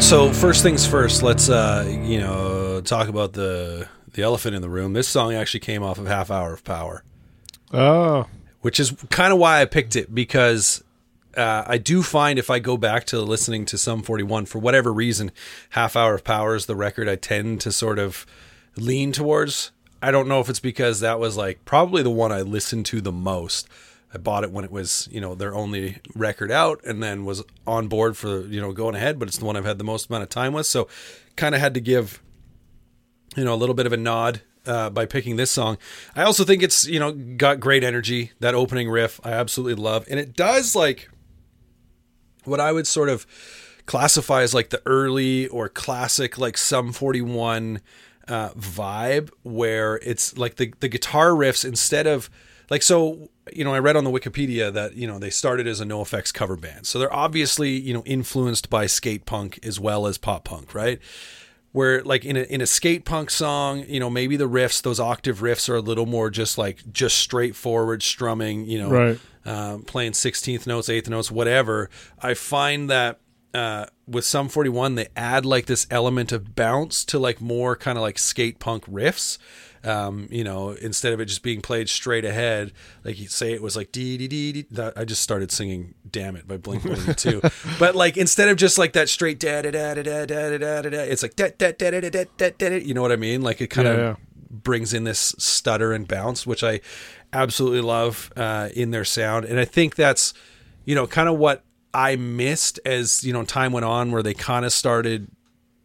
So 0.07 0.31
first 0.31 0.63
things 0.63 0.87
first, 0.87 1.21
let's 1.21 1.49
uh, 1.49 1.85
you 1.85 2.17
know 2.21 2.79
talk 2.79 3.09
about 3.09 3.33
the 3.33 3.89
the 4.13 4.21
elephant 4.21 4.55
in 4.55 4.61
the 4.61 4.69
room. 4.69 4.93
This 4.93 5.05
song 5.05 5.33
actually 5.33 5.59
came 5.59 5.83
off 5.83 5.97
of 5.99 6.07
Half 6.07 6.31
Hour 6.31 6.53
of 6.53 6.63
Power, 6.63 7.03
Oh, 7.73 8.25
which 8.61 8.79
is 8.79 8.93
kind 9.09 9.33
of 9.33 9.39
why 9.39 9.61
I 9.61 9.65
picked 9.65 9.97
it 9.97 10.15
because 10.15 10.81
uh, 11.35 11.65
I 11.67 11.77
do 11.77 12.01
find 12.01 12.39
if 12.39 12.49
I 12.49 12.59
go 12.59 12.77
back 12.77 13.03
to 13.07 13.19
listening 13.19 13.65
to 13.65 13.77
Sum 13.77 14.01
41 14.01 14.45
for 14.45 14.59
whatever 14.59 14.93
reason, 14.93 15.29
Half 15.71 15.97
Hour 15.97 16.13
of 16.13 16.23
Power 16.23 16.55
is 16.55 16.67
the 16.67 16.75
record 16.77 17.09
I 17.09 17.17
tend 17.17 17.59
to 17.61 17.71
sort 17.73 17.99
of 17.99 18.25
lean 18.77 19.11
towards. 19.11 19.71
I 20.01 20.11
don't 20.11 20.29
know 20.29 20.39
if 20.39 20.47
it's 20.47 20.61
because 20.61 21.01
that 21.01 21.19
was 21.19 21.35
like 21.35 21.65
probably 21.65 22.01
the 22.01 22.09
one 22.09 22.31
I 22.31 22.43
listened 22.43 22.85
to 22.85 23.01
the 23.01 23.11
most. 23.11 23.67
I 24.13 24.17
bought 24.17 24.43
it 24.43 24.51
when 24.51 24.63
it 24.63 24.71
was, 24.71 25.09
you 25.11 25.19
know, 25.19 25.35
their 25.35 25.53
only 25.53 25.97
record 26.15 26.51
out 26.51 26.81
and 26.85 27.03
then 27.03 27.25
was 27.25 27.43
on 27.65 27.87
board 27.87 28.15
for, 28.15 28.41
you 28.47 28.61
know, 28.61 28.71
going 28.71 28.95
ahead, 28.95 29.19
but 29.19 29.27
it's 29.27 29.37
the 29.37 29.45
one 29.45 29.57
I've 29.57 29.65
had 29.65 29.77
the 29.77 29.83
most 29.83 30.09
amount 30.09 30.23
of 30.23 30.29
time 30.29 30.53
with. 30.53 30.65
So 30.65 30.87
kind 31.35 31.53
of 31.53 31.61
had 31.61 31.73
to 31.73 31.81
give, 31.81 32.21
you 33.35 33.43
know, 33.43 33.53
a 33.53 33.57
little 33.57 33.75
bit 33.75 33.85
of 33.85 33.91
a 33.91 33.97
nod 33.97 34.41
uh, 34.65 34.89
by 34.89 35.05
picking 35.05 35.35
this 35.35 35.51
song. 35.51 35.77
I 36.15 36.23
also 36.23 36.43
think 36.43 36.63
it's, 36.63 36.87
you 36.87 36.99
know, 36.99 37.11
got 37.11 37.59
great 37.59 37.83
energy. 37.83 38.31
That 38.39 38.55
opening 38.55 38.89
riff, 38.89 39.19
I 39.23 39.31
absolutely 39.31 39.81
love. 39.81 40.05
And 40.09 40.19
it 40.19 40.35
does 40.35 40.75
like 40.75 41.09
what 42.45 42.59
I 42.59 42.71
would 42.71 42.87
sort 42.87 43.09
of 43.09 43.27
classify 43.85 44.41
as 44.41 44.53
like 44.53 44.69
the 44.69 44.81
early 44.85 45.47
or 45.47 45.67
classic, 45.67 46.37
like 46.37 46.57
Sum 46.57 46.93
41 46.93 47.81
uh, 48.27 48.49
vibe, 48.51 49.31
where 49.43 49.97
it's 49.97 50.37
like 50.37 50.55
the, 50.55 50.73
the 50.79 50.87
guitar 50.87 51.31
riffs 51.31 51.65
instead 51.65 52.07
of 52.07 52.29
like, 52.69 52.83
so, 52.83 53.29
you 53.53 53.63
know, 53.63 53.73
I 53.73 53.79
read 53.79 53.95
on 53.95 54.03
the 54.03 54.09
Wikipedia 54.11 54.71
that, 54.73 54.95
you 54.95 55.07
know, 55.07 55.19
they 55.19 55.29
started 55.29 55.67
as 55.67 55.81
a 55.81 55.85
NOFX 55.85 56.33
cover 56.33 56.55
band. 56.55 56.85
So 56.87 56.99
they're 56.99 57.13
obviously, 57.13 57.71
you 57.71 57.93
know, 57.93 58.03
influenced 58.05 58.69
by 58.69 58.85
skate 58.85 59.25
punk 59.25 59.59
as 59.63 59.79
well 59.79 60.07
as 60.07 60.17
pop 60.17 60.43
punk, 60.45 60.73
right? 60.73 60.99
where 61.73 62.01
like 62.03 62.25
in 62.25 62.35
a 62.37 62.41
in 62.43 62.59
a 62.61 62.65
skate 62.65 63.05
punk 63.05 63.29
song, 63.29 63.83
you 63.87 63.99
know, 63.99 64.09
maybe 64.09 64.35
the 64.35 64.49
riffs, 64.49 64.81
those 64.81 64.99
octave 64.99 65.39
riffs 65.41 65.69
are 65.69 65.75
a 65.75 65.81
little 65.81 66.05
more 66.07 66.29
just 66.31 66.57
like 66.57 66.81
just 66.91 67.17
straightforward 67.19 68.01
strumming, 68.01 68.65
you 68.65 68.79
know, 68.81 68.89
Right. 68.89 69.19
um, 69.45 69.83
playing 69.83 70.13
sixteenth 70.13 70.65
notes, 70.65 70.89
eighth 70.89 71.07
notes, 71.09 71.29
whatever. 71.29 71.89
I 72.19 72.33
find 72.33 72.89
that 72.89 73.19
uh, 73.53 73.87
with 74.07 74.23
Sum 74.25 74.47
forty 74.49 74.69
one, 74.69 74.95
they 74.95 75.07
add 75.15 75.45
like 75.45 75.65
this 75.67 75.85
element 75.91 76.31
of 76.31 76.55
bounce 76.55 77.03
to 77.05 77.19
like 77.19 77.41
more 77.41 77.75
kind 77.75 77.97
of 77.97 78.01
like 78.01 78.17
skate 78.17 78.57
punk 78.59 78.85
riffs. 78.85 79.37
Um, 79.87 80.27
you 80.29 80.43
know, 80.43 80.71
instead 80.71 81.13
of 81.13 81.19
it 81.21 81.25
just 81.25 81.43
being 81.43 81.61
played 81.61 81.87
straight 81.87 82.25
ahead, 82.25 82.73
like 83.05 83.17
you 83.19 83.27
say 83.27 83.53
it 83.53 83.61
was 83.61 83.75
like 83.75 83.91
dee 83.91 84.17
dee 84.17 84.27
dee 84.27 84.63
dee. 84.63 84.91
I 84.95 85.05
just 85.05 85.21
started 85.21 85.51
singing 85.51 85.93
"Damn 86.09 86.35
It" 86.35 86.47
by 86.47 86.57
Blink 86.57 86.83
One 86.83 87.15
Two, 87.15 87.41
but 87.79 87.95
like 87.95 88.17
instead 88.17 88.49
of 88.49 88.57
just 88.57 88.77
like 88.77 88.93
that 88.93 89.07
straight 89.09 89.39
da 89.39 89.61
da 89.61 89.71
da 89.71 89.93
da 89.95 90.25
da 90.25 90.57
da 90.57 90.81
da 90.81 90.89
da 90.89 90.97
it's 90.99 91.23
like 91.23 91.35
da 91.35 91.49
da 91.57 91.71
da 91.71 91.89
da 91.91 91.99
da 92.01 92.09
da 92.37 92.49
da 92.57 92.69
da. 92.69 92.75
You 92.77 92.93
know 92.93 93.01
what 93.01 93.11
I 93.11 93.15
mean? 93.15 93.41
Like 93.41 93.61
it 93.61 93.67
kind 93.67 93.87
Yeah, 93.87 93.93
of 93.93 93.99
yeah. 93.99 94.15
brings 94.49 94.93
in 94.93 95.03
this 95.05 95.33
stutter 95.37 95.93
and 95.93 96.07
bounce, 96.07 96.45
which 96.45 96.63
I 96.63 96.81
absolutely 97.33 97.81
love 97.81 98.31
uh, 98.35 98.69
in 98.73 98.91
their 98.91 99.05
sound. 99.05 99.45
And 99.45 99.59
I 99.59 99.65
think 99.65 99.95
that's, 99.95 100.33
you 100.85 100.95
know, 100.95 101.07
kind 101.07 101.29
of 101.29 101.37
what 101.37 101.63
I 101.93 102.15
missed 102.15 102.79
as, 102.85 103.23
you 103.23 103.31
know, 103.33 103.43
time 103.43 103.71
went 103.71 103.85
on 103.85 104.11
where 104.11 104.23
they 104.23 104.33
kind 104.33 104.65
of 104.65 104.73
started 104.73 105.29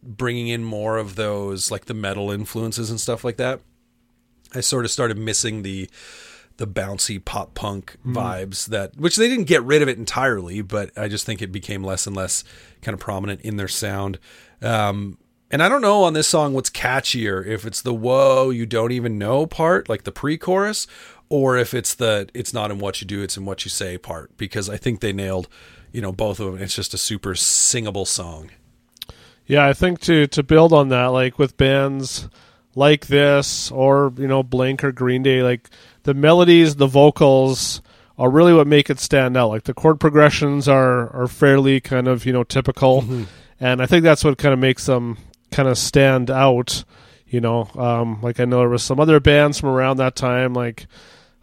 bringing 0.01 0.47
in 0.47 0.63
more 0.63 0.97
of 0.97 1.15
those, 1.15 1.71
like 1.71 1.85
the 1.85 1.93
metal 1.93 2.31
influences 2.31 2.89
and 2.89 2.99
stuff 2.99 3.23
like 3.23 3.37
that. 3.37 3.59
I 4.55 4.61
sort 4.61 4.85
of 4.85 4.91
started 4.91 5.17
missing 5.17 5.63
the 5.63 5.89
the 6.57 6.67
bouncy 6.67 7.23
pop 7.23 7.55
punk 7.55 7.97
vibes 8.05 8.67
that 8.67 8.95
which 8.95 9.15
they 9.15 9.27
didn't 9.27 9.45
get 9.45 9.63
rid 9.63 9.81
of 9.81 9.87
it 9.87 9.97
entirely 9.97 10.61
but 10.61 10.95
i 10.95 11.07
just 11.07 11.25
think 11.25 11.41
it 11.41 11.51
became 11.51 11.83
less 11.83 12.05
and 12.05 12.15
less 12.15 12.43
kind 12.83 12.93
of 12.93 12.99
prominent 12.99 13.41
in 13.41 13.57
their 13.57 13.67
sound. 13.67 14.19
Um 14.61 15.17
and 15.49 15.63
i 15.63 15.67
don't 15.67 15.81
know 15.81 16.03
on 16.03 16.13
this 16.13 16.27
song 16.27 16.53
what's 16.53 16.69
catchier 16.69 17.43
if 17.43 17.65
it's 17.65 17.81
the 17.81 17.93
whoa 17.93 18.51
you 18.51 18.67
don't 18.67 18.91
even 18.91 19.17
know 19.17 19.47
part 19.47 19.89
like 19.89 20.03
the 20.03 20.11
pre-chorus 20.11 20.85
or 21.27 21.57
if 21.57 21.73
it's 21.73 21.95
the 21.95 22.29
it's 22.35 22.53
not 22.53 22.69
in 22.69 22.77
what 22.77 23.01
you 23.01 23.07
do 23.07 23.23
it's 23.23 23.35
in 23.35 23.45
what 23.45 23.65
you 23.65 23.69
say 23.69 23.97
part 23.97 24.37
because 24.37 24.69
i 24.69 24.77
think 24.77 24.99
they 24.99 25.11
nailed 25.11 25.47
you 25.91 26.01
know 26.01 26.11
both 26.11 26.39
of 26.39 26.51
them 26.51 26.61
it's 26.61 26.75
just 26.75 26.93
a 26.93 26.97
super 26.99 27.33
singable 27.33 28.05
song. 28.05 28.51
Yeah, 29.45 29.65
I 29.65 29.73
think 29.73 29.99
to 30.01 30.27
to 30.27 30.43
build 30.43 30.73
on 30.73 30.89
that, 30.89 31.07
like 31.07 31.37
with 31.37 31.57
bands 31.57 32.27
like 32.75 33.07
this 33.07 33.71
or 33.71 34.13
you 34.17 34.27
know 34.27 34.43
Blink 34.43 34.83
or 34.83 34.91
Green 34.91 35.23
Day, 35.23 35.43
like 35.43 35.69
the 36.03 36.13
melodies, 36.13 36.75
the 36.75 36.87
vocals 36.87 37.81
are 38.17 38.29
really 38.29 38.53
what 38.53 38.67
make 38.67 38.89
it 38.89 38.99
stand 38.99 39.35
out. 39.35 39.49
Like 39.49 39.63
the 39.63 39.73
chord 39.73 39.99
progressions 39.99 40.67
are 40.67 41.09
are 41.15 41.27
fairly 41.27 41.79
kind 41.79 42.07
of 42.07 42.25
you 42.25 42.33
know 42.33 42.43
typical, 42.43 43.03
and 43.59 43.81
I 43.81 43.85
think 43.85 44.03
that's 44.03 44.23
what 44.23 44.37
kind 44.37 44.53
of 44.53 44.59
makes 44.59 44.85
them 44.85 45.17
kind 45.51 45.67
of 45.67 45.77
stand 45.77 46.29
out. 46.29 46.83
You 47.27 47.41
know, 47.41 47.69
um, 47.75 48.21
like 48.21 48.39
I 48.39 48.45
know 48.45 48.59
there 48.59 48.69
was 48.69 48.83
some 48.83 48.99
other 48.99 49.19
bands 49.19 49.59
from 49.59 49.69
around 49.69 49.97
that 49.97 50.15
time, 50.15 50.53
like 50.53 50.85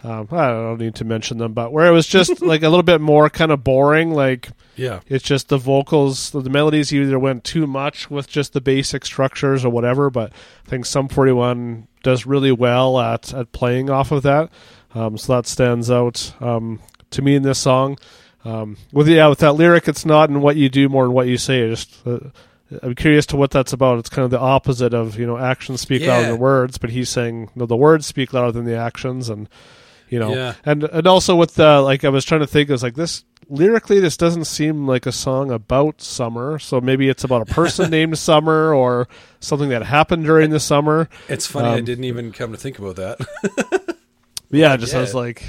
um, 0.04 0.28
I 0.30 0.48
don't 0.48 0.78
need 0.78 0.94
to 0.96 1.04
mention 1.04 1.38
them, 1.38 1.52
but 1.52 1.72
where 1.72 1.86
it 1.86 1.92
was 1.92 2.06
just 2.06 2.40
like 2.42 2.62
a 2.62 2.68
little 2.68 2.84
bit 2.84 3.00
more 3.00 3.28
kind 3.30 3.52
of 3.52 3.64
boring, 3.64 4.12
like. 4.12 4.50
Yeah 4.80 5.00
It's 5.08 5.24
just 5.24 5.48
the 5.48 5.58
vocals, 5.58 6.30
the 6.30 6.48
melodies 6.50 6.92
either 6.92 7.18
went 7.18 7.44
too 7.44 7.66
much 7.66 8.10
with 8.10 8.26
just 8.28 8.52
the 8.52 8.60
basic 8.60 9.04
structures 9.04 9.64
or 9.64 9.70
whatever. 9.70 10.10
But 10.10 10.32
I 10.66 10.68
think 10.70 10.86
Sum 10.86 11.08
41 11.08 11.86
does 12.02 12.26
really 12.26 12.52
well 12.52 12.98
at, 12.98 13.32
at 13.34 13.52
playing 13.52 13.90
off 13.90 14.10
of 14.12 14.22
that. 14.22 14.50
Um, 14.94 15.18
so 15.18 15.34
that 15.34 15.46
stands 15.46 15.90
out 15.90 16.32
um, 16.40 16.80
to 17.10 17.22
me 17.22 17.34
in 17.36 17.42
this 17.42 17.58
song. 17.58 17.98
Um, 18.44 18.76
with 18.92 19.06
yeah, 19.08 19.28
with 19.28 19.40
that 19.40 19.52
lyric, 19.52 19.86
it's 19.86 20.06
not 20.06 20.30
in 20.30 20.40
what 20.40 20.56
you 20.56 20.68
do 20.70 20.88
more 20.88 21.04
than 21.04 21.12
what 21.12 21.26
you 21.28 21.36
say. 21.36 21.68
Just 21.68 21.94
uh, 22.06 22.18
I'm 22.82 22.94
curious 22.94 23.26
to 23.26 23.36
what 23.36 23.50
that's 23.50 23.72
about. 23.74 23.98
It's 23.98 24.08
kind 24.08 24.24
of 24.24 24.30
the 24.30 24.40
opposite 24.40 24.94
of 24.94 25.18
you 25.18 25.26
know 25.26 25.36
actions 25.36 25.80
speak 25.82 26.02
louder 26.06 26.28
than 26.28 26.38
words, 26.40 26.78
but 26.78 26.88
he's 26.90 27.10
saying 27.10 27.50
no, 27.54 27.66
the 27.66 27.76
words 27.76 28.06
speak 28.06 28.32
louder 28.32 28.52
than 28.52 28.64
the 28.64 28.76
actions, 28.76 29.28
and 29.28 29.46
you 30.08 30.18
know, 30.18 30.34
Yeah. 30.34 30.54
and 30.64 30.84
and 30.84 31.06
also 31.06 31.36
with 31.36 31.54
the 31.56 31.80
like 31.82 32.02
I 32.04 32.08
was 32.08 32.24
trying 32.24 32.40
to 32.40 32.46
think, 32.46 32.70
I 32.70 32.72
was 32.72 32.82
like 32.82 32.94
this 32.94 33.24
lyrically, 33.48 34.00
this 34.00 34.16
doesn't 34.16 34.44
seem 34.44 34.86
like 34.86 35.06
a 35.06 35.12
song 35.12 35.50
about 35.50 36.00
summer. 36.00 36.58
So 36.58 36.80
maybe 36.80 37.08
it's 37.08 37.24
about 37.24 37.42
a 37.42 37.52
person 37.52 37.90
named 37.98 38.18
Summer 38.18 38.74
or 38.74 39.08
something 39.40 39.68
that 39.70 39.82
happened 39.82 40.24
during 40.24 40.50
the 40.50 40.60
summer. 40.60 41.08
it's 41.28 41.46
funny 41.46 41.68
i 41.68 41.78
Um, 41.78 41.84
didn't 41.84 42.04
even 42.04 42.32
come 42.32 42.52
to 42.52 42.58
think 42.58 42.78
about 42.78 42.96
that 42.96 43.96
Yeah, 44.50 44.76
just 44.76 44.92
I 44.94 44.98
Yeah. 44.98 45.00
was 45.02 45.14
like, 45.14 45.44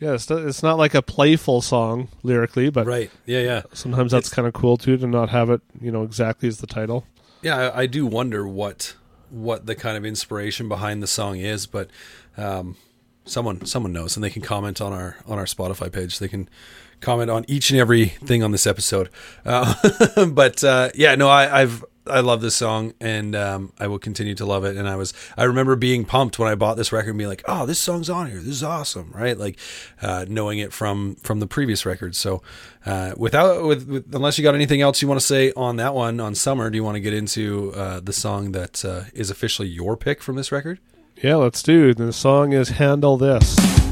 yeah, 0.00 0.12
it's, 0.14 0.30
it's 0.30 0.62
not 0.62 0.78
like 0.78 0.94
a 0.94 1.02
playful 1.02 1.60
song 1.60 2.08
lyrically, 2.22 2.70
but 2.70 2.86
right 2.86 3.10
yeah 3.26 3.40
yeah 3.40 3.62
sometimes 3.72 4.12
that's 4.12 4.28
kind 4.28 4.46
of 4.46 4.54
cool 4.54 4.76
too 4.76 4.96
to 4.96 5.06
not 5.06 5.28
have 5.30 5.50
it, 5.50 5.60
you 5.80 5.90
know, 5.90 6.02
exactly 6.02 6.48
as 6.48 6.58
the 6.58 6.66
title. 6.66 7.04
yeah 7.42 7.56
I, 7.70 7.82
I 7.82 7.86
do 7.86 8.06
wonder 8.06 8.46
what 8.46 8.94
what 9.30 9.66
the 9.66 9.74
kind 9.74 9.96
of 9.96 10.04
inspiration 10.04 10.68
behind 10.68 11.02
the 11.02 11.06
song 11.08 11.38
is 11.38 11.66
but 11.66 11.88
um 12.36 12.76
someone 13.24 13.64
someone 13.66 13.92
knows 13.92 14.16
and 14.16 14.22
they 14.22 14.30
can 14.30 14.42
comment 14.42 14.80
on 14.80 14.92
our 14.92 15.16
on 15.26 15.38
our 15.38 15.46
spotify 15.46 15.90
page 15.90 16.18
they 16.20 16.28
can 16.28 16.48
comment 17.04 17.30
on 17.30 17.44
each 17.48 17.70
and 17.70 17.78
every 17.78 18.06
thing 18.06 18.42
on 18.42 18.50
this 18.50 18.66
episode 18.66 19.08
uh, 19.44 19.74
but 20.32 20.64
uh 20.64 20.88
yeah 20.94 21.14
no 21.14 21.28
i 21.28 21.62
i've 21.62 21.84
I 22.06 22.20
love 22.20 22.42
this 22.42 22.54
song 22.54 22.92
and 23.00 23.34
um, 23.34 23.72
I 23.78 23.86
will 23.86 23.98
continue 23.98 24.34
to 24.34 24.44
love 24.44 24.64
it. 24.64 24.76
And 24.76 24.88
I 24.88 24.96
was, 24.96 25.14
I 25.36 25.44
remember 25.44 25.74
being 25.74 26.04
pumped 26.04 26.38
when 26.38 26.48
I 26.48 26.54
bought 26.54 26.76
this 26.76 26.92
record 26.92 27.10
and 27.10 27.18
being 27.18 27.30
like, 27.30 27.42
oh, 27.46 27.64
this 27.64 27.78
song's 27.78 28.10
on 28.10 28.28
here. 28.28 28.38
This 28.38 28.48
is 28.48 28.62
awesome. 28.62 29.10
Right. 29.14 29.38
Like, 29.38 29.58
uh, 30.02 30.26
knowing 30.28 30.58
it 30.58 30.72
from, 30.72 31.14
from 31.16 31.40
the 31.40 31.46
previous 31.46 31.86
record. 31.86 32.14
So, 32.14 32.42
uh, 32.84 33.14
without, 33.16 33.64
with, 33.64 33.88
with, 33.88 34.14
unless 34.14 34.36
you 34.36 34.44
got 34.44 34.54
anything 34.54 34.82
else 34.82 35.00
you 35.00 35.08
want 35.08 35.20
to 35.20 35.26
say 35.26 35.52
on 35.56 35.76
that 35.76 35.94
one 35.94 36.20
on 36.20 36.34
summer, 36.34 36.68
do 36.68 36.76
you 36.76 36.84
want 36.84 36.96
to 36.96 37.00
get 37.00 37.14
into, 37.14 37.72
uh, 37.72 38.00
the 38.00 38.12
song 38.12 38.52
that, 38.52 38.84
uh, 38.84 39.04
is 39.14 39.30
officially 39.30 39.68
your 39.68 39.96
pick 39.96 40.22
from 40.22 40.36
this 40.36 40.52
record? 40.52 40.80
Yeah, 41.22 41.36
let's 41.36 41.62
do. 41.62 41.94
The 41.94 42.12
song 42.12 42.52
is 42.52 42.70
"Handle 42.70 43.16
This." 43.16 43.83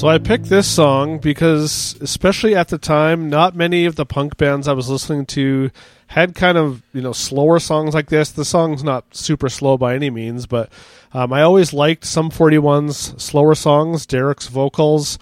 So 0.00 0.08
I 0.08 0.16
picked 0.16 0.46
this 0.46 0.66
song 0.66 1.18
because, 1.18 1.94
especially 2.00 2.56
at 2.56 2.68
the 2.68 2.78
time, 2.78 3.28
not 3.28 3.54
many 3.54 3.84
of 3.84 3.96
the 3.96 4.06
punk 4.06 4.38
bands 4.38 4.66
I 4.66 4.72
was 4.72 4.88
listening 4.88 5.26
to 5.26 5.70
had 6.06 6.34
kind 6.34 6.56
of 6.56 6.82
you 6.94 7.02
know 7.02 7.12
slower 7.12 7.58
songs 7.58 7.92
like 7.92 8.08
this. 8.08 8.30
The 8.30 8.46
song's 8.46 8.82
not 8.82 9.04
super 9.14 9.50
slow 9.50 9.76
by 9.76 9.94
any 9.94 10.08
means, 10.08 10.46
but 10.46 10.72
um, 11.12 11.34
I 11.34 11.42
always 11.42 11.74
liked 11.74 12.06
Sum 12.06 12.30
41's 12.30 13.22
slower 13.22 13.54
songs. 13.54 14.06
Deryck's 14.06 14.46
vocals 14.46 15.18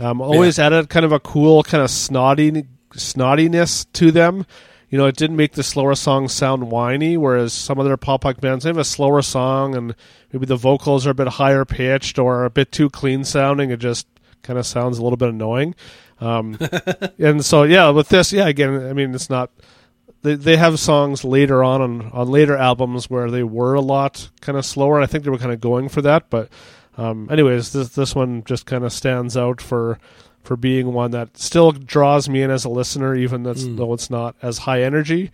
um, 0.00 0.20
always 0.20 0.58
added 0.58 0.88
kind 0.88 1.06
of 1.06 1.12
a 1.12 1.20
cool 1.20 1.62
kind 1.62 1.84
of 1.84 1.88
snotty 1.88 2.66
snottiness 2.94 3.86
to 3.92 4.10
them. 4.10 4.44
You 4.90 4.96
know, 4.96 5.06
it 5.06 5.16
didn't 5.16 5.36
make 5.36 5.52
the 5.52 5.62
slower 5.62 5.94
songs 5.94 6.32
sound 6.32 6.70
whiny, 6.70 7.16
whereas 7.16 7.52
some 7.52 7.78
other 7.78 7.96
pop 7.96 8.22
punk 8.22 8.40
bands 8.40 8.64
they 8.64 8.70
have 8.70 8.78
a 8.78 8.84
slower 8.84 9.20
song 9.20 9.74
and 9.74 9.94
maybe 10.32 10.46
the 10.46 10.56
vocals 10.56 11.06
are 11.06 11.10
a 11.10 11.14
bit 11.14 11.28
higher 11.28 11.64
pitched 11.64 12.18
or 12.18 12.44
a 12.44 12.50
bit 12.50 12.72
too 12.72 12.88
clean 12.88 13.24
sounding. 13.24 13.70
It 13.70 13.80
just 13.80 14.06
kind 14.42 14.58
of 14.58 14.66
sounds 14.66 14.98
a 14.98 15.02
little 15.02 15.18
bit 15.18 15.28
annoying. 15.28 15.74
Um, 16.20 16.58
and 17.18 17.44
so, 17.44 17.64
yeah, 17.64 17.90
with 17.90 18.08
this, 18.08 18.32
yeah, 18.32 18.48
again, 18.48 18.86
I 18.86 18.92
mean, 18.92 19.14
it's 19.14 19.30
not. 19.30 19.50
They 20.22 20.34
they 20.34 20.56
have 20.56 20.80
songs 20.80 21.22
later 21.22 21.62
on, 21.62 21.80
on 21.80 22.10
on 22.12 22.28
later 22.28 22.56
albums 22.56 23.08
where 23.08 23.30
they 23.30 23.44
were 23.44 23.74
a 23.74 23.80
lot 23.80 24.30
kind 24.40 24.58
of 24.58 24.66
slower. 24.66 25.00
I 25.00 25.06
think 25.06 25.22
they 25.22 25.30
were 25.30 25.38
kind 25.38 25.52
of 25.52 25.60
going 25.60 25.88
for 25.88 26.02
that, 26.02 26.28
but 26.28 26.48
um, 26.96 27.28
anyways, 27.30 27.72
this 27.72 27.90
this 27.90 28.16
one 28.16 28.42
just 28.42 28.66
kind 28.66 28.84
of 28.84 28.92
stands 28.92 29.36
out 29.36 29.60
for 29.60 30.00
for 30.48 30.56
being 30.56 30.94
one 30.94 31.10
that 31.10 31.36
still 31.36 31.72
draws 31.72 32.26
me 32.26 32.40
in 32.42 32.50
as 32.50 32.64
a 32.64 32.70
listener, 32.70 33.14
even 33.14 33.42
that's, 33.42 33.66
though 33.66 33.92
it's 33.92 34.08
not 34.08 34.34
as 34.40 34.56
high 34.56 34.82
energy. 34.82 35.30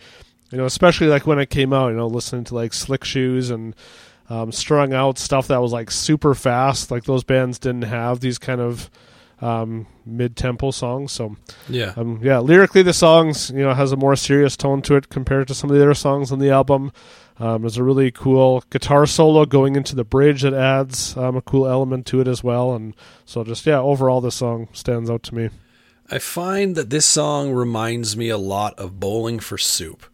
You 0.50 0.58
know, 0.58 0.64
especially 0.64 1.06
like 1.06 1.24
when 1.24 1.38
it 1.38 1.50
came 1.50 1.72
out, 1.72 1.90
you 1.90 1.96
know, 1.96 2.08
listening 2.08 2.42
to 2.46 2.56
like 2.56 2.72
Slick 2.72 3.04
Shoes 3.04 3.48
and 3.50 3.76
um, 4.28 4.50
strung 4.50 4.92
out 4.92 5.16
stuff 5.20 5.46
that 5.46 5.62
was 5.62 5.70
like 5.72 5.92
super 5.92 6.34
fast. 6.34 6.90
Like 6.90 7.04
those 7.04 7.22
bands 7.22 7.60
didn't 7.60 7.82
have 7.84 8.18
these 8.18 8.38
kind 8.38 8.60
of 8.60 8.90
um, 9.40 9.86
mid-tempo 10.04 10.72
songs. 10.72 11.12
So 11.12 11.36
Yeah. 11.68 11.92
um, 11.96 12.18
yeah, 12.20 12.40
lyrically 12.40 12.82
the 12.82 12.92
songs 12.92 13.50
you 13.50 13.62
know 13.62 13.72
has 13.72 13.92
a 13.92 13.96
more 13.96 14.16
serious 14.16 14.56
tone 14.56 14.82
to 14.82 14.96
it 14.96 15.10
compared 15.10 15.46
to 15.46 15.54
some 15.54 15.70
of 15.70 15.76
the 15.76 15.82
other 15.84 15.94
songs 15.94 16.32
on 16.32 16.40
the 16.40 16.50
album. 16.50 16.90
Um, 17.40 17.62
there's 17.62 17.76
a 17.78 17.82
really 17.82 18.10
cool 18.12 18.62
guitar 18.70 19.06
solo 19.06 19.44
going 19.44 19.74
into 19.74 19.96
the 19.96 20.04
bridge 20.04 20.42
that 20.42 20.54
adds 20.54 21.16
um, 21.16 21.36
a 21.36 21.42
cool 21.42 21.66
element 21.66 22.06
to 22.06 22.20
it 22.20 22.28
as 22.28 22.44
well, 22.44 22.74
and 22.74 22.94
so 23.24 23.42
just 23.42 23.66
yeah, 23.66 23.78
overall 23.80 24.20
this 24.20 24.36
song 24.36 24.68
stands 24.72 25.10
out 25.10 25.22
to 25.24 25.34
me. 25.34 25.50
I 26.10 26.18
find 26.18 26.76
that 26.76 26.90
this 26.90 27.06
song 27.06 27.50
reminds 27.52 28.16
me 28.16 28.28
a 28.28 28.38
lot 28.38 28.78
of 28.78 29.00
Bowling 29.00 29.40
for 29.40 29.58
Soup. 29.58 30.04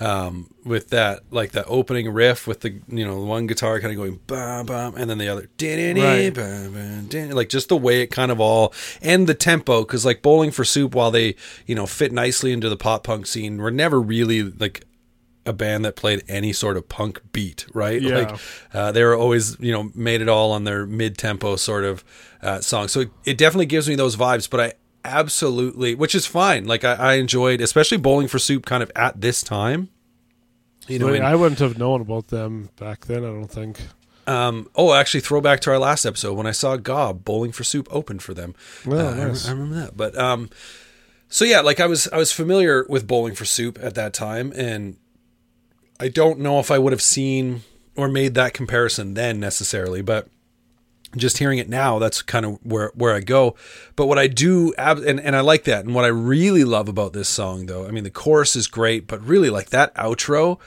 Um, 0.00 0.52
with 0.64 0.88
that, 0.90 1.20
like 1.30 1.52
that 1.52 1.66
opening 1.68 2.08
riff 2.12 2.46
with 2.48 2.60
the, 2.62 2.80
you 2.88 3.04
know, 3.06 3.22
one 3.22 3.46
guitar 3.46 3.78
kind 3.78 3.92
of 3.92 3.96
going 3.96 4.18
bam, 4.26 4.66
bam, 4.66 4.94
and 4.96 5.08
then 5.08 5.18
the 5.18 5.28
other, 5.28 5.48
Right. 5.62 6.34
bam, 6.34 6.72
bam, 7.08 7.30
like 7.30 7.48
just 7.48 7.68
the 7.68 7.76
way 7.76 8.00
it 8.00 8.08
kind 8.08 8.32
of 8.32 8.40
all, 8.40 8.72
and 9.00 9.28
the 9.28 9.34
tempo, 9.34 9.82
because 9.82 10.04
like 10.04 10.20
Bowling 10.22 10.50
for 10.50 10.64
Soup, 10.64 10.92
while 10.94 11.12
they, 11.12 11.36
you 11.66 11.74
know, 11.76 11.86
fit 11.86 12.10
nicely 12.10 12.52
into 12.52 12.68
the 12.68 12.76
pop 12.76 13.04
punk 13.04 13.26
scene, 13.26 13.58
were 13.58 13.70
never 13.70 14.00
really 14.00 14.42
like 14.42 14.84
a 15.44 15.52
band 15.52 15.84
that 15.84 15.96
played 15.96 16.22
any 16.28 16.52
sort 16.52 16.76
of 16.76 16.88
punk 16.88 17.20
beat, 17.32 17.66
right? 17.74 18.00
Yeah. 18.00 18.18
Like 18.18 18.40
uh, 18.72 18.92
they 18.92 19.02
were 19.02 19.16
always, 19.16 19.58
you 19.58 19.72
know, 19.72 19.90
made 19.94 20.20
it 20.22 20.28
all 20.28 20.52
on 20.52 20.64
their 20.64 20.86
mid-tempo 20.86 21.56
sort 21.56 21.84
of 21.84 22.04
uh, 22.42 22.60
song. 22.60 22.88
So 22.88 23.00
it, 23.00 23.10
it 23.24 23.38
definitely 23.38 23.66
gives 23.66 23.88
me 23.88 23.94
those 23.96 24.16
vibes. 24.16 24.48
But 24.48 24.60
I 24.60 24.72
absolutely, 25.04 25.94
which 25.94 26.14
is 26.14 26.26
fine. 26.26 26.66
Like 26.66 26.84
I, 26.84 26.94
I 26.94 27.12
enjoyed, 27.14 27.60
especially 27.60 27.98
Bowling 27.98 28.28
for 28.28 28.38
Soup, 28.38 28.64
kind 28.64 28.82
of 28.82 28.90
at 28.94 29.20
this 29.20 29.42
time. 29.42 29.88
You 30.88 30.98
know, 30.98 31.08
I, 31.08 31.12
mean, 31.12 31.22
I 31.22 31.34
wouldn't 31.36 31.60
have 31.60 31.78
known 31.78 32.00
about 32.00 32.28
them 32.28 32.70
back 32.76 33.06
then. 33.06 33.18
I 33.24 33.28
don't 33.28 33.46
think. 33.50 33.80
um, 34.26 34.68
oh, 34.74 34.92
actually, 34.94 35.20
throwback 35.20 35.60
to 35.60 35.70
our 35.70 35.78
last 35.78 36.04
episode 36.04 36.34
when 36.34 36.46
I 36.46 36.50
saw 36.52 36.76
Gob 36.76 37.24
Bowling 37.24 37.52
for 37.52 37.62
Soup 37.64 37.86
open 37.90 38.18
for 38.18 38.34
them. 38.34 38.54
Oh, 38.88 38.96
Uh, 38.96 39.10
I- 39.10 39.48
I, 39.48 39.50
remember 39.52 39.74
that. 39.76 39.96
But 39.96 40.18
um, 40.18 40.50
so 41.28 41.44
yeah, 41.44 41.60
like 41.60 41.78
I 41.80 41.86
was 41.86 42.08
I 42.08 42.16
was 42.16 42.32
familiar 42.32 42.84
with 42.88 43.06
Bowling 43.06 43.34
for 43.34 43.44
Soup 43.44 43.78
at 43.80 43.94
that 43.94 44.12
time, 44.12 44.52
and 44.56 44.96
I 46.02 46.08
don't 46.08 46.40
know 46.40 46.58
if 46.58 46.70
I 46.70 46.78
would 46.78 46.92
have 46.92 47.02
seen 47.02 47.62
or 47.96 48.08
made 48.08 48.34
that 48.34 48.54
comparison 48.54 49.14
then 49.14 49.38
necessarily, 49.38 50.02
but 50.02 50.26
just 51.16 51.38
hearing 51.38 51.58
it 51.58 51.68
now, 51.68 51.98
that's 51.98 52.22
kind 52.22 52.44
of 52.46 52.58
where 52.64 52.90
where 52.94 53.14
I 53.14 53.20
go. 53.20 53.54
But 53.96 54.06
what 54.06 54.18
I 54.18 54.26
do, 54.26 54.72
and 54.78 55.20
and 55.20 55.36
I 55.36 55.40
like 55.40 55.64
that, 55.64 55.84
and 55.84 55.94
what 55.94 56.04
I 56.04 56.08
really 56.08 56.64
love 56.64 56.88
about 56.88 57.12
this 57.12 57.28
song, 57.28 57.66
though, 57.66 57.86
I 57.86 57.90
mean, 57.90 58.04
the 58.04 58.10
chorus 58.10 58.56
is 58.56 58.66
great, 58.66 59.06
but 59.06 59.20
really 59.22 59.50
like 59.50 59.70
that 59.70 59.94
outro 59.94 60.58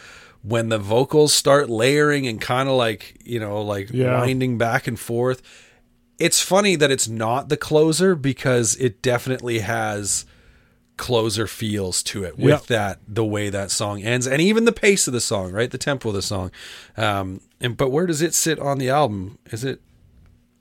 when 0.43 0.69
the 0.69 0.77
vocals 0.77 1.33
start 1.33 1.69
layering 1.69 2.27
and 2.27 2.39
kind 2.39 2.69
of 2.69 2.75
like 2.75 3.19
you 3.25 3.39
know 3.39 3.61
like 3.63 3.89
Yeah. 3.91 4.19
winding 4.19 4.57
back 4.59 4.88
and 4.88 4.99
forth. 4.99 5.41
It's 6.19 6.39
funny 6.41 6.75
that 6.77 6.91
it's 6.91 7.07
not 7.09 7.49
the 7.49 7.57
closer 7.57 8.15
because 8.15 8.75
it 8.77 9.01
definitely 9.01 9.59
has 9.59 10.25
closer 10.98 11.46
feels 11.48 12.02
to 12.04 12.24
it 12.24 12.38
with 12.38 12.48
Yep. 12.50 12.66
that 12.68 13.00
the 13.08 13.26
way 13.26 13.50
that 13.50 13.70
song 13.72 14.02
ends 14.02 14.26
and 14.28 14.41
even 14.41 14.64
the 14.66 14.72
pace 14.72 15.08
of 15.08 15.14
the 15.14 15.20
song 15.22 15.52
right 15.52 15.70
the 15.70 15.78
tempo 15.78 16.10
of 16.10 16.16
the 16.16 16.22
song 16.22 16.52
um 16.96 17.41
and 17.60 17.76
but 17.76 17.89
where 17.89 18.06
does 18.06 18.22
it 18.22 18.34
sit 18.34 18.60
on 18.60 18.78
the 18.78 18.89
album 18.89 19.38
is 19.52 19.64
it 19.66 19.82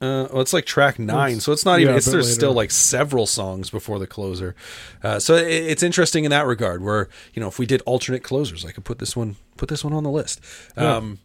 uh, 0.01 0.29
well, 0.33 0.43
it's 0.43 0.53
like 0.53 0.67
track 0.67 0.99
nine, 0.99 1.41
so 1.41 1.51
it's 1.51 1.65
not 1.65 1.79
even. 1.81 1.93
yeah, 1.95 1.97
It's 1.97 2.05
there's 2.07 2.27
later. 2.27 2.35
still 2.35 2.53
like 2.53 2.71
several 2.71 3.27
songs 3.27 3.71
before 3.71 3.99
the 3.99 4.09
closer, 4.09 4.55
uh, 5.03 5.19
so 5.19 5.35
it, 5.37 5.47
it's 5.47 5.83
interesting 5.83 6.25
in 6.25 6.31
that 6.31 6.47
regard. 6.47 6.83
Where 6.83 7.09
you 7.33 7.41
know 7.41 7.49
if 7.49 7.59
we 7.59 7.65
did 7.65 7.81
alternate 7.87 8.23
closers, 8.23 8.67
I 8.67 8.73
could 8.73 8.85
put 8.85 8.99
this 8.99 9.17
one 9.17 9.37
put 9.57 9.71
this 9.71 9.83
one 9.83 9.95
on 9.95 10.03
the 10.03 10.11
list. 10.11 10.41
Um, 10.77 11.21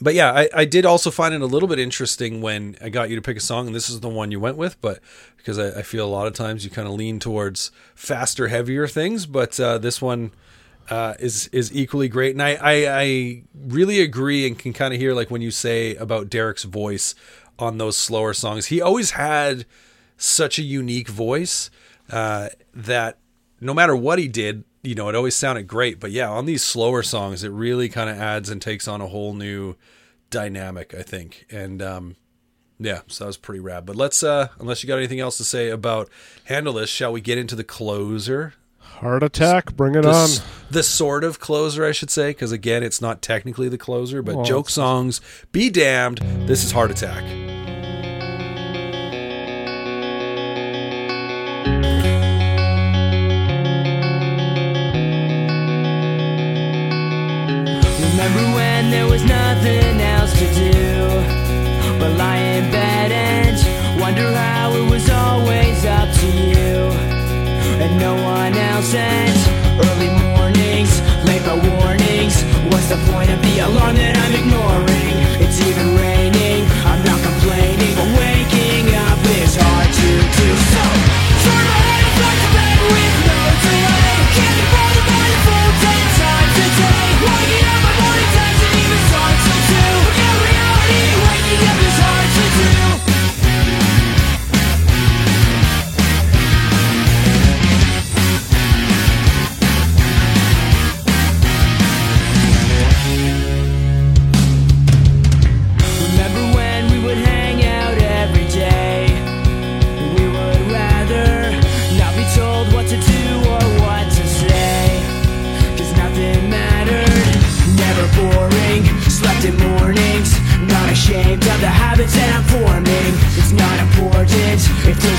but 0.00 0.14
yeah, 0.14 0.32
I, 0.32 0.48
I 0.54 0.64
did 0.64 0.84
also 0.84 1.10
find 1.10 1.34
it 1.34 1.40
a 1.40 1.46
little 1.46 1.68
bit 1.68 1.78
interesting 1.78 2.40
when 2.40 2.76
I 2.80 2.88
got 2.88 3.10
you 3.10 3.16
to 3.16 3.22
pick 3.22 3.36
a 3.36 3.40
song, 3.40 3.66
and 3.66 3.76
this 3.76 3.88
is 3.88 4.00
the 4.00 4.08
one 4.08 4.30
you 4.30 4.40
went 4.40 4.56
with. 4.56 4.80
But 4.80 5.00
because 5.36 5.58
I, 5.58 5.80
I 5.80 5.82
feel 5.82 6.06
a 6.06 6.08
lot 6.08 6.26
of 6.26 6.34
times 6.34 6.64
you 6.64 6.70
kind 6.70 6.88
of 6.88 6.94
lean 6.94 7.18
towards 7.18 7.70
faster, 7.94 8.48
heavier 8.48 8.88
things, 8.88 9.26
but 9.26 9.58
uh, 9.60 9.78
this 9.78 10.00
one 10.00 10.32
uh, 10.90 11.14
is 11.20 11.48
is 11.48 11.74
equally 11.74 12.08
great. 12.08 12.34
And 12.34 12.42
I, 12.42 12.54
I 12.54 13.00
I 13.00 13.42
really 13.54 14.00
agree 14.00 14.46
and 14.46 14.58
can 14.58 14.72
kind 14.72 14.92
of 14.94 15.00
hear 15.00 15.14
like 15.14 15.30
when 15.30 15.42
you 15.42 15.50
say 15.50 15.94
about 15.96 16.28
Deryck's 16.28 16.64
voice 16.64 17.14
on 17.58 17.78
those 17.78 17.96
slower 17.96 18.34
songs. 18.34 18.66
He 18.66 18.80
always 18.80 19.12
had 19.12 19.66
such 20.16 20.58
a 20.58 20.62
unique 20.62 21.08
voice 21.08 21.70
uh, 22.10 22.48
that 22.74 23.18
no 23.60 23.74
matter 23.74 23.94
what 23.94 24.18
he 24.18 24.28
did, 24.28 24.64
you 24.82 24.94
know, 24.94 25.08
it 25.08 25.14
always 25.14 25.34
sounded 25.36 25.66
great. 25.66 26.00
But 26.00 26.10
yeah, 26.10 26.28
on 26.28 26.44
these 26.46 26.62
slower 26.62 27.02
songs, 27.02 27.44
it 27.44 27.50
really 27.50 27.88
kind 27.88 28.10
of 28.10 28.16
adds 28.18 28.50
and 28.50 28.60
takes 28.60 28.88
on 28.88 29.00
a 29.00 29.06
whole 29.06 29.34
new 29.34 29.76
dynamic, 30.30 30.94
I 30.94 31.02
think. 31.02 31.46
And 31.50 31.80
um, 31.80 32.16
yeah, 32.78 33.02
so 33.06 33.24
that 33.24 33.28
was 33.28 33.36
pretty 33.36 33.60
rad. 33.60 33.86
But 33.86 33.96
let's, 33.96 34.22
uh, 34.22 34.48
unless 34.58 34.82
you 34.82 34.88
got 34.88 34.96
anything 34.98 35.20
else 35.20 35.36
to 35.38 35.44
say 35.44 35.68
about 35.70 36.08
Handle 36.44 36.74
This, 36.74 36.90
shall 36.90 37.12
we 37.12 37.20
get 37.20 37.38
into 37.38 37.54
the 37.54 37.64
closer? 37.64 38.54
Heart 38.78 39.22
attack, 39.22 39.74
bring 39.74 39.94
it 39.94 40.02
The, 40.02 40.10
on. 40.10 40.28
the 40.70 40.82
sort 40.82 41.24
of 41.24 41.38
closer, 41.40 41.84
I 41.84 41.92
should 41.92 42.10
say, 42.10 42.30
because 42.30 42.52
again, 42.52 42.82
it's 42.82 43.00
not 43.00 43.22
technically 43.22 43.68
the 43.68 43.78
closer, 43.78 44.22
but 44.22 44.36
Well, 44.36 44.44
joke 44.44 44.68
songs, 44.68 45.20
be 45.52 45.70
damned. 45.70 46.18
This 46.46 46.64
is 46.64 46.72
Heart 46.72 46.90
Attack. 46.92 47.51
Nothing 59.72 60.00
else 60.00 60.32
to 60.38 60.46
do 60.54 61.98
but 61.98 62.10
lie 62.16 62.36
in 62.36 62.70
bed 62.70 63.12
and 63.12 64.00
wonder 64.00 64.32
how 64.32 64.72
it 64.74 64.90
was 64.90 65.08
always 65.08 65.84
up 65.84 66.12
to 66.14 66.26
you 66.26 66.90
and 67.82 67.98
no 67.98 68.14
one 68.14 68.54
else. 68.54 68.94
And 68.94 69.36
early 69.86 70.10
mornings, 70.34 71.00
late 71.26 71.44
by 71.44 71.54
warnings. 71.54 72.42
What's 72.70 72.88
the 72.88 73.00
point 73.12 73.30
of 73.30 73.40
the 73.42 73.60
alarm 73.60 73.96
that 73.96 74.16
I'm 74.16 74.34
ignoring? 74.34 74.91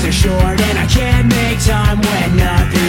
Are 0.06 0.12
short 0.12 0.60
and 0.60 0.78
I 0.78 0.86
can't 0.86 1.28
make 1.28 1.58
time 1.64 1.98
when 2.00 2.36
nothing's 2.36 2.83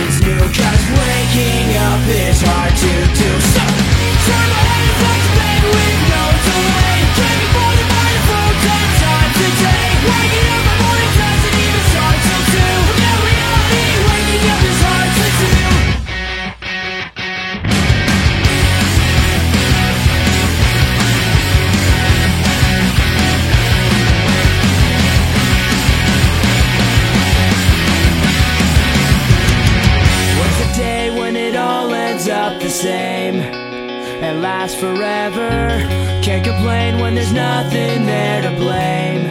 there's 37.26 37.34
nothing 37.34 38.05
there 38.05 38.41
to 38.41 38.51
blame. 38.57 39.26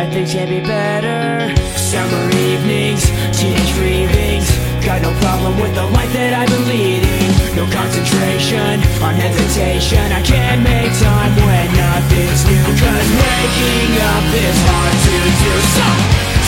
And 0.00 0.12
things 0.12 0.32
can 0.32 0.48
be 0.48 0.60
better. 0.60 1.54
Summer 1.76 2.30
evenings, 2.32 3.04
teenage 3.36 3.72
cravings. 3.76 4.48
Got 4.84 5.02
no 5.02 5.12
problem 5.20 5.60
with 5.60 5.74
the 5.74 5.84
life 5.92 6.12
that 6.12 6.32
I've 6.32 6.48
been 6.48 6.66
leading. 6.66 7.28
No 7.54 7.68
concentration 7.68 8.80
on 9.04 9.14
hesitation. 9.14 10.00
I 10.12 10.22
can't 10.22 10.62
make 10.64 10.92
time 10.98 11.32
when 11.36 11.66
nothing's 11.76 12.42
new. 12.48 12.64
Cause 12.80 13.08
waking 13.12 13.92
up 14.00 14.26
is 14.32 14.58
hard 14.64 14.96
to 14.96 15.16
do. 15.20 15.52
So, 15.76 15.86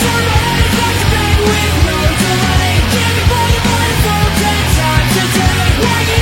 turn 0.01 0.23
my 0.25 0.49
head 0.49 0.71
back 0.73 0.95
to 0.97 1.07
bed 1.13 1.37
with 1.45 1.75
no 1.85 1.97
delay. 2.25 2.77
Can't 2.89 3.13
be 3.13 3.23
bothered 3.29 3.65
by 3.69 3.83
the 3.85 3.97
phone 4.01 4.33
ten 4.41 4.61
times 4.73 6.14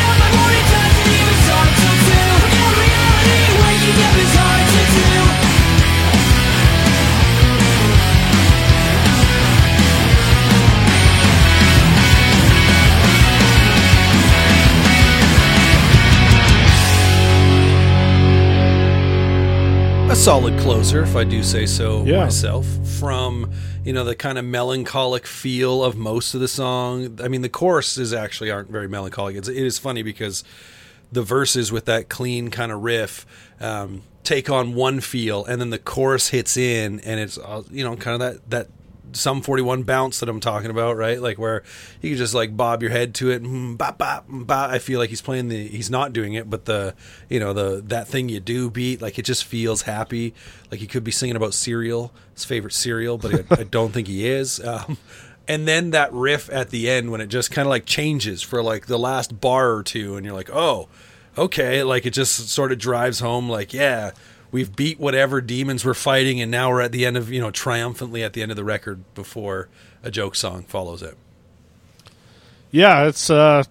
solid 20.23 20.57
closer, 20.59 21.03
if 21.03 21.17
I 21.17 21.25
do 21.25 21.43
say 21.43 21.65
so 21.65 22.05
Yeah. 22.05 22.23
myself. 22.23 22.65
From 22.97 23.51
you 23.83 23.91
know 23.91 24.05
the 24.05 24.15
kind 24.15 24.37
of 24.37 24.45
melancholic 24.45 25.27
feel 25.27 25.83
of 25.83 25.97
most 25.97 26.33
of 26.33 26.39
the 26.39 26.47
song. 26.47 27.19
I 27.21 27.27
mean, 27.27 27.41
the 27.41 27.49
choruses 27.49 28.13
actually 28.13 28.49
aren't 28.49 28.69
very 28.69 28.87
melancholic. 28.87 29.35
It's, 29.35 29.49
it 29.49 29.57
is 29.57 29.77
funny 29.77 30.01
because 30.01 30.45
the 31.13 31.23
verses 31.23 31.71
with 31.71 31.85
that 31.85 32.09
clean 32.09 32.49
kind 32.49 32.71
of 32.71 32.81
riff 32.83 33.25
um, 33.61 34.01
take 34.23 34.49
on 34.49 34.73
one 34.73 34.99
feel, 34.99 35.45
and 35.45 35.61
then 35.61 35.69
the 35.69 35.79
chorus 35.79 36.29
hits 36.29 36.57
in, 36.57 36.99
and 37.01 37.19
it's 37.19 37.37
uh, 37.37 37.63
you 37.71 37.83
know 37.83 37.95
kind 37.95 38.15
of 38.15 38.19
that 38.19 38.49
that 38.49 38.67
Sum 39.15 39.41
41 39.43 39.83
bounce 39.83 40.19
that 40.21 40.27
I'm 40.29 40.39
talking 40.39 40.71
about, 40.71 40.97
right? 40.97 41.21
Like 41.21 41.37
where 41.37 41.61
you 42.01 42.09
can 42.09 42.17
just 42.17 42.33
like 42.33 42.57
bob 42.57 42.81
your 42.81 42.89
head 42.89 43.13
to 43.15 43.29
it. 43.29 43.43
mm, 43.43 43.77
Bop, 43.77 43.99
bop, 43.99 44.27
mm, 44.27 44.47
bop. 44.47 44.71
I 44.71 44.79
feel 44.79 44.97
like 44.99 45.11
he's 45.11 45.21
playing 45.21 45.49
the, 45.49 45.67
he's 45.67 45.91
not 45.91 46.13
doing 46.13 46.33
it, 46.33 46.49
but 46.49 46.65
the, 46.65 46.95
you 47.29 47.39
know, 47.39 47.53
the, 47.53 47.83
that 47.89 48.07
thing 48.07 48.27
you 48.27 48.39
do 48.39 48.71
beat, 48.71 49.03
like 49.03 49.19
it 49.19 49.25
just 49.25 49.45
feels 49.45 49.83
happy. 49.83 50.33
Like 50.71 50.79
he 50.79 50.87
could 50.87 51.03
be 51.03 51.11
singing 51.11 51.35
about 51.35 51.53
cereal, 51.53 52.11
his 52.33 52.43
favorite 52.43 52.73
cereal, 52.73 53.19
but 53.19 53.51
I, 53.51 53.61
I 53.61 53.63
don't 53.69 53.91
think 53.93 54.07
he 54.07 54.27
is. 54.27 54.59
Um, 54.59 54.97
and 55.47 55.67
then 55.67 55.91
that 55.91 56.11
riff 56.11 56.49
at 56.51 56.71
the 56.71 56.89
end 56.89 57.11
when 57.11 57.21
it 57.21 57.27
just 57.27 57.51
kind 57.51 57.67
of 57.67 57.69
like 57.69 57.85
changes 57.85 58.41
for 58.41 58.63
like 58.63 58.87
the 58.87 58.97
last 58.97 59.39
bar 59.39 59.73
or 59.75 59.83
two, 59.83 60.15
and 60.15 60.25
you're 60.25 60.33
like, 60.33 60.49
oh, 60.51 60.89
okay. 61.37 61.83
Like 61.83 62.05
it 62.05 62.11
just 62.11 62.49
sort 62.49 62.71
of 62.71 62.77
drives 62.77 63.19
home, 63.19 63.49
like, 63.49 63.73
yeah, 63.73 64.11
we've 64.51 64.75
beat 64.75 64.99
whatever 64.99 65.41
demons 65.41 65.83
we're 65.83 65.93
fighting, 65.93 66.41
and 66.41 66.51
now 66.51 66.69
we're 66.69 66.81
at 66.81 66.91
the 66.91 67.05
end 67.05 67.17
of, 67.17 67.31
you 67.31 67.41
know, 67.41 67.51
triumphantly 67.51 68.23
at 68.23 68.33
the 68.33 68.41
end 68.41 68.51
of 68.51 68.57
the 68.57 68.63
record 68.63 69.03
before 69.15 69.69
a 70.03 70.11
joke 70.11 70.35
song 70.35 70.63
follows 70.63 71.01
it. 71.01 71.17
Yeah, 72.71 73.07
it's 73.07 73.29
uh 73.29 73.63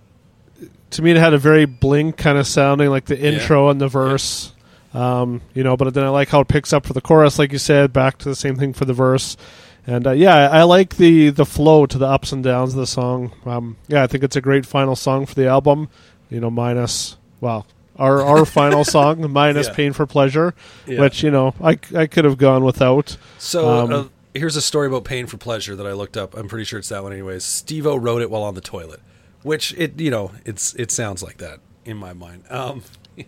to 0.91 1.03
me 1.03 1.11
it 1.11 1.17
had 1.17 1.35
a 1.35 1.39
very 1.39 1.65
blink 1.65 2.17
kind 2.17 2.39
of 2.39 2.47
sounding 2.47 2.91
like 2.91 3.07
the 3.07 3.19
intro 3.19 3.69
and 3.69 3.81
the 3.81 3.89
verse. 3.89 4.53
Um, 4.95 5.41
you 5.55 5.65
know, 5.65 5.77
but 5.77 5.95
then 5.95 6.05
I 6.05 6.11
like 6.11 6.29
how 6.29 6.41
it 6.41 6.49
picks 6.49 6.73
up 6.73 6.87
for 6.87 6.93
the 6.93 7.01
chorus, 7.01 7.39
like 7.39 7.51
you 7.51 7.59
said, 7.59 7.93
back 7.93 8.19
to 8.19 8.29
the 8.29 8.37
same 8.37 8.57
thing 8.57 8.75
for 8.75 8.85
the 8.85 8.93
verse. 8.93 9.39
And 9.87 10.07
uh, 10.07 10.11
yeah, 10.13 10.51
I, 10.51 10.61
I 10.61 10.63
like 10.65 10.97
the 10.97 11.31
the 11.31 11.47
flow 11.47 11.87
to 11.87 11.99
the 11.99 12.07
ups 12.07 12.31
and 12.31 12.45
downs 12.45 12.75
of 12.75 12.79
the 12.81 12.87
song. 12.87 13.33
Um, 13.45 13.77
yeah, 13.89 14.03
I 14.03 14.07
think 14.07 14.23
it's 14.23 14.37
a 14.37 14.41
great 14.41 14.67
final 14.67 14.95
song 14.95 15.27
for 15.27 15.35
the 15.35 15.47
album. 15.47 15.89
You 16.31 16.41
know, 16.41 16.51
minus 16.51 17.17
well, 17.43 17.67
our 17.97 18.23
our 18.23 18.47
final 18.47 18.85
song 18.85 19.31
minus 19.41 19.67
Yeah. 19.67 19.75
"Pain 19.75 19.93
for 19.93 20.07
Pleasure," 20.07 20.55
Yeah. 20.87 21.01
which 21.01 21.23
you 21.23 21.31
know 21.31 21.55
I 21.63 21.79
I 21.95 22.07
could 22.07 22.25
have 22.25 22.39
gone 22.39 22.65
without. 22.65 23.19
So 23.39 23.69
Um, 23.69 23.93
uh, 23.93 24.05
here's 24.35 24.57
a 24.57 24.63
story 24.63 24.87
about 24.87 25.05
pain 25.05 25.27
for 25.27 25.37
pleasure 25.37 25.77
that 25.77 25.87
I 25.87 25.93
looked 25.93 26.17
up. 26.17 26.35
I'm 26.35 26.49
pretty 26.49 26.65
sure 26.65 26.79
it's 26.79 26.89
that 26.89 27.03
one, 27.03 27.13
anyways. 27.13 27.45
Stevo 27.45 27.99
wrote 28.03 28.23
it 28.23 28.31
while 28.31 28.43
on 28.45 28.55
the 28.55 28.63
toilet, 28.63 29.01
which 29.43 29.75
it 29.77 30.01
you 30.01 30.11
know 30.11 30.31
it's 30.47 30.73
it 30.77 30.91
sounds 30.91 31.23
like 31.23 31.37
that 31.37 31.59
in 31.85 31.99
my 31.99 32.15
mind. 32.15 32.45
Um, 32.49 32.83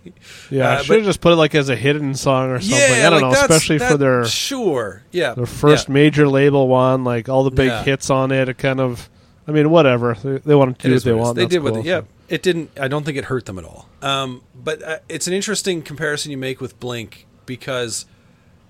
Yeah, 0.51 0.71
I 0.71 0.75
Uh, 0.75 0.79
should 0.79 0.89
but- 0.89 0.97
have 0.99 1.05
just 1.07 1.21
put 1.21 1.33
it 1.35 1.37
like 1.37 1.55
as 1.55 1.69
a 1.69 1.77
hidden 1.77 2.15
song 2.15 2.49
or 2.51 2.59
something. 2.61 2.79
yeah, 2.79 3.07
I 3.07 3.11
don't 3.11 3.21
like 3.21 3.33
know, 3.35 3.41
especially 3.43 3.79
for 3.79 3.99
their 3.99 4.25
sure, 4.25 5.03
yeah, 5.13 5.35
their 5.35 5.45
first 5.45 5.89
yeah. 5.89 5.93
major 5.93 6.27
label 6.27 6.69
one, 6.69 7.05
like 7.05 7.29
all 7.29 7.45
the 7.45 7.51
big 7.51 7.67
Yeah. 7.69 7.83
hits 7.83 8.09
on 8.09 8.33
it. 8.33 8.49
It 8.49 8.57
kind 8.57 8.81
of, 8.81 9.11
I 9.47 9.53
mean, 9.53 9.69
whatever 9.69 10.15
they, 10.25 10.39
they 10.39 10.55
want 10.55 10.79
to 10.79 10.87
It 10.87 10.89
do 10.89 10.95
what 10.95 11.05
they 11.05 11.13
what 11.13 11.21
want. 11.23 11.37
They 11.37 11.47
did 11.47 11.61
cool, 11.63 11.83
they, 11.83 11.89
yeah. 11.89 12.01
so. 12.01 12.07
It 12.29 12.43
didn't. 12.43 12.71
I 12.79 12.89
don't 12.89 13.05
think 13.05 13.19
it 13.19 13.27
hurt 13.27 13.47
them 13.47 13.59
at 13.59 13.65
all. 13.65 13.89
Um, 14.03 14.43
but 14.55 14.83
uh, 14.83 14.99
it's 15.09 15.27
an 15.27 15.35
interesting 15.35 15.83
comparison 15.83 16.31
you 16.31 16.39
make 16.39 16.61
with 16.61 16.79
Blink 16.81 17.27
because, 17.45 18.07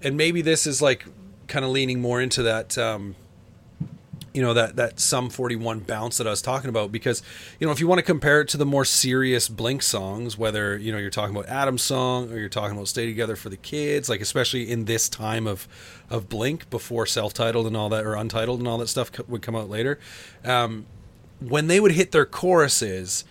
and 0.03 0.17
maybe 0.17 0.43
this 0.43 0.67
is 0.67 0.83
like 0.83 1.05
kind 1.47 1.65
of 1.65 1.71
leaning 1.71 2.01
more 2.01 2.21
into 2.21 2.43
that. 2.43 2.77
Um, 2.77 3.17
you 4.33 4.43
know 4.43 4.53
that 4.53 4.75
that 4.75 4.99
sum 4.99 5.31
41 5.31 5.81
bounce 5.81 6.17
that 6.17 6.27
I 6.27 6.31
was 6.31 6.43
talking 6.43 6.69
about 6.69 6.91
because 6.91 7.23
you 7.61 7.69
know 7.69 7.73
if 7.73 7.79
you 7.79 7.87
want 7.87 8.01
to 8.01 8.03
compare 8.03 8.41
it 8.41 8.49
to 8.49 8.57
the 8.57 8.67
more 8.67 8.85
serious 8.85 9.49
Blink 9.49 9.81
songs 9.81 10.37
whether 10.37 10.77
you 10.77 10.91
know 10.91 10.99
you're 10.99 11.09
talking 11.09 11.37
about 11.37 11.49
Adam's 11.49 11.83
song 11.83 12.33
or 12.33 12.39
you're 12.39 12.49
talking 12.49 12.77
about 12.77 12.89
Stay 12.89 13.07
Together 13.07 13.37
for 13.37 13.49
the 13.49 13.57
Kids 13.57 14.09
like 14.09 14.21
especially 14.21 14.69
in 14.69 14.87
this 14.87 15.09
time 15.09 15.47
of 15.47 15.69
of 16.11 16.29
Blink 16.29 16.69
before 16.69 17.07
self-titled 17.07 17.65
and 17.65 17.77
all 17.77 17.89
that 17.91 18.05
or 18.05 18.17
untitled 18.17 18.59
and 18.59 18.67
all 18.67 18.79
that 18.79 18.89
stuff 18.89 19.13
would 19.29 19.41
come 19.41 19.55
out 19.55 19.71
later 19.71 20.01
um, 20.45 20.87
when 21.41 21.67
they 21.67 21.81
would 21.81 21.93
hit 21.93 22.13
their 22.13 22.27
choruses, 22.27 23.25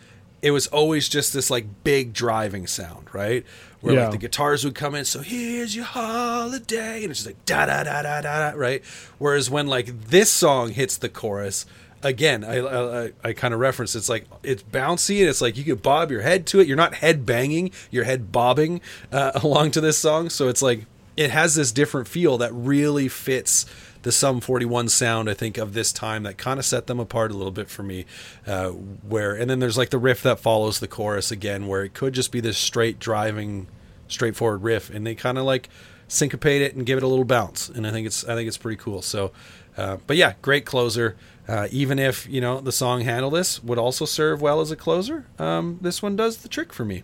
it 0.43 0.51
was 0.51 0.67
always 0.67 1.09
just 1.09 1.33
this 1.33 1.49
like 1.49 1.65
big 1.83 2.13
driving 2.13 2.67
sound, 2.67 3.07
right? 3.13 3.43
Where 3.81 3.95
Yeah. 3.95 4.01
like 4.03 4.11
the 4.11 4.17
guitars 4.17 4.63
would 4.63 4.75
come 4.75 4.93
in, 4.93 5.05
so 5.05 5.21
here's 5.21 5.75
your 5.75 5.85
holiday, 5.85 7.01
and 7.03 7.09
it's 7.11 7.23
just 7.23 7.27
like 7.27 7.43
da 7.45 7.65
da 7.65 7.83
da 7.83 8.01
da 8.03 8.21
da, 8.21 8.51
da 8.51 8.57
right? 8.57 8.83
Whereas 9.17 9.49
when 9.49 9.67
like 9.67 10.07
this 10.09 10.29
song 10.31 10.69
hits 10.71 10.97
the 10.97 11.09
chorus, 11.09 11.65
again, 12.03 12.43
I 12.43 12.59
I, 12.59 13.11
I 13.23 13.33
kind 13.33 13.53
of 13.53 13.59
reference 13.59 13.95
it's 13.95 14.09
like 14.09 14.25
it's 14.43 14.61
bouncy 14.63 15.19
and 15.21 15.29
it's 15.29 15.41
like 15.41 15.57
you 15.57 15.63
could 15.63 15.81
bob 15.81 16.11
your 16.11 16.21
head 16.21 16.45
to 16.47 16.59
it. 16.59 16.67
You're 16.67 16.77
not 16.77 16.95
head 16.95 17.25
banging, 17.25 17.71
you're 17.89 18.03
head 18.03 18.31
bobbing 18.31 18.81
uh, 19.11 19.31
along 19.43 19.71
to 19.71 19.81
this 19.81 19.97
song, 19.97 20.29
so 20.29 20.47
it's 20.49 20.61
like 20.61 20.85
it 21.15 21.29
has 21.31 21.55
this 21.55 21.71
different 21.71 22.07
feel 22.07 22.37
that 22.39 22.51
really 22.53 23.07
fits 23.07 23.65
the 24.03 24.11
Sum 24.11 24.39
41 24.39 24.89
sound, 24.89 25.29
I 25.29 25.33
think, 25.33 25.57
of 25.57 25.73
this 25.73 25.91
time 25.91 26.23
that 26.23 26.37
kind 26.37 26.59
of 26.59 26.65
set 26.65 26.87
them 26.87 26.99
apart 26.99 27.31
a 27.31 27.33
little 27.33 27.51
bit 27.51 27.69
for 27.69 27.83
me. 27.83 28.05
Uh, 28.45 28.69
where 28.69 29.33
and 29.33 29.49
then 29.49 29.59
there's 29.59 29.77
like 29.77 29.89
the 29.89 29.97
riff 29.97 30.21
that 30.23 30.39
follows 30.39 30.79
the 30.79 30.87
chorus 30.87 31.31
again, 31.31 31.67
where 31.67 31.83
it 31.83 31.93
could 31.93 32.13
just 32.13 32.31
be 32.31 32.39
this 32.39 32.57
straight 32.57 32.99
driving, 32.99 33.67
straightforward 34.07 34.61
riff, 34.63 34.89
and 34.89 35.05
they 35.07 35.15
kind 35.15 35.37
of 35.37 35.45
like 35.45 35.69
syncopate 36.07 36.61
it 36.61 36.75
and 36.75 36.85
give 36.85 36.97
it 36.97 37.03
a 37.03 37.07
little 37.07 37.25
bounce, 37.25 37.69
and 37.69 37.87
I 37.87 37.91
think 37.91 38.05
it's 38.05 38.23
I 38.25 38.35
think 38.35 38.47
it's 38.47 38.57
pretty 38.57 38.77
cool. 38.77 39.01
So, 39.01 39.31
uh, 39.77 39.97
but 40.05 40.17
yeah, 40.17 40.33
great 40.41 40.65
closer. 40.65 41.15
Uh, 41.47 41.67
even 41.71 41.99
if 41.99 42.27
you 42.29 42.39
know 42.39 42.61
the 42.61 42.71
song 42.71 43.01
"Handle 43.01 43.31
This" 43.31 43.63
would 43.63 43.77
also 43.77 44.05
serve 44.05 44.41
well 44.41 44.61
as 44.61 44.71
a 44.71 44.75
closer, 44.75 45.25
um, 45.39 45.79
this 45.81 46.01
one 46.01 46.15
does 46.15 46.37
the 46.37 46.47
trick 46.47 46.71
for 46.71 46.85
me. 46.85 47.03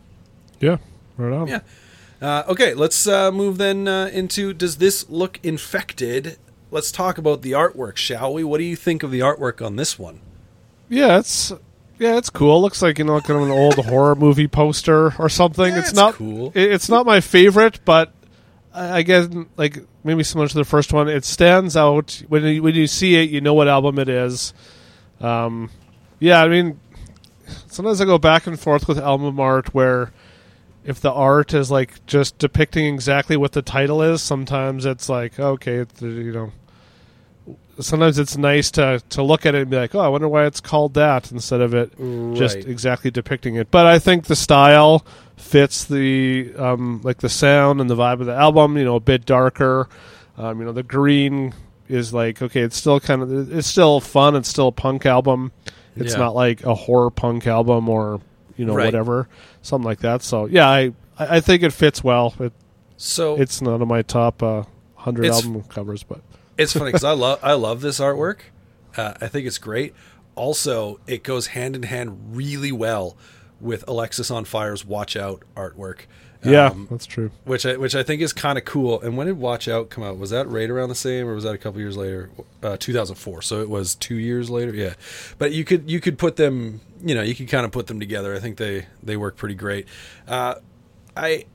Yeah, 0.60 0.78
right 1.18 1.34
on. 1.34 1.48
Yeah. 1.48 1.62
Uh, 2.22 2.44
okay, 2.50 2.74
let's 2.74 3.08
uh, 3.08 3.32
move 3.32 3.58
then 3.58 3.88
uh, 3.88 4.10
into 4.12 4.54
does 4.54 4.78
this 4.78 5.10
look 5.10 5.40
infected? 5.44 6.38
Let's 6.72 6.92
talk 6.92 7.18
about 7.18 7.42
the 7.42 7.54
artwork, 7.54 7.96
shall 7.98 8.34
we? 8.34 8.44
What 8.44 8.60
do 8.60 8.64
you 8.64 8.76
think 8.76 9.02
of 9.04 9.12
the 9.12 9.22
artwork 9.22 9.66
on 9.66 9.76
this 9.76 9.98
one? 9.98 10.20
Yeah, 10.88 11.18
it's 11.20 11.52
yeah, 11.98 12.18
it's 12.18 12.30
cool. 12.30 12.62
Looks 12.62 12.82
like 12.82 12.98
you 13.00 13.06
know, 13.06 13.20
kind 13.22 13.40
of 13.42 13.48
an 13.48 13.52
old 13.52 13.76
horror 13.86 14.16
movie 14.16 14.48
poster 14.48 15.14
or 15.20 15.30
something. 15.30 15.74
Yeah, 15.74 15.80
it's 15.80 15.90
it's 15.90 15.96
not 15.98 16.14
cool. 16.16 16.52
it- 16.56 16.72
it's 16.72 16.90
not 16.90 17.06
my 17.06 17.22
favorite, 17.22 17.80
but 17.86 18.14
I 18.74 18.98
I 18.98 19.02
guess 19.02 19.28
like 19.58 19.80
maybe 20.04 20.24
similar 20.24 20.48
to 20.48 20.56
the 20.56 20.64
first 20.66 20.94
one, 20.94 21.08
it 21.10 21.26
stands 21.26 21.76
out 21.76 22.22
when 22.28 22.44
you, 22.44 22.64
when 22.64 22.76
you 22.76 22.88
see 22.88 23.16
it. 23.16 23.30
You 23.30 23.42
know 23.42 23.54
what 23.54 23.68
album 23.68 23.98
it 24.00 24.10
is. 24.10 24.54
Um, 25.20 25.70
yeah, 26.20 26.42
I 26.44 26.48
mean, 26.48 26.80
sometimes 27.68 28.00
I 28.00 28.06
go 28.06 28.18
back 28.18 28.46
and 28.48 28.60
forth 28.60 28.88
with 28.88 28.98
album 29.00 29.40
art 29.40 29.74
where 29.74 30.12
if 30.90 31.00
the 31.02 31.12
art 31.12 31.54
is 31.54 31.70
like 31.72 32.06
just 32.06 32.38
depicting 32.38 32.94
exactly 32.94 33.38
what 33.38 33.52
the 33.54 33.62
title 33.62 34.02
is, 34.02 34.22
sometimes 34.22 34.86
it's 34.86 35.10
like 35.10 35.40
okay, 35.40 35.76
it's, 35.76 36.02
you 36.02 36.32
know. 36.32 36.52
Sometimes 37.80 38.20
it's 38.20 38.36
nice 38.36 38.72
to 38.72 39.02
to 39.12 39.24
look 39.24 39.46
at 39.46 39.56
it 39.56 39.62
and 39.62 39.70
be 39.72 39.78
like, 39.78 39.96
oh, 39.96 40.00
I 40.02 40.10
wonder 40.10 40.28
why 40.28 40.46
it's 40.46 40.60
called 40.60 40.96
that 40.96 41.32
instead 41.32 41.62
of 41.62 41.74
it 41.74 41.94
just 42.36 42.58
exactly 42.58 43.10
depicting 43.10 43.56
it. 43.56 43.72
But 43.72 43.86
I 43.86 44.00
think 44.00 44.26
the 44.26 44.36
style 44.36 45.06
fits 45.38 45.86
the 45.86 46.54
um, 46.58 47.00
like 47.06 47.20
the 47.20 47.30
sound 47.30 47.80
and 47.80 47.90
the 47.90 47.96
vibe 47.96 48.20
of 48.20 48.26
the 48.26 48.36
album. 48.36 48.78
You 48.78 48.84
know, 48.84 48.96
a 48.98 49.00
bit 49.00 49.26
darker. 49.26 49.88
Um, 50.38 50.60
you 50.60 50.66
know, 50.66 50.74
the 50.74 50.84
green 50.84 51.54
is 51.88 52.14
like 52.14 52.42
okay, 52.42 52.60
it's 52.62 52.76
still 52.76 53.00
kind 53.00 53.22
of 53.22 53.54
it's 53.58 53.68
still 53.68 54.02
fun. 54.02 54.36
It's 54.36 54.50
still 54.50 54.68
a 54.68 54.72
punk 54.74 55.06
album. 55.06 55.54
It's 55.96 56.12
Yeah. 56.14 56.20
not 56.20 56.36
like 56.36 56.66
a 56.66 56.76
horror 56.76 57.10
punk 57.12 57.48
album 57.48 57.88
or 57.88 58.20
you 58.60 58.66
know 58.66 58.76
Right. 58.76 58.86
whatever 58.86 59.28
something 59.62 59.86
like 59.86 60.00
that. 60.02 60.22
So 60.22 60.46
yeah, 60.46 60.68
I 60.70 60.92
I 61.18 61.40
think 61.40 61.64
it 61.64 61.72
fits 61.74 62.04
well. 62.04 62.34
It, 62.40 62.52
So 62.98 63.36
it's 63.40 63.62
none 63.62 63.82
of 63.82 63.88
my 63.88 64.02
top 64.02 64.44
uh, 64.44 64.64
hundred 64.96 65.28
album 65.28 65.64
covers, 65.64 66.04
but 66.04 66.20
it's 66.58 66.74
funny 66.74 66.90
because 66.92 67.04
I 67.06 67.12
love 67.26 67.40
I 67.42 67.54
love 67.54 67.80
this 67.82 68.00
artwork. 68.00 68.40
Uh, 68.98 69.14
I 69.22 69.28
think 69.28 69.48
it's 69.48 69.58
great. 69.58 69.94
Also, 70.36 71.00
it 71.08 71.24
goes 71.24 71.48
hand 71.48 71.76
in 71.76 71.84
hand 71.84 72.36
really 72.36 72.72
well 72.72 73.16
with 73.62 73.86
Alexisonfire's 73.88 74.86
"Watch 74.86 75.16
Out" 75.16 75.44
artwork. 75.56 76.02
Yeah, 76.42 76.68
Um, 76.68 76.88
that's 76.90 77.06
true. 77.06 77.32
which 77.44 77.66
I 77.66 77.76
which 77.76 77.96
I 77.96 78.04
think 78.04 78.22
is 78.22 78.32
kind 78.32 78.58
of 78.58 78.64
cool. 78.64 79.02
And 79.02 79.18
when 79.18 79.28
did 79.28 79.38
Watch 79.38 79.68
Out 79.68 79.90
come 79.90 80.04
out? 80.06 80.18
Was 80.18 80.30
that 80.30 80.48
right 80.48 80.70
around 80.70 80.88
the 80.88 80.96
same, 80.96 81.28
or 81.28 81.36
was 81.36 81.44
that 81.44 81.54
a 81.54 81.58
couple 81.58 81.82
years 81.82 81.98
later? 81.98 82.30
Uh, 82.64 82.78
2004. 82.78 83.42
So 83.42 83.62
it 83.62 83.70
was 83.70 83.94
two 83.96 84.16
years 84.16 84.50
later. 84.50 84.74
Yeah, 84.74 84.94
but 85.38 85.52
you 85.52 85.66
could 85.66 85.92
you 85.92 86.00
could 86.00 86.18
put 86.18 86.38
them. 86.38 86.80
You 87.04 87.14
know, 87.16 87.22
you 87.22 87.36
could 87.36 87.50
kind 87.50 87.66
of 87.66 87.72
put 87.72 87.88
them 87.88 88.00
together. 88.00 88.34
I 88.34 88.40
think 88.40 88.56
they 88.58 88.86
they 89.04 89.18
work 89.18 89.36
pretty 89.36 89.56
great. 89.56 89.86
Uh, 90.30 90.56
I 91.18 91.46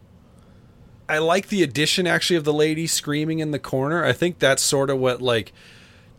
I 1.08 1.18
like 1.18 1.48
the 1.48 1.62
addition 1.62 2.06
actually 2.06 2.36
of 2.36 2.44
the 2.44 2.52
lady 2.52 2.86
screaming 2.86 3.38
in 3.38 3.50
the 3.52 3.58
corner. 3.58 4.04
I 4.04 4.12
think 4.12 4.38
that's 4.38 4.62
sort 4.62 4.90
of 4.90 4.98
what 4.98 5.20
like 5.22 5.52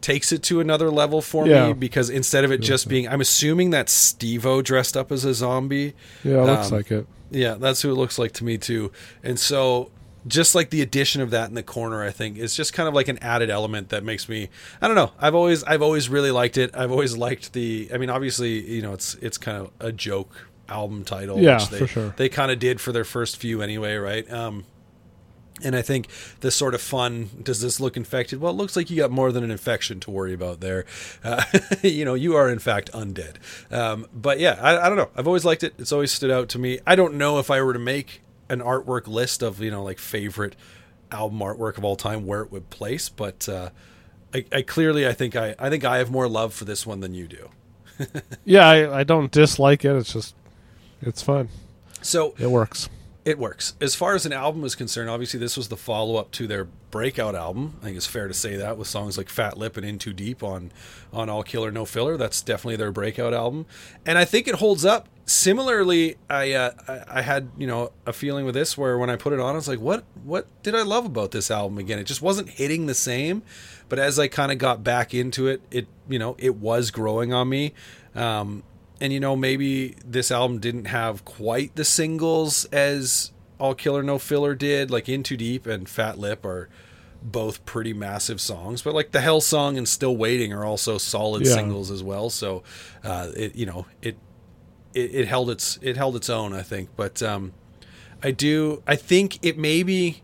takes 0.01 0.31
it 0.31 0.43
to 0.43 0.59
another 0.59 0.91
level 0.91 1.21
for 1.21 1.47
Yeah. 1.47 1.67
me 1.67 1.73
because 1.73 2.09
instead 2.11 2.43
of 2.43 2.51
it 2.51 2.59
just 2.61 2.87
being, 2.87 3.07
I'm 3.07 3.21
assuming 3.21 3.71
that 3.71 3.87
Stevo 3.87 4.63
dressed 4.63 4.95
up 4.95 5.11
as 5.11 5.25
a 5.25 5.33
zombie. 5.33 5.93
Yeah, 6.23 6.43
it 6.43 6.45
looks 6.45 6.67
Um, 6.71 6.77
like 6.77 6.91
it. 6.91 7.07
Yeah, 7.31 7.55
that's 7.55 7.81
who 7.81 7.91
it 7.91 7.95
looks 7.95 8.17
like 8.19 8.31
to 8.33 8.43
me 8.43 8.57
too. 8.57 8.91
And 9.23 9.39
so 9.39 9.91
just 10.27 10.55
like 10.55 10.69
the 10.71 10.81
addition 10.81 11.21
of 11.21 11.29
that 11.31 11.49
in 11.49 11.55
the 11.55 11.63
corner, 11.63 12.03
I 12.03 12.09
think 12.11 12.37
is 12.37 12.55
just 12.55 12.73
kind 12.73 12.87
of 12.87 12.93
like 12.95 13.07
an 13.07 13.19
added 13.19 13.49
element 13.49 13.89
that 13.89 14.03
makes 14.03 14.27
me 14.29 14.49
I 14.81 14.87
don't 14.87 14.95
know. 14.95 15.11
I've 15.19 15.35
always 15.35 15.63
I've 15.63 15.81
always 15.81 16.09
really 16.09 16.31
liked 16.31 16.57
it. 16.57 16.71
I've 16.75 16.91
always 16.91 17.15
liked 17.17 17.53
the 17.53 17.89
I 17.93 17.97
mean 17.97 18.09
obviously, 18.09 18.59
you 18.69 18.81
know, 18.81 18.93
it's 18.93 19.15
it's 19.15 19.37
kind 19.37 19.57
of 19.57 19.71
a 19.79 19.91
joke 19.91 20.47
album 20.67 21.03
title 21.03 21.39
Yeah, 21.39 21.55
which 21.59 21.69
they 21.69 21.77
for 21.79 21.87
sure. 21.87 22.13
they 22.17 22.27
kind 22.29 22.49
of 22.51 22.57
did 22.59 22.81
for 22.81 22.91
their 22.91 23.03
first 23.03 23.37
few 23.37 23.61
anyway, 23.61 23.95
right? 23.95 24.29
Um 24.31 24.65
and 25.63 25.75
I 25.75 25.81
think 25.81 26.07
this 26.41 26.55
sort 26.55 26.75
of 26.75 26.81
fun, 26.81 27.29
does 27.41 27.61
this 27.61 27.79
look 27.79 27.95
infected? 27.95 28.41
Well, 28.41 28.51
it 28.51 28.55
looks 28.55 28.75
like 28.75 28.89
you 28.89 28.97
got 28.97 29.11
more 29.11 29.31
than 29.31 29.43
an 29.43 29.51
infection 29.51 29.99
to 30.01 30.11
worry 30.11 30.33
about 30.33 30.59
there. 30.59 30.85
Uh, 31.23 31.43
you 31.81 32.03
know, 32.03 32.13
you 32.13 32.35
are 32.35 32.49
in 32.49 32.59
fact 32.59 32.91
undead. 32.91 33.35
Um, 33.71 34.07
but 34.13 34.39
yeah, 34.39 34.59
I, 34.61 34.85
I 34.85 34.89
don't 34.89 34.97
know. 34.97 35.09
I've 35.15 35.27
always 35.27 35.45
liked 35.45 35.63
it. 35.63 35.73
It's 35.77 35.91
always 35.91 36.11
stood 36.11 36.31
out 36.31 36.49
to 36.49 36.59
me. 36.59 36.79
I 36.85 36.95
don't 36.95 37.15
know 37.15 37.39
if 37.39 37.49
I 37.49 37.61
were 37.61 37.73
to 37.73 37.79
make 37.79 38.21
an 38.49 38.59
artwork 38.59 39.07
list 39.07 39.41
of, 39.41 39.61
you 39.61 39.71
know, 39.71 39.83
like 39.83 39.97
favorite 39.97 40.55
album 41.11 41.39
artwork 41.39 41.77
of 41.77 41.85
all 41.85 41.95
time, 41.95 42.25
where 42.25 42.41
it 42.41 42.51
would 42.51 42.69
place. 42.69 43.07
But 43.07 43.47
uh, 43.47 43.69
I, 44.33 44.45
I 44.51 44.61
clearly, 44.61 45.07
I 45.07 45.13
think 45.13 45.35
I, 45.37 45.55
I 45.57 45.69
think 45.69 45.85
I 45.85 45.99
have 45.99 46.11
more 46.11 46.27
love 46.27 46.53
for 46.53 46.65
this 46.65 46.85
one 46.85 46.99
than 46.99 47.13
you 47.13 47.27
do. 47.27 47.49
Yeah, 48.43 48.67
I, 48.67 48.99
I 48.99 49.03
don't 49.05 49.31
dislike 49.31 49.85
it. 49.85 49.95
It's 49.95 50.11
just 50.11 50.35
it's 51.01 51.21
fun. 51.21 51.47
So 52.01 52.35
It 52.37 52.47
works. 52.51 52.89
It 53.25 53.39
works. 53.39 53.73
As 53.81 53.95
far 53.95 54.13
as 54.13 54.27
an 54.27 54.33
album 54.33 54.63
is 54.63 54.75
concerned, 54.75 55.09
obviously 55.09 55.39
this 55.39 55.57
was 55.57 55.69
the 55.69 55.75
follow 55.75 56.17
up 56.17 56.29
to 56.33 56.45
their 56.45 56.65
breakout 56.91 57.33
album. 57.33 57.73
I 57.81 57.85
think 57.85 57.97
it's 57.97 58.05
fair 58.05 58.27
to 58.27 58.35
say 58.35 58.55
that 58.55 58.77
with 58.77 58.87
songs 58.87 59.17
like 59.17 59.29
Fat 59.29 59.57
Lip 59.57 59.77
and 59.77 59.85
In 59.85 59.97
Too 59.97 60.13
Deep 60.13 60.43
on 60.43 60.71
on 61.11 61.27
All 61.27 61.41
Killer 61.41 61.71
No 61.71 61.85
Filler. 61.85 62.17
That's 62.17 62.43
definitely 62.43 62.75
their 62.75 62.91
breakout 62.91 63.33
album, 63.33 63.65
and 64.05 64.19
I 64.19 64.25
think 64.25 64.47
it 64.47 64.55
holds 64.55 64.85
up. 64.85 65.09
Similarly, 65.25 66.17
I 66.29 66.51
uh, 66.53 67.03
I 67.09 67.23
had 67.23 67.49
you 67.57 67.65
know 67.65 67.91
a 68.05 68.13
feeling 68.13 68.45
with 68.45 68.53
this 68.53 68.77
where 68.77 68.95
when 68.95 69.09
I 69.09 69.15
put 69.15 69.33
it 69.33 69.39
on, 69.39 69.53
I 69.53 69.57
was 69.57 69.67
like, 69.67 69.79
what 69.79 70.03
what 70.23 70.45
did 70.61 70.75
I 70.75 70.83
love 70.83 71.07
about 71.07 71.31
this 71.31 71.49
album 71.49 71.79
again? 71.79 71.97
It 71.97 72.03
just 72.03 72.21
wasn't 72.21 72.49
hitting 72.49 72.85
the 72.85 72.93
same, 72.93 73.41
but 73.89 73.97
as 73.97 74.19
I 74.19 74.27
kind 74.27 74.51
of 74.51 74.59
got 74.59 74.83
back 74.83 75.15
into 75.15 75.47
it, 75.47 75.63
it 75.71 75.87
you 76.07 76.19
know 76.19 76.35
it 76.37 76.57
was 76.57 76.91
growing 76.91 77.33
on 77.33 77.49
me. 77.49 77.73
Um, 78.13 78.61
and 79.05 79.13
you 79.13 79.19
know 79.19 79.35
maybe 79.35 79.95
this 80.03 80.31
album 80.31 80.59
didn't 80.59 80.85
have 80.85 81.23
quite 81.25 81.75
the 81.75 81.85
singles 81.85 82.65
as 82.65 83.31
all 83.59 83.75
killer 83.75 84.01
no 84.03 84.17
filler 84.17 84.55
did 84.55 84.89
like 84.89 85.07
in 85.07 85.21
too 85.23 85.37
deep 85.37 85.65
and 85.67 85.87
fat 85.87 86.17
lip 86.17 86.43
are 86.43 86.67
both 87.21 87.65
pretty 87.65 87.91
massive 87.93 88.39
songs. 88.39 88.83
But 88.83 88.93
like 88.93 89.09
the 89.11 89.19
Hell 89.21 89.41
song 89.41 89.77
and 89.79 89.87
Still 89.87 90.15
Waiting 90.15 90.53
are 90.53 90.63
also 90.63 90.97
solid 90.99 91.43
Yeah. 91.43 91.53
singles 91.55 91.89
as 91.89 92.03
well. 92.03 92.29
So 92.29 92.61
uh, 93.03 93.29
it 93.35 93.55
you 93.55 93.65
know 93.65 93.85
it, 94.01 94.17
it 94.93 95.15
it 95.15 95.27
held 95.27 95.49
its 95.49 95.79
it 95.81 95.97
held 95.97 96.15
its 96.15 96.29
own 96.29 96.53
I 96.53 96.61
think. 96.61 96.89
But 96.95 97.23
um, 97.23 97.53
I 98.21 98.31
do 98.31 98.83
I 98.85 98.95
think 98.95 99.43
it 99.43 99.57
maybe 99.57 100.21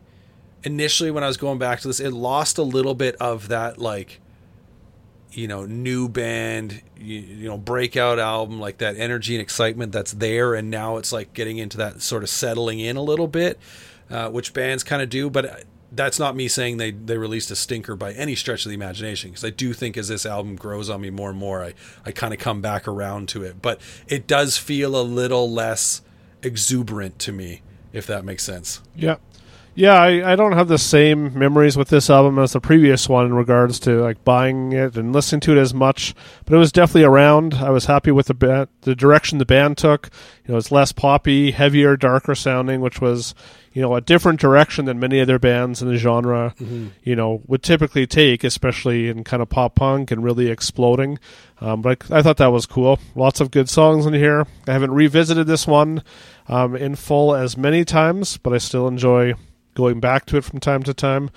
initially 0.63 1.09
when 1.11 1.23
I 1.23 1.27
was 1.27 1.37
going 1.37 1.57
back 1.57 1.79
to 1.81 1.87
this, 1.87 1.99
it 1.99 2.11
lost 2.11 2.57
a 2.59 2.63
little 2.63 2.93
bit 2.93 3.15
of 3.15 3.47
that 3.47 3.79
like 3.79 4.19
you 5.31 5.47
know 5.47 5.65
new 5.65 6.09
band 6.09 6.81
you, 6.97 7.19
you 7.19 7.47
know 7.47 7.57
breakout 7.57 8.19
album 8.19 8.59
like 8.59 8.77
that 8.79 8.97
energy 8.97 9.35
and 9.35 9.41
excitement 9.41 9.91
that's 9.91 10.11
there. 10.13 10.53
And 10.53 10.69
now 10.69 10.97
it's 10.97 11.11
like 11.11 11.33
getting 11.33 11.57
into 11.57 11.77
that 11.77 12.01
sort 12.01 12.23
of 12.23 12.29
settling 12.29 12.79
in 12.79 12.97
a 12.97 13.01
little 13.01 13.27
bit 13.27 13.59
uh, 14.09 14.29
which 14.29 14.53
bands 14.53 14.83
kind 14.83 15.01
of 15.01 15.09
do. 15.09 15.29
But 15.29 15.65
that's 15.91 16.19
not 16.19 16.35
me 16.35 16.47
saying 16.47 16.77
they 16.77 16.91
they 16.91 17.17
released 17.17 17.51
a 17.51 17.55
stinker 17.55 17.95
by 17.95 18.13
any 18.13 18.35
stretch 18.35 18.65
of 18.65 18.69
the 18.69 18.75
imagination 18.75 19.31
because 19.31 19.43
I 19.43 19.49
do 19.49 19.73
think 19.73 19.97
as 19.97 20.07
this 20.07 20.25
album 20.25 20.55
grows 20.55 20.89
on 20.89 21.01
me 21.01 21.09
more 21.09 21.29
and 21.29 21.39
more 21.39 21.63
I 21.63 21.73
I 22.05 22.11
kind 22.11 22.33
of 22.33 22.39
come 22.39 22.61
back 22.61 22.87
around 22.87 23.29
to 23.29 23.43
it. 23.43 23.61
But 23.61 23.81
it 24.07 24.27
does 24.27 24.57
feel 24.57 24.95
a 24.95 25.03
little 25.03 25.51
less 25.51 26.01
exuberant 26.43 27.19
to 27.19 27.31
me 27.31 27.61
if 27.93 28.07
that 28.07 28.23
makes 28.23 28.43
sense. 28.43 28.81
Yeah. 28.95 29.17
Yeah, 29.73 29.93
I, 29.93 30.33
I 30.33 30.35
don't 30.35 30.51
have 30.51 30.67
the 30.67 30.77
same 30.77 31.37
memories 31.37 31.77
with 31.77 31.87
this 31.87 32.09
album 32.09 32.37
as 32.39 32.51
the 32.51 32.59
previous 32.59 33.07
one 33.07 33.25
in 33.25 33.33
regards 33.33 33.79
to 33.81 34.01
like 34.01 34.21
buying 34.25 34.73
it 34.73 34.97
and 34.97 35.13
listening 35.13 35.39
to 35.41 35.53
it 35.53 35.57
as 35.57 35.73
much, 35.73 36.13
but 36.43 36.53
it 36.53 36.57
was 36.57 36.73
definitely 36.73 37.05
around. 37.05 37.53
I 37.53 37.69
was 37.69 37.85
happy 37.85 38.11
with 38.11 38.27
the 38.27 38.33
band, 38.33 38.67
the 38.81 38.95
direction 38.95 39.37
the 39.37 39.45
band 39.45 39.77
took. 39.77 40.09
You 40.45 40.51
know, 40.51 40.57
it's 40.57 40.73
less 40.73 40.91
poppy, 40.91 41.51
heavier, 41.51 41.95
darker 41.95 42.35
sounding, 42.35 42.81
which 42.81 42.99
was 42.99 43.33
you 43.71 43.81
know 43.81 43.95
a 43.95 44.01
different 44.01 44.41
direction 44.41 44.83
than 44.85 44.99
many 44.99 45.21
other 45.21 45.39
bands 45.39 45.81
in 45.81 45.87
the 45.87 45.95
genre. 45.97 46.53
You 47.03 47.15
know, 47.15 47.41
would 47.47 47.63
typically 47.63 48.05
take, 48.05 48.43
especially 48.43 49.07
in 49.07 49.23
kind 49.23 49.41
of 49.41 49.47
pop 49.47 49.75
punk 49.75 50.11
and 50.11 50.21
really 50.21 50.49
exploding. 50.49 51.17
Um, 51.61 51.81
but 51.81 52.11
I, 52.11 52.17
I 52.17 52.21
thought 52.21 52.37
that 52.37 52.51
was 52.51 52.65
cool. 52.65 52.99
Lots 53.15 53.39
of 53.39 53.51
good 53.51 53.69
songs 53.69 54.05
in 54.05 54.13
here. 54.13 54.45
I 54.67 54.73
haven't 54.73 54.91
revisited 54.91 55.47
this 55.47 55.65
one 55.65 56.03
um, 56.49 56.75
in 56.75 56.97
full 56.97 57.33
as 57.33 57.55
many 57.55 57.85
times, 57.85 58.35
but 58.35 58.51
I 58.51 58.57
still 58.57 58.89
enjoy 58.89 59.35
going 59.73 59.99
back 59.99 60.25
to 60.27 60.37
it 60.37 60.43
from 60.43 60.59
time 60.59 60.83
to 60.83 60.93
time. 60.93 61.29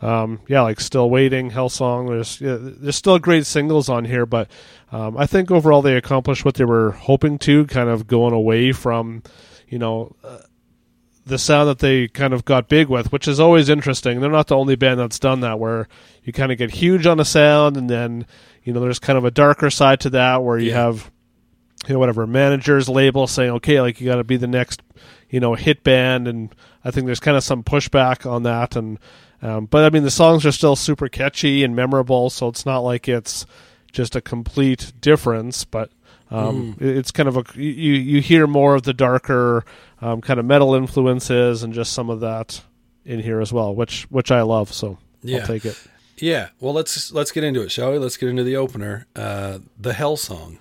Um, 0.00 0.40
yeah, 0.46 0.60
like 0.62 0.80
Still 0.80 1.10
Waiting, 1.10 1.50
Hellsong. 1.50 2.08
There's 2.08 2.40
yeah, 2.40 2.56
there's 2.60 2.94
still 2.96 3.18
great 3.18 3.46
singles 3.46 3.88
on 3.88 4.04
here, 4.04 4.26
but 4.26 4.48
um, 4.92 5.16
I 5.16 5.26
think 5.26 5.50
overall 5.50 5.82
they 5.82 5.96
accomplished 5.96 6.44
what 6.44 6.54
they 6.54 6.64
were 6.64 6.92
hoping 6.92 7.36
to, 7.40 7.66
kind 7.66 7.88
of 7.88 8.06
going 8.06 8.32
away 8.32 8.70
from, 8.70 9.24
you 9.68 9.78
know, 9.78 10.14
uh, 10.22 10.38
the 11.26 11.36
sound 11.36 11.68
that 11.68 11.80
they 11.80 12.06
kind 12.06 12.32
of 12.32 12.44
got 12.44 12.68
big 12.68 12.88
with, 12.88 13.10
which 13.12 13.26
is 13.26 13.40
always 13.40 13.68
interesting. 13.68 14.20
They're 14.20 14.30
not 14.30 14.46
the 14.46 14.56
only 14.56 14.76
band 14.76 15.00
that's 15.00 15.18
done 15.18 15.40
that, 15.40 15.58
where 15.58 15.88
you 16.22 16.32
kind 16.32 16.52
of 16.52 16.58
get 16.58 16.70
huge 16.70 17.04
on 17.04 17.18
a 17.18 17.24
sound, 17.24 17.76
and 17.76 17.90
then 17.90 18.24
you 18.62 18.72
know 18.72 18.78
there's 18.80 19.00
kind 19.00 19.18
of 19.18 19.24
a 19.24 19.32
darker 19.32 19.68
side 19.68 19.98
to 20.00 20.10
that, 20.10 20.44
where 20.44 20.58
you 20.58 20.70
Yeah. 20.70 20.84
have 20.84 21.10
you 21.86 21.94
know 21.94 21.98
whatever 22.00 22.26
managers 22.26 22.88
label 22.88 23.26
saying 23.28 23.50
okay 23.52 23.80
like 23.80 24.00
you 24.00 24.06
got 24.08 24.16
to 24.16 24.24
be 24.24 24.36
the 24.36 24.48
next 24.48 24.82
you 25.30 25.40
know 25.40 25.54
hit 25.54 25.82
band 25.84 26.26
and 26.28 26.54
i 26.84 26.90
think 26.90 27.06
there's 27.06 27.20
kind 27.20 27.36
of 27.36 27.44
some 27.44 27.62
pushback 27.62 28.28
on 28.30 28.42
that 28.44 28.76
and 28.76 28.98
um, 29.42 29.66
but 29.66 29.84
i 29.84 29.90
mean 29.90 30.02
the 30.02 30.10
songs 30.10 30.44
are 30.46 30.52
still 30.52 30.76
super 30.76 31.08
catchy 31.08 31.62
and 31.64 31.74
memorable 31.76 32.30
so 32.30 32.48
it's 32.48 32.64
not 32.66 32.78
like 32.80 33.08
it's 33.08 33.46
just 33.92 34.16
a 34.16 34.20
complete 34.20 34.92
difference 35.00 35.64
but 35.64 35.90
um, 36.30 36.76
it- 36.80 36.96
it's 36.96 37.10
kind 37.10 37.28
of 37.28 37.36
a 37.36 37.44
you 37.56 37.92
you 37.94 38.20
hear 38.20 38.46
more 38.46 38.74
of 38.74 38.82
the 38.82 38.92
darker 38.94 39.64
um, 40.00 40.20
kind 40.20 40.38
of 40.38 40.46
metal 40.46 40.74
influences 40.74 41.62
and 41.62 41.72
just 41.72 41.92
some 41.92 42.10
of 42.10 42.20
that 42.20 42.60
in 43.04 43.20
here 43.20 43.40
as 43.40 43.52
well 43.52 43.74
which 43.74 44.02
which 44.10 44.30
i 44.30 44.42
love 44.42 44.72
so 44.72 44.98
Yeah. 45.22 45.38
i'll 45.38 45.46
take 45.46 45.64
it. 45.64 45.80
Yeah. 46.20 46.48
Well 46.60 46.74
let's 46.74 47.12
let's 47.12 47.30
get 47.30 47.44
into 47.44 47.62
it 47.62 47.70
shall 47.70 47.92
we? 47.92 47.98
Let's 47.98 48.16
get 48.16 48.28
into 48.28 48.42
the 48.44 48.56
opener 48.56 49.06
uh, 49.16 49.60
the 49.78 49.92
Hell 49.92 50.16
song 50.16 50.58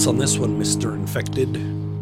thoughts 0.00 0.06
on 0.08 0.16
this 0.16 0.38
one, 0.38 0.58
Mister 0.58 0.94
Infected. 0.94 1.54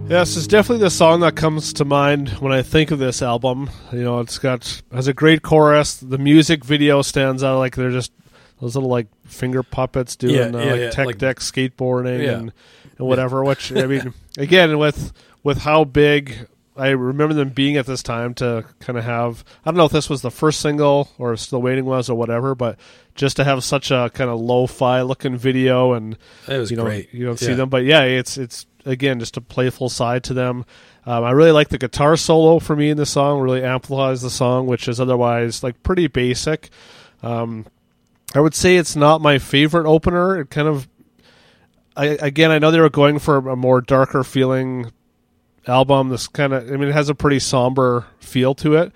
Yes, 0.08 0.36
it's 0.36 0.46
definitely 0.46 0.84
the 0.84 0.90
song 0.90 1.20
that 1.20 1.34
comes 1.34 1.72
to 1.74 1.84
mind 1.84 2.28
when 2.40 2.52
I 2.52 2.62
think 2.62 2.92
of 2.92 3.00
this 3.00 3.22
album. 3.22 3.68
You 3.92 4.04
know, 4.04 4.20
it's 4.20 4.38
got 4.38 4.82
has 4.92 5.08
a 5.08 5.12
great 5.12 5.42
chorus. 5.42 5.96
The 5.96 6.16
music 6.18 6.64
video 6.64 7.02
stands 7.02 7.42
out 7.42 7.58
like 7.58 7.74
they're 7.74 7.90
just 7.90 8.12
those 8.60 8.76
little 8.76 8.88
like 8.88 9.08
finger 9.26 9.64
puppets 9.64 10.14
doing 10.14 10.34
Yeah, 10.36 10.42
uh, 10.58 10.64
yeah, 10.64 10.70
like 10.70 10.80
yeah, 10.80 10.90
tech 10.90 11.06
like- 11.06 11.18
deck 11.18 11.38
skateboarding 11.40 12.28
and, 12.32 12.52
and 12.98 13.06
whatever. 13.08 13.42
Which 13.42 13.72
I 13.72 13.86
mean, 13.86 14.14
again, 14.38 14.78
with 14.78 15.12
with 15.42 15.58
how 15.58 15.82
big 15.82 16.46
I 16.78 16.90
remember 16.90 17.34
them 17.34 17.48
being 17.50 17.76
at 17.76 17.86
this 17.86 18.02
time 18.02 18.34
to 18.34 18.64
kind 18.78 18.98
of 18.98 19.04
have. 19.04 19.44
I 19.66 19.70
don't 19.70 19.76
know 19.76 19.84
if 19.86 19.92
this 19.92 20.08
was 20.08 20.22
the 20.22 20.30
first 20.30 20.60
single 20.60 21.10
or 21.18 21.36
Still 21.36 21.60
Waiting 21.60 21.84
was 21.84 22.08
or 22.08 22.14
whatever, 22.14 22.54
but 22.54 22.78
just 23.14 23.36
to 23.36 23.44
have 23.44 23.64
such 23.64 23.90
a 23.90 24.10
kind 24.14 24.30
of 24.30 24.40
lo-fi 24.40 25.02
looking 25.02 25.36
video 25.36 25.92
and 25.92 26.16
It 26.46 26.56
was 26.58 26.70
you 26.70 26.76
know 26.76 26.84
great. 26.84 27.12
you 27.12 27.26
don't 27.26 27.38
see 27.38 27.48
Yeah. 27.50 27.54
them 27.56 27.68
but 27.68 27.82
yeah 27.84 28.02
it's 28.02 28.38
it's 28.38 28.64
again 28.86 29.18
just 29.18 29.36
a 29.36 29.40
playful 29.40 29.88
side 29.88 30.22
to 30.22 30.34
them 30.34 30.64
um, 31.04 31.24
i 31.24 31.32
really 31.32 31.50
like 31.50 31.68
the 31.68 31.78
guitar 31.78 32.16
solo 32.16 32.60
for 32.60 32.76
me 32.76 32.90
in 32.90 32.96
the 32.96 33.04
song 33.04 33.40
really 33.40 33.64
amplifies 33.64 34.22
the 34.22 34.30
song 34.30 34.68
which 34.68 34.86
is 34.86 35.00
otherwise 35.00 35.64
like 35.64 35.82
pretty 35.82 36.06
basic 36.06 36.70
um, 37.24 37.66
i 38.36 38.40
would 38.40 38.54
say 38.54 38.76
it's 38.76 38.94
not 38.94 39.20
my 39.20 39.36
favorite 39.38 39.84
opener 39.86 40.38
it 40.40 40.48
kind 40.50 40.68
of 40.68 40.86
I, 41.96 42.06
again 42.20 42.52
i 42.52 42.60
know 42.60 42.70
they 42.70 42.78
were 42.80 42.88
going 42.88 43.18
for 43.18 43.38
a 43.48 43.56
more 43.56 43.80
darker 43.80 44.22
feeling 44.22 44.92
album 45.68 46.08
this 46.08 46.26
kind 46.28 46.52
of 46.52 46.66
i 46.72 46.76
mean 46.76 46.88
it 46.88 46.94
has 46.94 47.08
a 47.08 47.14
pretty 47.14 47.38
somber 47.38 48.06
feel 48.20 48.54
to 48.54 48.74
it 48.74 48.92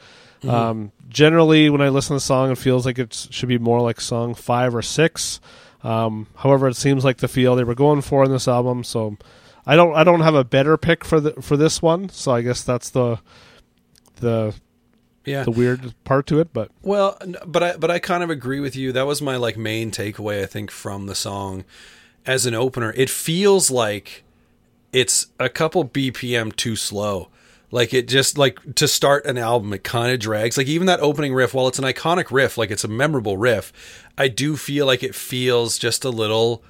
um, 0.48 0.90
generally 1.08 1.70
when 1.70 1.80
i 1.80 1.88
listen 1.88 2.08
to 2.08 2.14
the 2.14 2.20
song 2.20 2.50
it 2.50 2.58
feels 2.58 2.84
like 2.84 2.98
it 2.98 3.28
should 3.30 3.48
be 3.48 3.58
more 3.58 3.80
like 3.80 4.00
song 4.00 4.34
five 4.34 4.74
or 4.74 4.82
six 4.82 5.40
um, 5.84 6.28
however, 6.36 6.68
it 6.68 6.76
seems 6.76 7.04
like 7.04 7.18
the 7.18 7.28
feel 7.28 7.56
they 7.56 7.64
were 7.64 7.74
going 7.74 8.02
for 8.02 8.24
in 8.24 8.30
this 8.30 8.46
album. 8.46 8.84
So, 8.84 9.16
I 9.66 9.76
don't 9.76 9.94
I 9.94 10.04
don't 10.04 10.20
have 10.20 10.34
a 10.34 10.44
better 10.44 10.76
pick 10.76 11.04
for 11.04 11.20
the 11.20 11.32
for 11.42 11.56
this 11.56 11.82
one. 11.82 12.08
So 12.08 12.32
I 12.32 12.42
guess 12.42 12.62
that's 12.62 12.90
the 12.90 13.18
the 14.16 14.54
Yeah. 15.24 15.44
the 15.44 15.50
weird 15.50 15.94
part 16.04 16.26
to 16.28 16.40
it. 16.40 16.52
But 16.52 16.70
Well, 16.82 17.18
but 17.46 17.62
I 17.62 17.76
but 17.76 17.90
I 17.90 17.98
kind 17.98 18.22
of 18.22 18.30
agree 18.30 18.60
with 18.60 18.76
you. 18.76 18.92
That 18.92 19.06
was 19.06 19.20
my 19.20 19.36
like 19.36 19.56
main 19.56 19.90
takeaway 19.90 20.42
I 20.42 20.46
think 20.46 20.70
from 20.70 21.06
the 21.06 21.14
song 21.14 21.64
as 22.26 22.46
an 22.46 22.54
opener. 22.54 22.92
It 22.96 23.10
feels 23.10 23.70
like 23.70 24.24
it's 24.92 25.28
a 25.38 25.48
couple 25.48 25.84
BPM 25.86 26.54
too 26.54 26.76
slow. 26.76 27.28
Like 27.70 27.94
it 27.94 28.06
just 28.06 28.36
like 28.36 28.74
to 28.74 28.86
start 28.86 29.24
an 29.24 29.38
album, 29.38 29.72
it 29.72 29.82
kind 29.82 30.12
of 30.12 30.20
drags. 30.20 30.58
Like 30.58 30.66
even 30.66 30.86
that 30.88 31.00
opening 31.00 31.32
riff, 31.32 31.54
while 31.54 31.68
it's 31.68 31.78
an 31.78 31.84
iconic 31.86 32.26
riff, 32.30 32.58
like 32.58 32.70
it's 32.70 32.84
a 32.84 32.88
memorable 32.88 33.38
riff, 33.38 33.72
I 34.18 34.28
do 34.28 34.56
feel 34.56 34.84
like 34.84 35.02
it 35.02 35.14
feels 35.14 35.78
just 35.78 36.04
a 36.04 36.10
little 36.10 36.62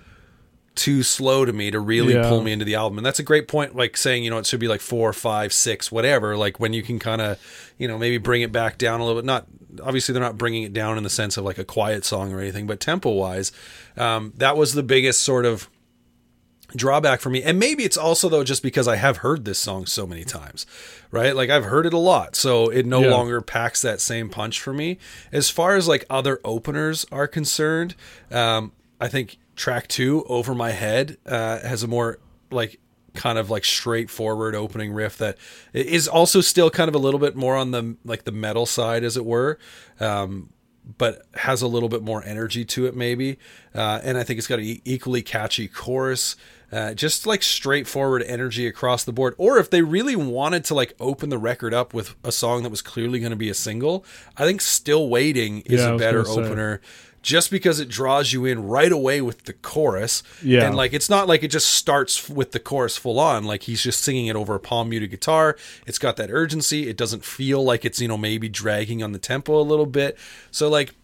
too 0.75 1.03
slow 1.03 1.45
to 1.45 1.53
me 1.53 1.71
to 1.71 1.79
really 1.81 2.15
Yeah. 2.15 2.29
pull 2.29 2.41
me 2.41 2.53
into 2.53 2.65
the 2.65 2.77
album. 2.77 2.99
And 2.99 3.05
that's 3.05 3.19
a 3.19 3.23
great 3.25 3.47
point, 3.49 3.75
like 3.77 3.97
saying, 3.97 4.25
you 4.25 4.31
know, 4.31 4.39
it 4.39 4.47
should 4.47 4.61
be 4.61 4.69
like 4.69 4.81
four, 4.81 5.13
five, 5.13 5.53
six, 5.53 5.91
whatever. 5.93 6.37
Like 6.37 6.61
when 6.61 6.73
you 6.73 6.83
can 6.83 6.99
kind 6.99 7.21
of, 7.21 7.39
you 7.79 7.89
know, 7.89 7.99
maybe 7.99 8.17
bring 8.19 8.41
it 8.43 8.53
back 8.53 8.79
down 8.79 9.01
a 9.01 9.05
little 9.05 9.21
bit. 9.21 9.27
Not 9.27 9.47
obviously 9.83 10.13
they're 10.13 10.23
not 10.23 10.39
bringing 10.39 10.63
it 10.63 10.73
down 10.73 10.97
in 10.97 11.03
the 11.05 11.11
sense 11.11 11.37
of 11.37 11.45
like 11.45 11.59
a 11.59 11.65
quiet 11.65 12.05
song 12.05 12.33
or 12.33 12.41
anything, 12.41 12.67
but 12.67 12.79
tempo 12.81 13.11
wise, 13.11 13.53
um, 13.99 14.33
that 14.37 14.57
was 14.57 14.73
the 14.73 14.83
biggest 14.83 15.21
sort 15.23 15.45
of 15.45 15.69
drawback 16.77 17.21
for 17.21 17.31
me. 17.31 17.43
And 17.43 17.59
maybe 17.59 17.85
it's 17.85 17.97
also 17.97 18.29
though 18.29 18.45
just 18.45 18.63
because 18.63 18.89
I 18.89 18.97
have 18.97 19.19
heard 19.19 19.45
this 19.45 19.59
song 19.59 19.87
so 19.87 20.07
many 20.07 20.25
times, 20.25 20.67
right? 21.11 21.35
Like 21.37 21.51
I've 21.51 21.65
heard 21.65 21.87
it 21.87 21.93
a 21.93 21.99
lot, 21.99 22.35
so 22.37 22.69
it 22.69 22.87
no 22.87 23.01
Yeah. 23.03 23.11
longer 23.11 23.41
packs 23.41 23.83
that 23.83 24.01
same 24.01 24.29
punch 24.29 24.61
for 24.61 24.73
me. 24.73 24.99
As 25.33 25.51
far 25.51 25.77
as 25.77 25.87
like 25.89 26.05
other 26.11 26.41
openers 26.45 27.05
are 27.13 27.27
concerned, 27.29 27.95
um, 28.31 28.73
I 29.01 29.09
think 29.09 29.39
track 29.57 29.89
two, 29.89 30.25
"Over 30.29 30.55
My 30.55 30.71
Head," 30.71 31.19
uh, 31.27 31.61
has 31.61 31.83
a 31.83 31.87
more 31.89 32.19
like 32.51 32.79
kind 33.15 33.37
of 33.39 33.51
like 33.51 33.65
straightforward 33.65 34.55
opening 34.55 34.91
riff 34.93 35.19
that 35.19 35.37
is 35.75 36.09
also 36.09 36.41
still 36.41 36.71
kind 36.71 36.89
of 36.89 36.95
a 36.95 36.99
little 36.99 37.21
bit 37.21 37.37
more 37.37 37.57
on 37.57 37.71
the 37.71 37.97
like 38.05 38.25
the 38.25 38.33
metal 38.33 38.65
side, 38.65 39.05
as 39.05 39.17
it 39.17 39.25
were. 39.27 39.59
Um, 40.01 40.51
but 40.99 41.23
has 41.35 41.63
a 41.63 41.69
little 41.69 41.89
bit 41.89 42.03
more 42.03 42.25
energy 42.25 42.65
to 42.65 42.87
it, 42.87 42.97
maybe. 42.97 43.39
Uh, 43.73 44.01
and 44.03 44.19
I 44.19 44.25
think 44.25 44.39
it's 44.39 44.49
got 44.49 44.59
an 44.59 44.65
e- 44.65 44.83
equally 44.85 45.23
catchy 45.23 45.69
chorus. 45.69 46.35
Uh, 46.73 46.95
just 46.95 47.27
like 47.27 47.43
straightforward 47.43 48.23
energy 48.23 48.67
across 48.67 49.05
the 49.05 49.13
board. 49.13 49.35
Or 49.37 49.59
if 49.59 49.69
they 49.69 49.83
really 49.83 50.17
wanted 50.17 50.65
to 50.65 50.75
like 50.75 50.95
open 50.99 51.29
the 51.29 51.37
record 51.37 51.75
up 51.75 51.93
with 51.93 52.15
a 52.25 52.33
song 52.33 52.63
that 52.63 52.71
was 52.71 52.81
clearly 52.81 53.21
going 53.21 53.31
to 53.31 53.37
be 53.37 53.51
a 53.51 53.55
single, 53.55 54.07
I 54.39 54.47
think 54.47 54.63
Still 54.63 55.09
Waiting 55.11 55.61
is 55.67 55.81
Yeah, 55.83 55.91
a 55.95 55.99
better 55.99 56.23
gonna 56.23 56.35
say. 56.35 56.41
opener 56.41 56.81
just 57.21 57.51
because 57.53 57.79
it 57.79 57.89
draws 57.89 58.33
you 58.33 58.45
in 58.47 58.65
right 58.67 58.91
away 58.91 59.21
with 59.21 59.45
the 59.45 59.53
chorus. 59.53 60.23
Yeah. 60.43 60.67
And 60.67 60.75
like 60.75 60.93
it's 60.93 61.09
not 61.11 61.29
like 61.29 61.43
it 61.45 61.49
just 61.53 61.69
starts 61.69 62.29
with 62.29 62.53
the 62.53 62.59
chorus 62.59 62.97
full 62.97 63.21
on. 63.21 63.45
Like 63.45 63.63
he's 63.65 63.83
just 63.83 64.03
singing 64.03 64.27
it 64.27 64.35
over 64.35 64.55
a 64.55 64.59
palm 64.61 64.89
muted 64.89 65.11
guitar. 65.11 65.57
It's 65.87 65.99
got 65.99 66.17
that 66.17 66.31
urgency. 66.33 66.89
It 66.89 66.97
doesn't 66.97 67.23
feel 67.25 67.63
like 67.63 67.85
it's, 67.85 68.01
you 68.01 68.09
know, 68.09 68.17
maybe 68.19 68.49
dragging 68.49 69.03
on 69.03 69.13
the 69.13 69.19
tempo 69.21 69.61
a 69.61 69.63
little 69.63 69.87
bit. 69.87 70.19
So 70.51 70.69
like 70.69 70.95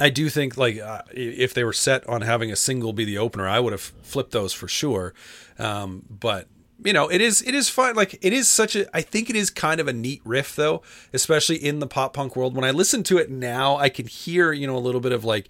I 0.00 0.10
do 0.10 0.28
think 0.28 0.56
like 0.56 0.78
uh, 0.78 1.02
if 1.12 1.54
they 1.54 1.64
were 1.64 1.72
set 1.72 2.08
on 2.08 2.22
having 2.22 2.52
a 2.52 2.56
single 2.56 2.92
be 2.92 3.04
the 3.04 3.18
opener, 3.18 3.48
I 3.48 3.60
would 3.60 3.72
have 3.72 3.80
flipped 3.80 4.30
those 4.30 4.52
for 4.52 4.68
sure. 4.68 5.14
Um, 5.58 6.04
but 6.08 6.48
you 6.84 6.92
know, 6.92 7.08
it 7.08 7.20
is 7.20 7.42
it 7.42 7.54
is 7.54 7.68
fun. 7.68 7.96
Like 7.96 8.18
it 8.22 8.32
is 8.32 8.48
such 8.48 8.76
a. 8.76 8.94
I 8.96 9.02
think 9.02 9.28
it 9.28 9.36
is 9.36 9.50
kind 9.50 9.80
of 9.80 9.88
a 9.88 9.92
neat 9.92 10.22
riff 10.24 10.54
though, 10.54 10.82
especially 11.12 11.56
in 11.56 11.80
the 11.80 11.86
pop 11.86 12.14
punk 12.14 12.36
world. 12.36 12.54
When 12.54 12.64
I 12.64 12.70
listen 12.70 13.02
to 13.04 13.18
it 13.18 13.30
now, 13.30 13.76
I 13.76 13.88
can 13.88 14.06
hear 14.06 14.52
you 14.52 14.66
know 14.66 14.76
a 14.76 14.78
little 14.78 15.00
bit 15.00 15.12
of 15.12 15.24
like, 15.24 15.48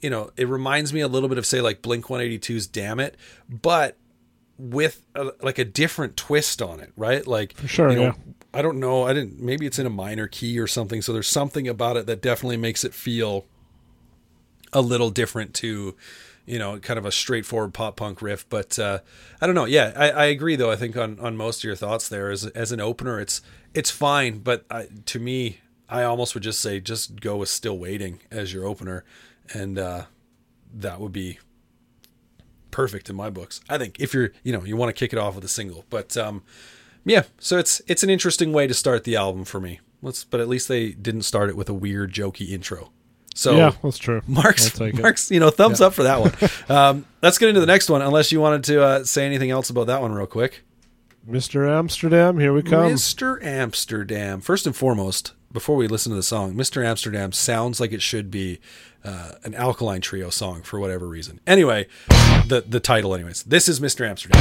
you 0.00 0.08
know, 0.08 0.30
it 0.36 0.48
reminds 0.48 0.92
me 0.92 1.00
a 1.00 1.08
little 1.08 1.28
bit 1.28 1.36
of 1.36 1.44
say 1.44 1.60
like 1.60 1.82
Blink 1.82 2.06
182's 2.06 2.66
"Damn 2.66 3.00
It," 3.00 3.16
but 3.48 3.98
with 4.56 5.02
a, 5.14 5.32
like 5.42 5.58
a 5.58 5.64
different 5.64 6.16
twist 6.16 6.62
on 6.62 6.80
it, 6.80 6.92
right? 6.96 7.26
Like 7.26 7.54
for 7.54 7.68
sure, 7.68 7.90
you 7.90 7.96
know, 7.96 8.02
yeah. 8.02 8.14
I 8.54 8.62
don't 8.62 8.80
know. 8.80 9.04
I 9.04 9.12
didn't. 9.12 9.38
Maybe 9.38 9.66
it's 9.66 9.78
in 9.78 9.84
a 9.84 9.90
minor 9.90 10.28
key 10.28 10.58
or 10.58 10.66
something. 10.66 11.02
So 11.02 11.12
there's 11.12 11.28
something 11.28 11.68
about 11.68 11.98
it 11.98 12.06
that 12.06 12.22
definitely 12.22 12.56
makes 12.56 12.84
it 12.84 12.94
feel 12.94 13.44
a 14.72 14.80
little 14.80 15.10
different 15.10 15.54
to 15.54 15.96
you 16.46 16.58
know 16.58 16.78
kind 16.78 16.98
of 16.98 17.04
a 17.04 17.12
straightforward 17.12 17.72
pop 17.74 17.96
punk 17.96 18.22
riff 18.22 18.48
but 18.48 18.78
uh 18.78 18.98
i 19.40 19.46
don't 19.46 19.54
know. 19.54 19.66
Yeah 19.66 19.92
i, 19.96 20.10
I 20.10 20.24
agree 20.26 20.56
though. 20.56 20.70
I 20.70 20.76
think 20.76 20.96
on 20.96 21.18
on 21.20 21.36
most 21.36 21.60
of 21.60 21.64
your 21.64 21.76
thoughts 21.76 22.08
there 22.08 22.30
as 22.30 22.46
as 22.46 22.72
an 22.72 22.80
opener 22.80 23.20
it's 23.20 23.42
it's 23.74 23.90
fine 23.90 24.38
but 24.38 24.64
I, 24.70 24.88
to 25.06 25.20
me 25.20 25.60
i 25.88 26.02
almost 26.02 26.34
would 26.34 26.42
just 26.42 26.60
say 26.60 26.80
just 26.80 27.20
go 27.20 27.36
with 27.36 27.48
still 27.48 27.78
waiting 27.78 28.20
as 28.30 28.52
your 28.52 28.66
opener 28.66 29.04
and 29.54 29.78
uh 29.78 30.04
that 30.72 31.00
would 31.00 31.12
be 31.12 31.38
perfect 32.70 33.10
in 33.10 33.16
my 33.16 33.30
books. 33.30 33.60
I 33.68 33.78
think 33.78 33.98
if 33.98 34.14
you're 34.14 34.32
you 34.42 34.52
know 34.52 34.64
you 34.64 34.76
want 34.76 34.94
to 34.94 34.98
kick 34.98 35.12
it 35.12 35.18
off 35.18 35.34
with 35.34 35.44
a 35.44 35.48
single 35.48 35.84
but 35.90 36.16
um 36.16 36.42
yeah 37.04 37.24
so 37.38 37.58
it's 37.58 37.82
it's 37.86 38.02
an 38.02 38.10
interesting 38.10 38.52
way 38.52 38.66
to 38.66 38.74
start 38.74 39.04
the 39.04 39.16
album 39.16 39.44
for 39.44 39.60
me. 39.60 39.80
Let's 40.02 40.24
but 40.24 40.40
at 40.40 40.48
least 40.48 40.68
they 40.68 40.90
didn't 40.92 41.22
start 41.22 41.50
it 41.50 41.56
with 41.56 41.68
a 41.68 41.74
weird 41.74 42.12
jokey 42.12 42.50
intro 42.50 42.90
so 43.34 43.56
yeah, 43.56 43.72
that's 43.82 43.98
true. 43.98 44.22
Mark's, 44.26 44.66
I'll 44.66 44.86
take 44.86 44.94
it. 44.98 45.02
Mark's, 45.02 45.30
you 45.30 45.40
know, 45.40 45.50
thumbs 45.50 45.80
up 45.80 45.94
for 45.94 46.02
that 46.04 46.20
one. 46.20 46.32
Um, 46.68 47.04
let's 47.20 47.38
get 47.38 47.48
into 47.48 47.60
the 47.60 47.66
next 47.66 47.88
one, 47.90 48.00
unless 48.00 48.30
you 48.30 48.40
wanted 48.40 48.64
to 48.64 48.82
uh, 48.82 49.04
say 49.04 49.26
anything 49.26 49.50
else 49.50 49.70
about 49.70 49.88
that 49.88 50.00
one 50.00 50.12
real 50.12 50.26
quick. 50.26 50.62
Mr. 51.28 51.68
Amsterdam, 51.68 52.38
here 52.38 52.52
we 52.52 52.62
come. 52.62 52.92
Mr. 52.92 53.42
Amsterdam. 53.42 54.40
First 54.40 54.66
and 54.66 54.74
foremost, 54.74 55.32
before 55.52 55.76
we 55.76 55.88
listen 55.88 56.10
to 56.10 56.16
the 56.16 56.22
song, 56.22 56.54
Mr. 56.54 56.84
Amsterdam 56.84 57.32
sounds 57.32 57.80
like 57.80 57.92
it 57.92 58.02
should 58.02 58.30
be 58.30 58.60
uh, 59.04 59.32
an 59.44 59.54
Alkaline 59.54 60.00
Trio 60.00 60.30
song 60.30 60.62
for 60.62 60.78
whatever 60.78 61.08
reason. 61.08 61.40
Anyway, 61.46 61.86
the 62.08 62.64
the 62.66 62.80
title, 62.80 63.14
anyways. 63.14 63.42
This 63.44 63.68
is 63.68 63.80
Mr. 63.80 64.08
Amsterdam. 64.08 64.40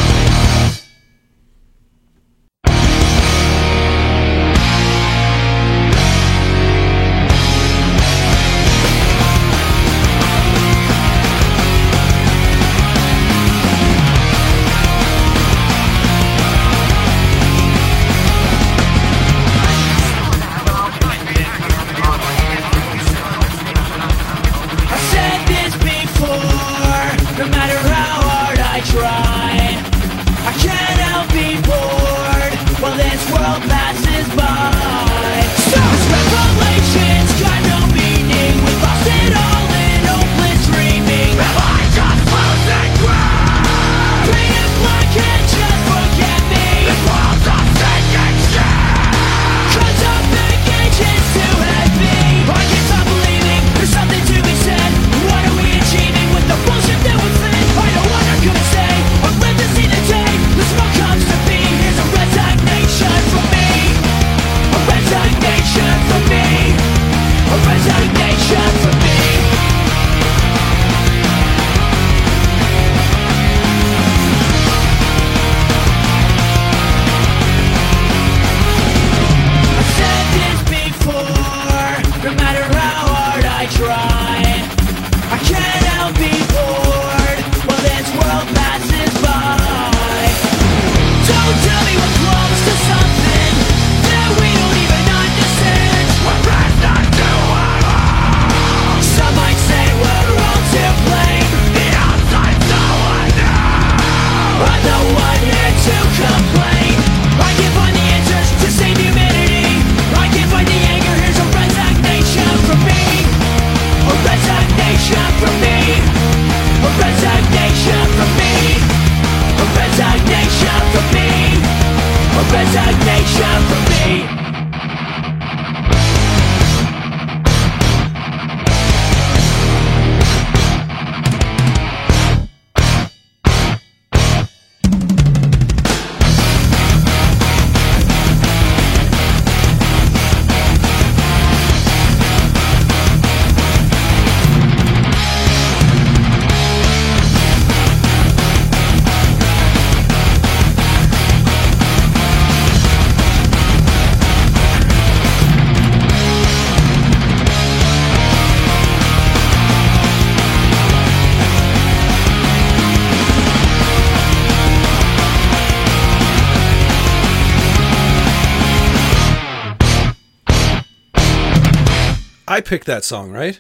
I 172.60 172.62
picked 172.62 172.88
that 172.88 173.05
song, 173.05 173.32
right? 173.32 173.57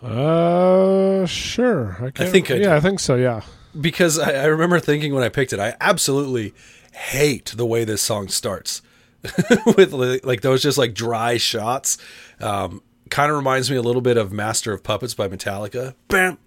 Uh, 0.00 1.26
sure. 1.26 1.96
I, 2.00 2.10
can't, 2.12 2.30
think 2.30 2.48
I 2.48 2.54
yeah. 2.54 2.76
I 2.76 2.80
think 2.80 3.00
so. 3.00 3.16
Yeah. 3.16 3.40
because 3.80 4.20
I, 4.20 4.42
I 4.42 4.44
remember 4.44 4.78
thinking 4.78 5.12
when 5.12 5.24
I 5.24 5.30
picked 5.30 5.52
it, 5.52 5.58
I 5.58 5.74
absolutely 5.80 6.54
hate 6.92 7.52
the 7.56 7.66
way 7.66 7.82
this 7.82 8.02
song 8.02 8.28
starts 8.28 8.82
with 9.76 9.92
li- 9.92 10.20
like 10.22 10.42
those 10.42 10.62
just 10.62 10.78
like 10.78 10.94
dry 10.94 11.36
shots. 11.36 11.98
Um, 12.38 12.82
kind 13.10 13.32
of 13.32 13.36
reminds 13.36 13.68
me 13.68 13.76
a 13.76 13.82
little 13.82 14.00
bit 14.00 14.16
of 14.16 14.30
Master 14.32 14.72
of 14.72 14.84
Puppets 14.84 15.14
by 15.14 15.26
Metallica. 15.26 15.94
Bam, 16.06 16.38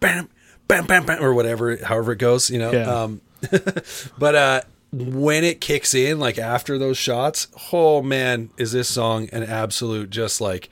bam, 0.00 0.30
bam, 0.66 0.86
bam, 0.86 1.04
bam, 1.04 1.22
or 1.22 1.34
whatever, 1.34 1.76
however 1.76 2.12
it 2.12 2.18
goes, 2.18 2.48
you 2.48 2.58
know. 2.58 2.72
Yeah. 2.72 3.02
Um, 3.02 3.20
but 4.18 4.34
uh, 4.34 4.60
when 4.92 5.44
it 5.44 5.60
kicks 5.60 5.94
in, 5.94 6.18
like 6.18 6.38
after 6.38 6.78
those 6.78 6.98
shots, 6.98 7.48
oh 7.72 8.02
man, 8.02 8.50
is 8.56 8.72
this 8.72 8.88
song 8.88 9.28
an 9.32 9.42
absolute 9.42 10.10
just 10.10 10.40
like 10.40 10.68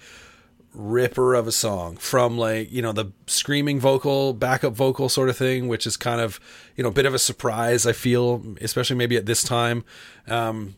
ripper 0.73 1.35
of 1.35 1.49
a 1.49 1.53
song 1.53 1.97
from 1.97 2.39
like 2.39 2.71
you 2.71 2.81
know 2.81 2.93
the 2.93 3.11
screaming 3.27 3.81
vocal 3.81 4.33
backup 4.33 4.73
vocal 4.73 5.09
sort 5.09 5.29
of 5.29 5.37
thing 5.37 5.67
which 5.67 5.85
is 5.85 5.97
kind 5.97 6.21
of 6.21 6.39
you 6.77 6.85
know 6.85 6.91
a 6.91 6.93
bit 6.93 7.07
of 7.07 7.13
a 7.13 7.19
surprise 7.19 7.87
i 7.87 7.93
feel 7.93 8.41
especially 8.61 8.95
maybe 8.95 9.17
at 9.17 9.27
this 9.27 9.43
time 9.43 9.85
um 10.29 10.77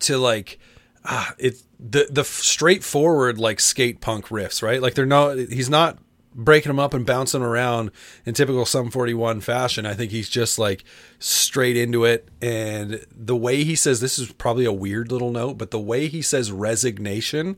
to 0.00 0.18
like 0.18 0.58
ah 1.04 1.32
it 1.38 1.62
the 1.78 2.08
the 2.10 2.24
straightforward 2.24 3.38
like 3.38 3.60
skate 3.60 4.00
punk 4.00 4.28
riffs 4.28 4.62
right? 4.62 4.82
Like 4.82 4.94
they're 4.94 5.06
not 5.06 5.38
he's 5.38 5.70
not 5.70 5.98
breaking 6.38 6.70
them 6.70 6.78
up 6.78 6.94
and 6.94 7.04
bouncing 7.04 7.42
around 7.42 7.90
in 8.24 8.32
typical 8.32 8.64
Sum 8.64 8.90
41 8.90 9.40
fashion. 9.40 9.84
I 9.84 9.92
think 9.92 10.12
he's 10.12 10.28
just 10.28 10.58
like 10.58 10.84
straight 11.18 11.76
into 11.76 12.04
it. 12.04 12.28
And 12.40 13.04
the 13.14 13.36
way 13.36 13.64
he 13.64 13.74
says 13.74 14.00
this 14.00 14.18
is 14.18 14.32
probably 14.32 14.64
a 14.64 14.72
weird 14.72 15.12
little 15.12 15.30
note 15.30 15.58
but 15.58 15.70
the 15.70 15.80
way 15.80 16.08
he 16.08 16.22
says 16.22 16.52
resignation 16.52 17.56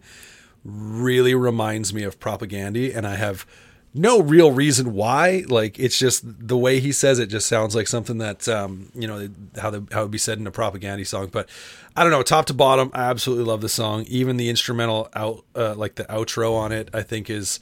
really 0.65 1.35
reminds 1.35 1.93
me 1.95 2.03
of 2.03 2.21
propaganda 2.21 2.95
and 2.95 3.07
i 3.07 3.15
have 3.15 3.47
no 3.93 4.21
real 4.21 4.53
reason 4.53 4.95
why. 4.95 5.45
Like 5.49 5.79
it's 5.79 5.99
just 5.99 6.23
the 6.25 6.57
way 6.57 6.81
he 6.81 6.93
says 6.93 7.19
it 7.19 7.27
just 7.27 7.49
sounds 7.49 7.75
like 7.75 7.89
something 7.89 8.19
that 8.19 8.49
um 8.49 8.91
you 8.95 9.07
know 9.07 9.29
how 9.61 9.71
the 9.71 9.87
how 9.91 10.01
it 10.01 10.05
would 10.05 10.11
be 10.11 10.19
said 10.19 10.39
in 10.39 10.47
a 10.47 10.51
propaganda 10.51 11.05
song. 11.05 11.27
But 11.27 11.49
i 11.97 12.03
don't 12.03 12.13
know 12.13 12.23
top 12.23 12.47
to 12.47 12.55
bottom 12.55 12.91
i 12.95 13.03
absolutely 13.03 13.45
love 13.45 13.61
the 13.61 13.69
song. 13.69 14.05
Even 14.05 14.37
the 14.37 14.49
instrumental 14.49 15.09
out 15.15 15.45
uh, 15.57 15.75
like 15.75 15.97
the 15.97 16.05
outro 16.05 16.55
on 16.55 16.73
it 16.73 16.89
i 16.95 17.03
think 17.03 17.29
is 17.29 17.59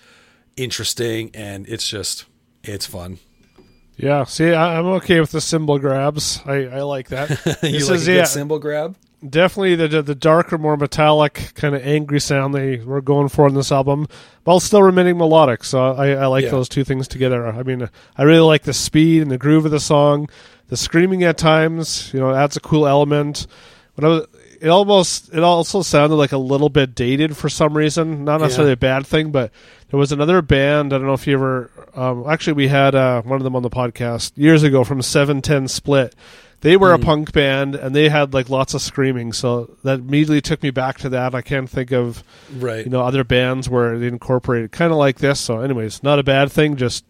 interesting 0.58 1.30
and 1.34 1.66
it's 1.68 1.88
just 1.88 2.26
it's 2.64 2.86
fun 2.86 3.18
Yeah. 3.96 4.24
See, 4.24 4.52
I, 4.52 4.78
I'm 4.78 4.86
okay 5.00 5.18
with 5.20 5.32
the 5.32 5.40
cymbal 5.40 5.78
grabs. 5.78 6.40
I, 6.46 6.66
I 6.66 6.82
like 6.82 7.08
that. 7.08 7.30
you 7.62 7.72
This 7.72 7.88
like 7.88 7.96
is- 7.96 8.08
a 8.08 8.10
good 8.12 8.16
yeah, 8.18 8.24
cymbal 8.24 8.58
grab 8.58 8.96
definitely 9.28 9.74
the 9.74 10.00
the 10.02 10.14
darker, 10.14 10.56
more 10.58 10.76
metallic, 10.76 11.50
kind 11.56 11.74
of 11.74 11.84
angry 11.84 12.20
sound 12.20 12.54
they 12.54 12.76
were 12.76 13.00
going 13.00 13.28
for 13.28 13.48
in 13.48 13.54
this 13.54 13.72
album, 13.72 14.06
while 14.44 14.60
still 14.60 14.80
remaining 14.84 15.18
melodic. 15.18 15.64
So 15.64 15.92
I, 15.92 16.10
I 16.10 16.26
like 16.26 16.44
Yeah. 16.44 16.50
those 16.50 16.68
two 16.68 16.84
things 16.84 17.08
together. 17.08 17.44
I 17.48 17.64
mean, 17.64 17.88
I 18.16 18.22
really 18.22 18.46
like 18.46 18.62
the 18.62 18.72
speed 18.72 19.22
and 19.22 19.30
the 19.30 19.36
groove 19.38 19.64
of 19.64 19.72
the 19.72 19.80
song. 19.80 20.28
The 20.68 20.76
screaming 20.76 21.24
at 21.24 21.36
times, 21.36 22.12
you 22.14 22.20
know, 22.20 22.32
adds 22.32 22.56
a 22.56 22.60
cool 22.60 22.86
element. 22.86 23.48
When 23.96 24.04
I 24.04 24.08
was, 24.08 24.26
it 24.60 24.68
almost, 24.68 25.32
it 25.32 25.40
also 25.42 25.82
sounded 25.82 26.16
like 26.16 26.32
a 26.32 26.38
little 26.38 26.68
bit 26.68 26.94
dated 26.94 27.36
for 27.36 27.48
some 27.48 27.76
reason. 27.76 28.24
Not 28.24 28.40
necessarily 28.40 28.70
Yeah. 28.70 28.74
a 28.74 28.76
bad 28.76 29.06
thing, 29.06 29.30
but 29.30 29.50
there 29.90 29.98
was 29.98 30.12
another 30.12 30.42
band. 30.42 30.92
I 30.92 30.98
don't 30.98 31.06
know 31.06 31.12
if 31.14 31.26
you 31.26 31.34
ever. 31.34 31.70
Um, 31.94 32.24
actually, 32.28 32.54
we 32.54 32.68
had 32.68 32.94
uh, 32.94 33.22
one 33.22 33.40
of 33.40 33.44
them 33.44 33.56
on 33.56 33.62
the 33.62 33.70
podcast 33.70 34.32
years 34.36 34.62
ago 34.62 34.84
from 34.84 35.00
Seven 35.02 35.40
Ten 35.42 35.68
Split. 35.68 36.14
They 36.60 36.76
were 36.76 36.92
a 36.92 36.98
punk 36.98 37.30
band 37.32 37.76
and 37.76 37.94
they 37.94 38.08
had 38.08 38.34
like 38.34 38.48
lots 38.50 38.74
of 38.74 38.82
screaming, 38.82 39.32
so 39.32 39.76
that 39.84 40.00
immediately 40.00 40.40
took 40.40 40.60
me 40.60 40.70
back 40.70 40.98
to 40.98 41.08
that. 41.10 41.32
I 41.32 41.40
can't 41.40 41.70
think 41.70 41.92
of 41.92 42.24
right 42.56 42.84
you 42.84 42.90
know 42.90 43.02
other 43.02 43.22
bands 43.22 43.68
where 43.68 43.96
they 43.96 44.08
incorporated 44.08 44.72
kind 44.72 44.90
of 44.90 44.98
like 44.98 45.18
this. 45.18 45.38
So, 45.38 45.60
anyways, 45.60 46.02
not 46.02 46.18
a 46.18 46.24
bad 46.24 46.50
thing. 46.50 46.74
Just 46.74 47.04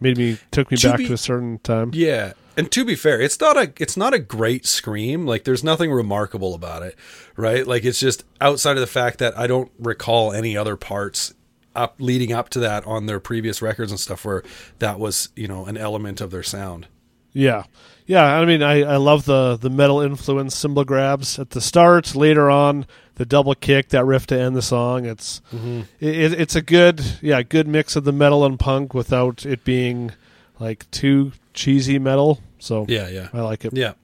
made 0.00 0.16
me 0.16 0.38
took 0.50 0.70
me 0.70 0.78
To 0.78 0.88
back 0.88 0.98
be- 0.98 1.06
to 1.08 1.12
a 1.12 1.18
certain 1.18 1.58
time. 1.58 1.90
Yeah. 1.92 2.32
And 2.56 2.70
to 2.72 2.84
be 2.84 2.94
fair, 2.94 3.20
it's 3.20 3.38
not 3.38 3.56
a 3.56 3.72
it's 3.78 3.96
not 3.96 4.14
a 4.14 4.18
great 4.18 4.64
scream. 4.66 5.26
Like 5.26 5.44
there's 5.44 5.62
nothing 5.62 5.92
remarkable 5.92 6.54
about 6.54 6.82
it, 6.82 6.96
right? 7.36 7.66
Like 7.66 7.84
it's 7.84 8.00
just 8.00 8.24
outside 8.40 8.76
of 8.76 8.80
the 8.80 8.86
fact 8.86 9.18
that 9.18 9.38
I 9.38 9.46
don't 9.46 9.70
recall 9.78 10.32
any 10.32 10.56
other 10.56 10.76
parts 10.76 11.34
up 11.74 11.96
leading 11.98 12.32
up 12.32 12.48
to 12.48 12.60
that 12.60 12.86
on 12.86 13.06
their 13.06 13.20
previous 13.20 13.60
records 13.60 13.92
and 13.92 14.00
stuff 14.00 14.24
where 14.24 14.42
that 14.78 14.98
was, 14.98 15.28
you 15.36 15.46
know, 15.46 15.66
an 15.66 15.76
element 15.76 16.22
of 16.22 16.30
their 16.30 16.42
sound. 16.42 16.88
Yeah, 17.34 17.64
yeah. 18.06 18.24
I 18.24 18.46
mean, 18.46 18.62
I, 18.62 18.82
I 18.82 18.96
love 18.96 19.26
the 19.26 19.58
the 19.58 19.68
metal 19.68 20.00
influence 20.00 20.56
cymbal 20.56 20.84
grabs 20.84 21.38
at 21.38 21.50
the 21.50 21.60
start. 21.60 22.14
Later 22.14 22.48
on, 22.48 22.86
the 23.16 23.26
double 23.26 23.54
kick, 23.54 23.90
that 23.90 24.06
riff 24.06 24.26
to 24.28 24.40
end 24.40 24.56
the 24.56 24.62
song. 24.62 25.04
It's 25.04 25.42
mm-hmm. 25.52 25.82
it, 26.00 26.32
it's 26.32 26.56
a 26.56 26.62
good 26.62 27.02
yeah 27.20 27.42
good 27.42 27.68
mix 27.68 27.96
of 27.96 28.04
the 28.04 28.12
metal 28.12 28.46
and 28.46 28.58
punk 28.58 28.94
without 28.94 29.44
it 29.44 29.64
being 29.64 30.12
like 30.58 30.90
too 30.90 31.32
cheesy 31.56 31.98
metal. 31.98 32.40
So 32.60 32.86
Yeah, 32.88 33.08
yeah. 33.08 33.28
I 33.32 33.40
like 33.40 33.64
it. 33.64 33.72
Yeah. 33.76 33.94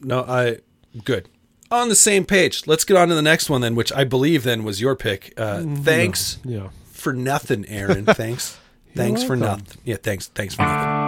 No, 0.00 0.22
I 0.24 0.56
good. 1.04 1.28
On 1.70 1.88
the 1.88 1.94
same 1.94 2.24
page. 2.24 2.66
Let's 2.66 2.84
get 2.84 2.96
on 2.96 3.08
to 3.08 3.14
the 3.14 3.22
next 3.22 3.48
one 3.48 3.60
then, 3.60 3.74
which 3.76 3.92
I 3.92 4.02
believe 4.04 4.42
then 4.42 4.64
was 4.64 4.80
your 4.80 4.96
pick. 4.96 5.32
Uh, 5.36 5.62
thanks 5.62 6.38
Yeah. 6.44 6.68
for 6.90 7.12
nothing, 7.12 7.64
Aaron. 7.68 8.04
Thanks. 8.04 8.58
thanks 8.96 9.22
for 9.22 9.36
nothing. 9.36 9.80
Yeah, 9.84 9.96
thanks. 10.02 10.26
Thanks 10.28 10.54
for 10.54 10.62
nothing. 10.62 11.01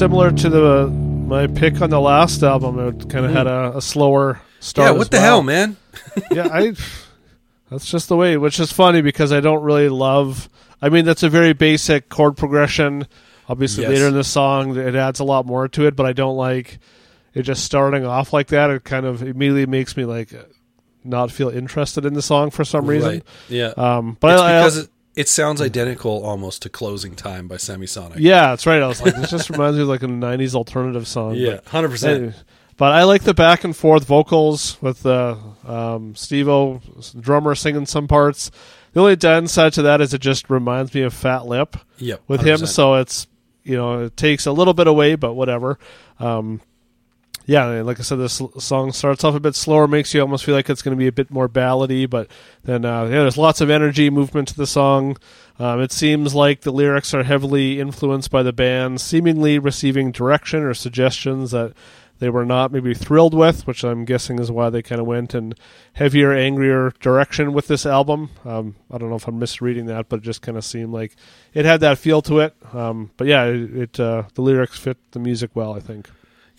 Similar 0.00 0.30
to 0.32 0.48
the 0.48 0.86
my 0.88 1.46
pick 1.46 1.82
on 1.82 1.90
the 1.90 2.00
last 2.00 2.42
album, 2.42 2.78
it 2.78 3.10
kind 3.10 3.26
of 3.26 3.32
had 3.32 3.46
a, 3.46 3.76
a 3.76 3.82
slower 3.82 4.40
start. 4.58 4.86
Yeah, 4.92 4.98
what 4.98 5.10
the 5.10 5.18
well. 5.18 5.22
hell, 5.24 5.42
man? 5.42 5.76
yeah, 6.30 6.48
I. 6.50 6.72
That's 7.68 7.84
just 7.88 8.08
the 8.08 8.16
way, 8.16 8.38
which 8.38 8.58
is 8.58 8.72
funny 8.72 9.02
because 9.02 9.30
I 9.30 9.40
don't 9.40 9.62
really 9.62 9.90
love. 9.90 10.48
I 10.80 10.88
mean, 10.88 11.04
that's 11.04 11.22
a 11.22 11.28
very 11.28 11.52
basic 11.52 12.08
chord 12.08 12.38
progression. 12.38 13.06
Obviously, 13.46 13.82
Yes. 13.82 13.90
later 13.90 14.08
in 14.08 14.14
the 14.14 14.24
song, 14.24 14.74
it 14.78 14.94
adds 14.94 15.20
a 15.20 15.24
lot 15.24 15.44
more 15.44 15.68
to 15.68 15.86
it, 15.86 15.96
but 15.96 16.06
I 16.06 16.14
don't 16.14 16.36
like 16.36 16.78
it 17.34 17.42
just 17.42 17.62
starting 17.62 18.06
off 18.06 18.32
like 18.32 18.46
that. 18.48 18.70
It 18.70 18.84
kind 18.84 19.04
of 19.04 19.22
immediately 19.22 19.66
makes 19.66 19.98
me 19.98 20.06
like 20.06 20.32
not 21.04 21.30
feel 21.30 21.50
interested 21.50 22.06
in 22.06 22.14
the 22.14 22.22
song 22.22 22.50
for 22.50 22.64
some 22.64 22.86
reason. 22.86 23.08
Right. 23.10 23.22
Yeah. 23.50 23.74
Um, 23.76 24.16
but 24.18 24.32
it's 24.32 24.40
I, 24.42 24.46
I- 24.56 24.60
because 24.60 24.76
it, 24.78 24.90
it 25.20 25.28
sounds 25.28 25.60
identical 25.60 26.24
almost 26.24 26.62
to 26.62 26.68
Closing 26.68 27.14
Time 27.14 27.46
by 27.48 27.56
Semisonic. 27.56 28.14
yeah, 28.18 28.48
that's 28.50 28.66
right. 28.66 28.82
I 28.82 28.86
was 28.88 29.00
like, 29.04 29.14
this 29.16 29.30
just 29.30 29.50
reminds 29.50 29.76
me 29.76 29.82
of 29.82 29.88
like 29.88 30.02
a 30.02 30.06
'90s 30.06 30.54
alternative 30.54 31.06
song. 31.06 31.34
Yeah, 31.34 31.58
100%. 31.66 32.08
Anyway, 32.08 32.34
But 32.76 32.92
I 32.92 33.04
like 33.04 33.22
the 33.22 33.34
back 33.34 33.62
and 33.64 33.76
forth 33.76 34.04
vocals 34.04 34.80
with 34.82 35.04
uh, 35.06 35.36
um, 35.66 36.14
Stevo, 36.14 36.80
drummer, 37.20 37.54
singing 37.54 37.86
some 37.86 38.08
parts. 38.08 38.50
The 38.92 39.00
only 39.00 39.16
downside 39.16 39.72
to 39.74 39.82
that 39.82 40.00
is 40.00 40.14
it 40.14 40.20
just 40.20 40.50
reminds 40.50 40.92
me 40.94 41.02
of 41.02 41.14
Fat 41.14 41.46
Lip 41.46 41.76
Yep. 41.98 42.22
with 42.26 42.40
him. 42.40 42.58
100%. 42.60 42.66
So 42.66 42.94
it's 42.94 43.26
you 43.62 43.76
know 43.76 44.04
it 44.06 44.16
takes 44.16 44.46
a 44.46 44.52
little 44.52 44.74
bit 44.74 44.86
away, 44.86 45.14
but 45.14 45.34
whatever. 45.34 45.78
Um, 46.18 46.60
yeah, 47.50 47.82
like 47.82 47.98
I 47.98 48.04
said, 48.04 48.20
this 48.20 48.40
song 48.58 48.92
starts 48.92 49.24
off 49.24 49.34
a 49.34 49.40
bit 49.40 49.56
slower, 49.56 49.88
makes 49.88 50.14
you 50.14 50.20
almost 50.20 50.44
feel 50.44 50.54
like 50.54 50.70
it's 50.70 50.82
going 50.82 50.96
to 50.96 50.98
be 50.98 51.08
a 51.08 51.12
bit 51.12 51.32
more 51.32 51.48
ballady, 51.48 52.08
but 52.08 52.30
then 52.62 52.84
uh, 52.84 53.02
yeah, 53.06 53.22
there's 53.22 53.36
lots 53.36 53.60
of 53.60 53.68
energy, 53.68 54.08
movement 54.08 54.46
to 54.48 54.56
the 54.56 54.68
song. 54.68 55.16
Um, 55.58 55.80
it 55.80 55.90
seems 55.90 56.32
like 56.32 56.60
the 56.60 56.70
lyrics 56.70 57.12
are 57.12 57.24
heavily 57.24 57.80
influenced 57.80 58.30
by 58.30 58.44
the 58.44 58.52
band, 58.52 59.00
seemingly 59.00 59.58
receiving 59.58 60.12
direction 60.12 60.62
or 60.62 60.74
suggestions 60.74 61.50
that 61.50 61.72
they 62.20 62.30
were 62.30 62.44
not 62.44 62.70
maybe 62.70 62.94
thrilled 62.94 63.34
with, 63.34 63.66
which 63.66 63.82
I'm 63.82 64.04
guessing 64.04 64.38
is 64.38 64.52
why 64.52 64.70
they 64.70 64.80
kind 64.80 65.00
of 65.00 65.08
went 65.08 65.34
in 65.34 65.54
heavier, 65.94 66.32
angrier 66.32 66.92
direction 67.00 67.52
with 67.52 67.66
this 67.66 67.84
album. 67.84 68.30
Um, 68.44 68.76
I 68.92 68.98
don't 68.98 69.10
know 69.10 69.16
if 69.16 69.26
I'm 69.26 69.40
misreading 69.40 69.86
that, 69.86 70.08
but 70.08 70.20
it 70.20 70.22
just 70.22 70.40
kind 70.40 70.56
of 70.56 70.64
seemed 70.64 70.92
like 70.92 71.16
it 71.52 71.64
had 71.64 71.80
that 71.80 71.98
feel 71.98 72.22
to 72.22 72.38
it. 72.38 72.54
Um, 72.72 73.10
but 73.16 73.26
yeah, 73.26 73.46
it, 73.46 73.76
it 73.76 73.98
uh, 73.98 74.22
the 74.34 74.42
lyrics 74.42 74.78
fit 74.78 74.98
the 75.10 75.18
music 75.18 75.50
well, 75.54 75.74
I 75.74 75.80
think. 75.80 76.08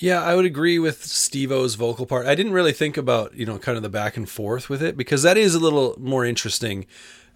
Yeah, 0.02 0.24
I 0.24 0.36
would 0.36 0.46
agree 0.46 0.80
with 0.80 1.04
Stevo's 1.04 1.76
vocal 1.76 2.08
part. 2.08 2.26
I 2.26 2.34
didn't 2.34 2.54
really 2.54 2.74
think 2.74 2.98
about, 2.98 3.36
you 3.36 3.46
know, 3.46 3.60
kind 3.60 3.78
of 3.78 3.84
the 3.84 3.90
back 3.90 4.18
and 4.18 4.28
forth 4.28 4.68
with 4.68 4.82
it 4.82 4.98
because 4.98 5.22
that 5.22 5.38
is 5.38 5.54
a 5.54 5.60
little 5.60 5.96
more 6.00 6.26
interesting. 6.26 6.88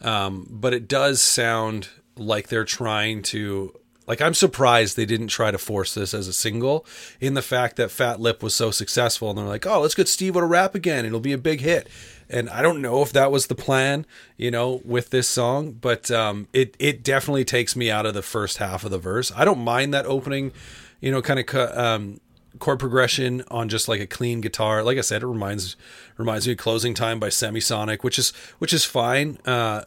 Um, 0.02 0.48
but 0.50 0.74
it 0.74 0.88
does 0.88 1.22
sound 1.22 1.90
like 2.18 2.48
they're 2.48 2.66
trying 2.66 3.22
to 3.24 3.72
like 4.08 4.20
I'm 4.20 4.34
surprised 4.34 4.98
they 4.98 5.06
didn't 5.06 5.28
try 5.28 5.52
to 5.52 5.58
force 5.60 5.94
this 5.94 6.14
as 6.14 6.28
a 6.28 6.34
single 6.34 6.86
in 7.20 7.36
the 7.36 7.42
fact 7.44 7.76
that 7.76 7.92
Fat 7.92 8.20
Lip 8.20 8.42
was 8.42 8.56
so 8.56 8.72
successful 8.72 9.30
and 9.30 9.38
they're 9.38 9.46
like, 9.46 9.66
"Oh, 9.66 9.82
let's 9.82 9.96
get 9.96 10.08
Stevo 10.08 10.34
to 10.34 10.46
rap 10.46 10.74
again. 10.76 11.06
It'll 11.06 11.20
be 11.20 11.34
a 11.34 11.38
big 11.38 11.62
hit." 11.62 11.88
And 12.30 12.50
I 12.50 12.64
don't 12.64 12.82
know 12.82 13.04
if 13.04 13.12
that 13.14 13.32
was 13.32 13.48
the 13.48 13.56
plan, 13.56 14.06
you 14.38 14.50
know, 14.50 14.82
with 14.84 15.12
this 15.12 15.28
song, 15.28 15.74
but 15.74 16.10
um, 16.10 16.48
it 16.52 16.76
it 16.80 17.04
definitely 17.04 17.46
takes 17.46 17.76
me 17.76 17.92
out 17.92 18.06
of 18.06 18.16
the 18.16 18.24
first 18.24 18.58
half 18.58 18.84
of 18.84 18.92
the 18.92 19.00
verse. 19.00 19.32
I 19.36 19.46
don't 19.46 19.64
mind 19.64 19.94
that 19.94 20.06
opening, 20.06 20.52
you 21.00 21.12
know, 21.12 21.22
kind 21.22 21.40
of 21.40 21.78
um, 21.78 22.20
chord 22.60 22.80
progression 22.80 23.44
on 23.49 23.69
just 23.69 23.88
like 23.88 23.99
a 24.02 24.07
clean 24.07 24.41
guitar. 24.41 24.84
Like 24.84 24.98
I 24.98 25.02
said, 25.02 25.23
it 25.23 25.27
reminds 25.27 25.76
reminds 26.18 26.45
me 26.48 26.53
of 26.53 26.60
"Closing 26.60 26.94
Time" 26.94 27.19
by 27.19 27.30
Semisonic, 27.30 28.03
which 28.03 28.18
is 28.19 28.32
which 28.60 28.73
is 28.73 28.86
fine. 28.86 29.38
Uh, 29.45 29.84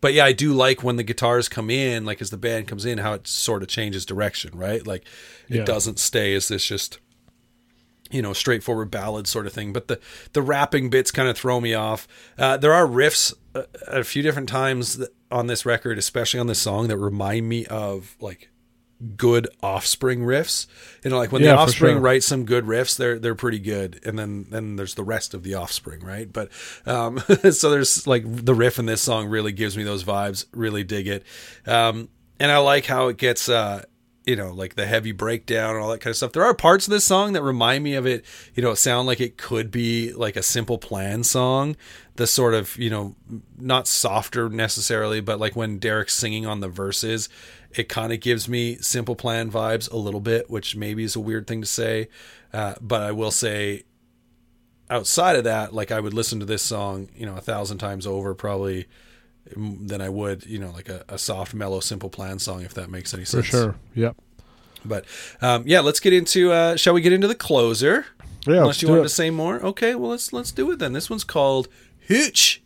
but 0.00 0.14
yeah, 0.14 0.24
I 0.24 0.32
do 0.32 0.52
like 0.54 0.82
when 0.82 0.96
the 0.96 1.02
guitars 1.02 1.48
come 1.48 1.68
in, 1.70 2.04
like 2.06 2.22
as 2.22 2.30
the 2.30 2.36
band 2.38 2.68
comes 2.68 2.84
in, 2.86 2.98
how 2.98 3.12
it 3.12 3.26
sort 3.26 3.62
of 3.62 3.68
changes 3.68 4.06
direction, 4.06 4.56
right? 4.56 4.86
Like 4.86 5.04
it 5.48 5.56
Yeah. 5.56 5.64
doesn't 5.64 5.98
stay 5.98 6.34
as 6.34 6.48
this 6.48 6.64
just 6.64 6.98
you 8.10 8.22
know 8.22 8.32
straightforward 8.32 8.90
ballad 8.90 9.26
sort 9.26 9.46
of 9.46 9.52
thing. 9.52 9.72
But 9.72 9.88
the 9.88 10.00
the 10.32 10.42
rapping 10.42 10.90
bits 10.90 11.10
kind 11.10 11.28
of 11.28 11.36
throw 11.36 11.60
me 11.60 11.74
off. 11.74 12.08
Uh, 12.38 12.56
there 12.56 12.72
are 12.72 12.86
riffs 12.86 13.34
uh, 13.54 13.62
a 13.86 14.02
few 14.04 14.22
different 14.22 14.48
times 14.48 14.96
that, 14.98 15.10
on 15.30 15.46
this 15.46 15.64
record, 15.66 15.98
especially 15.98 16.40
on 16.40 16.46
this 16.46 16.58
song, 16.60 16.88
that 16.88 16.96
remind 16.96 17.48
me 17.48 17.66
of 17.66 18.16
like 18.20 18.48
good 19.16 19.48
offspring 19.62 20.20
riffs. 20.20 20.66
You 21.04 21.10
know, 21.10 21.18
like 21.18 21.32
when 21.32 21.42
Yeah, 21.42 21.52
the 21.52 21.58
offspring 21.58 21.94
sure. 21.94 22.00
writes 22.00 22.26
some 22.26 22.44
good 22.44 22.64
riffs, 22.64 22.96
they're 22.96 23.18
they're 23.18 23.34
pretty 23.34 23.58
good. 23.58 24.00
And 24.04 24.18
then 24.18 24.46
then 24.50 24.76
there's 24.76 24.94
the 24.94 25.04
rest 25.04 25.34
of 25.34 25.42
the 25.42 25.54
offspring, 25.54 26.00
right? 26.04 26.30
But 26.32 26.50
um 26.86 27.18
so 27.50 27.70
there's 27.70 28.06
like 28.06 28.24
the 28.26 28.54
riff 28.54 28.78
in 28.78 28.86
this 28.86 29.02
song 29.02 29.28
really 29.28 29.52
gives 29.52 29.76
me 29.76 29.82
those 29.84 30.04
vibes. 30.04 30.46
Really 30.52 30.84
dig 30.84 31.08
it. 31.08 31.24
Um 31.66 32.08
and 32.38 32.50
I 32.50 32.58
like 32.58 32.86
how 32.86 33.08
it 33.08 33.16
gets 33.16 33.48
uh 33.48 33.84
you 34.26 34.36
know, 34.36 34.52
like 34.52 34.74
the 34.74 34.86
heavy 34.86 35.12
breakdown 35.12 35.74
and 35.74 35.82
all 35.82 35.90
that 35.90 36.00
kind 36.00 36.10
of 36.12 36.16
stuff. 36.16 36.32
There 36.32 36.44
are 36.44 36.54
parts 36.54 36.86
of 36.86 36.90
this 36.90 37.04
song 37.04 37.32
that 37.32 37.42
remind 37.42 37.82
me 37.82 37.94
of 37.94 38.06
it, 38.06 38.24
you 38.54 38.62
know, 38.62 38.74
sound 38.74 39.06
like 39.06 39.18
it 39.20 39.38
could 39.38 39.70
be 39.70 40.12
like 40.12 40.36
a 40.36 40.42
simple 40.42 40.76
plan 40.78 41.24
song. 41.24 41.74
The 42.16 42.26
sort 42.26 42.52
of, 42.52 42.76
you 42.76 42.90
know, 42.90 43.16
not 43.58 43.88
softer 43.88 44.50
necessarily, 44.50 45.22
but 45.22 45.40
like 45.40 45.56
when 45.56 45.80
Deryck's 45.80 46.12
singing 46.12 46.44
on 46.44 46.60
the 46.60 46.68
verses, 46.68 47.30
it 47.74 47.88
kind 47.88 48.12
of 48.12 48.20
gives 48.20 48.48
me 48.48 48.76
simple 48.76 49.14
plan 49.14 49.50
vibes 49.50 49.90
a 49.90 49.96
little 49.96 50.20
bit, 50.20 50.50
which 50.50 50.76
maybe 50.76 51.04
is 51.04 51.16
a 51.16 51.20
weird 51.20 51.46
thing 51.46 51.60
to 51.60 51.66
say. 51.66 52.08
Uh, 52.52 52.74
but 52.80 53.02
I 53.02 53.12
will 53.12 53.30
say, 53.30 53.84
outside 54.88 55.36
of 55.36 55.44
that, 55.44 55.72
like 55.72 55.92
I 55.92 56.00
would 56.00 56.14
listen 56.14 56.40
to 56.40 56.46
this 56.46 56.62
song, 56.62 57.08
you 57.14 57.26
know, 57.26 57.36
a 57.36 57.40
thousand 57.40 57.78
times 57.78 58.06
over 58.06 58.34
probably 58.34 58.86
mm, 59.54 59.86
than 59.86 60.00
I 60.00 60.08
would, 60.08 60.46
you 60.46 60.58
know, 60.58 60.70
like 60.70 60.88
a, 60.88 61.04
a 61.08 61.18
soft, 61.18 61.54
mellow, 61.54 61.80
simple 61.80 62.10
plan 62.10 62.38
song, 62.38 62.62
if 62.62 62.74
that 62.74 62.90
makes 62.90 63.14
any 63.14 63.24
sense. 63.24 63.46
For 63.46 63.50
sure. 63.50 63.76
Yep. 63.94 64.16
But 64.84 65.04
um, 65.40 65.64
yeah, 65.66 65.80
let's 65.80 66.00
get 66.00 66.12
into. 66.12 66.52
Uh, 66.52 66.76
shall 66.76 66.94
we 66.94 67.02
get 67.02 67.12
into 67.12 67.28
the 67.28 67.34
closer? 67.34 68.06
Yeah. 68.46 68.60
Unless 68.60 68.82
you 68.82 68.88
wanted 68.88 69.02
it. 69.02 69.04
to 69.04 69.08
say 69.10 69.30
more. 69.30 69.60
Okay, 69.60 69.94
well 69.94 70.10
let's 70.10 70.32
let's 70.32 70.50
do 70.50 70.70
it 70.70 70.78
then. 70.78 70.92
This 70.92 71.10
one's 71.10 71.24
called 71.24 71.68
Hooch. 72.08 72.62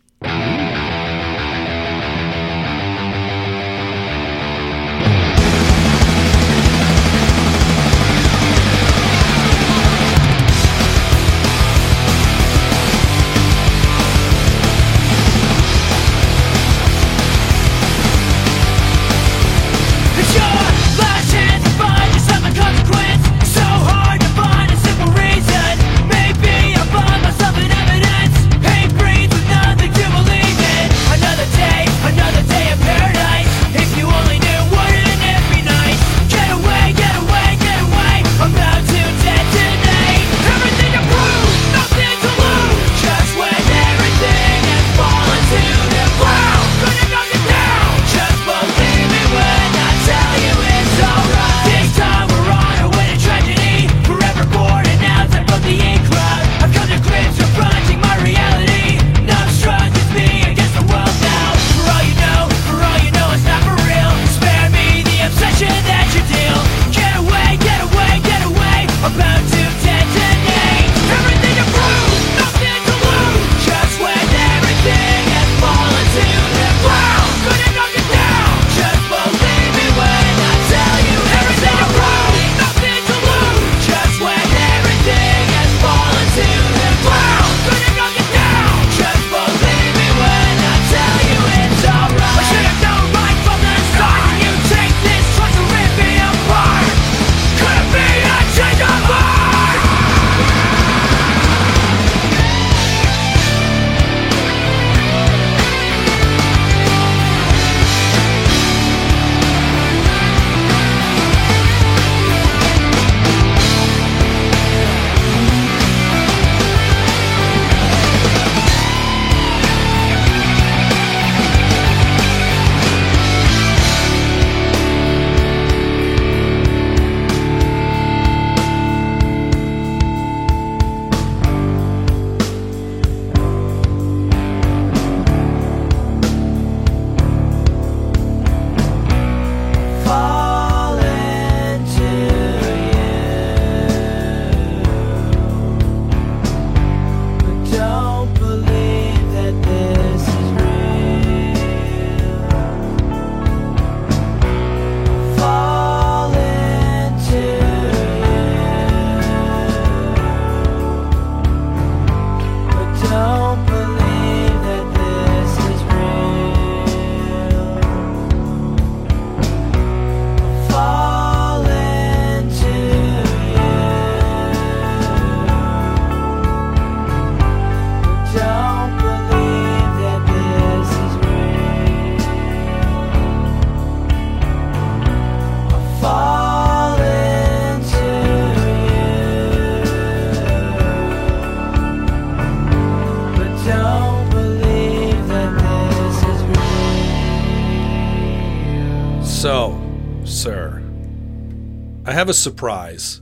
Have 202.25 202.29
a 202.29 202.33
surprise 202.33 203.21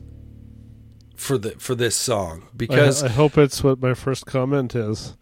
for 1.16 1.38
the 1.38 1.52
for 1.52 1.76
this 1.76 1.96
song 1.96 2.48
because 2.56 3.04
I 3.04 3.10
hope 3.10 3.38
it's 3.38 3.64
what 3.64 3.82
my 3.82 3.94
first 3.94 4.26
comment 4.26 4.76
is. 4.76 5.16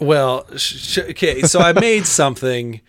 well, 0.00 0.46
sh- 0.56 0.98
okay, 0.98 1.42
so 1.42 1.58
I 1.60 1.72
made 1.72 2.06
something, 2.06 2.80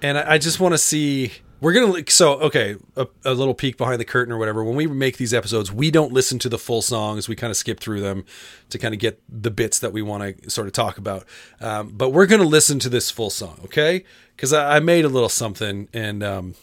and 0.00 0.18
I, 0.18 0.32
I 0.32 0.38
just 0.38 0.60
want 0.60 0.72
to 0.72 0.78
see. 0.78 1.32
We're 1.60 1.74
gonna 1.74 2.02
so 2.08 2.40
okay, 2.40 2.76
a, 2.96 3.06
a 3.24 3.34
little 3.34 3.54
peek 3.54 3.76
behind 3.76 4.00
the 4.00 4.04
curtain 4.04 4.32
or 4.32 4.38
whatever. 4.38 4.64
When 4.64 4.74
we 4.74 4.86
make 4.88 5.16
these 5.16 5.32
episodes, 5.32 5.70
we 5.70 5.90
don't 5.92 6.12
listen 6.12 6.38
to 6.40 6.48
the 6.48 6.58
full 6.58 6.82
songs. 6.82 7.28
We 7.28 7.36
kind 7.36 7.52
of 7.52 7.56
skip 7.56 7.78
through 7.78 8.00
them 8.00 8.24
to 8.70 8.78
kind 8.78 8.94
of 8.94 8.98
get 8.98 9.22
the 9.28 9.50
bits 9.50 9.78
that 9.78 9.92
we 9.92 10.02
want 10.02 10.42
to 10.42 10.50
sort 10.50 10.66
of 10.66 10.72
talk 10.72 10.98
about. 10.98 11.24
Um, 11.60 11.90
but 11.94 12.10
we're 12.10 12.26
gonna 12.26 12.42
listen 12.44 12.80
to 12.80 12.88
this 12.88 13.10
full 13.12 13.30
song, 13.30 13.60
okay? 13.64 14.04
Because 14.34 14.52
I, 14.52 14.76
I 14.76 14.80
made 14.80 15.04
a 15.04 15.08
little 15.08 15.28
something, 15.28 15.88
and 15.92 16.24
um, 16.24 16.54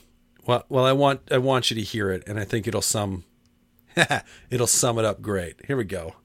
well, 0.50 0.66
well, 0.68 0.86
I 0.86 0.94
want 0.94 1.22
I 1.30 1.38
want 1.38 1.70
you 1.70 1.76
to 1.76 1.84
hear 1.84 2.10
it, 2.10 2.24
and 2.26 2.40
I 2.40 2.44
think 2.44 2.68
it'll 2.68 2.82
sum 2.82 3.24
it'll 4.50 4.66
sum 4.66 4.98
it 4.98 5.06
up 5.06 5.22
great. 5.22 5.64
Here 5.68 5.78
we 5.78 5.84
go. 5.84 6.16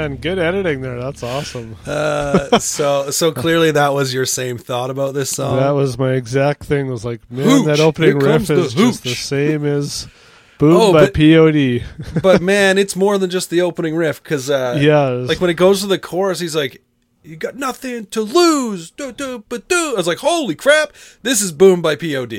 Man, 0.00 0.16
good 0.16 0.38
editing 0.38 0.80
there. 0.80 0.98
That's 1.00 1.22
awesome. 1.22 1.76
Uh, 1.86 2.58
so 2.58 3.10
so 3.10 3.32
clearly 3.32 3.70
that 3.72 3.92
was 3.92 4.14
your 4.14 4.24
same 4.26 4.56
thought 4.58 4.90
about 4.90 5.12
this 5.14 5.30
song. 5.30 5.56
that 5.56 5.70
was 5.70 5.98
my 5.98 6.12
exact 6.12 6.64
thing. 6.64 6.86
Was 6.88 7.04
like, 7.04 7.20
man, 7.30 7.46
Hooch. 7.48 7.66
that 7.66 7.80
opening 7.80 8.18
riff 8.18 8.46
the 8.46 8.54
is 8.60 8.74
just 8.74 9.02
the 9.02 9.14
same 9.14 9.64
as 9.64 10.06
Boom 10.58 10.76
Oh, 10.76 10.92
by 10.92 11.06
but- 11.06 11.14
POD. 11.14 11.82
but 12.22 12.40
man, 12.42 12.78
it's 12.78 12.94
more 12.96 13.18
than 13.18 13.30
just 13.30 13.50
the 13.50 13.60
opening 13.62 13.96
riff 13.96 14.22
because 14.22 14.48
uh, 14.50 14.78
Yeah, 14.80 15.08
like 15.08 15.40
when 15.40 15.50
it 15.50 15.54
goes 15.54 15.80
to 15.80 15.86
the 15.86 15.98
chorus, 15.98 16.38
he's 16.40 16.54
like, 16.56 16.82
"You 17.22 17.36
got 17.36 17.56
nothing 17.56 18.06
to 18.06 18.20
lose." 18.20 18.90
Do, 18.90 19.10
do, 19.12 19.44
but 19.48 19.68
do. 19.68 19.92
I 19.94 19.96
was 19.96 20.06
like, 20.06 20.18
"Holy 20.18 20.54
crap! 20.54 20.92
This 21.22 21.40
is 21.42 21.50
Boom 21.52 21.82
by 21.82 21.96
Pod." 21.96 22.34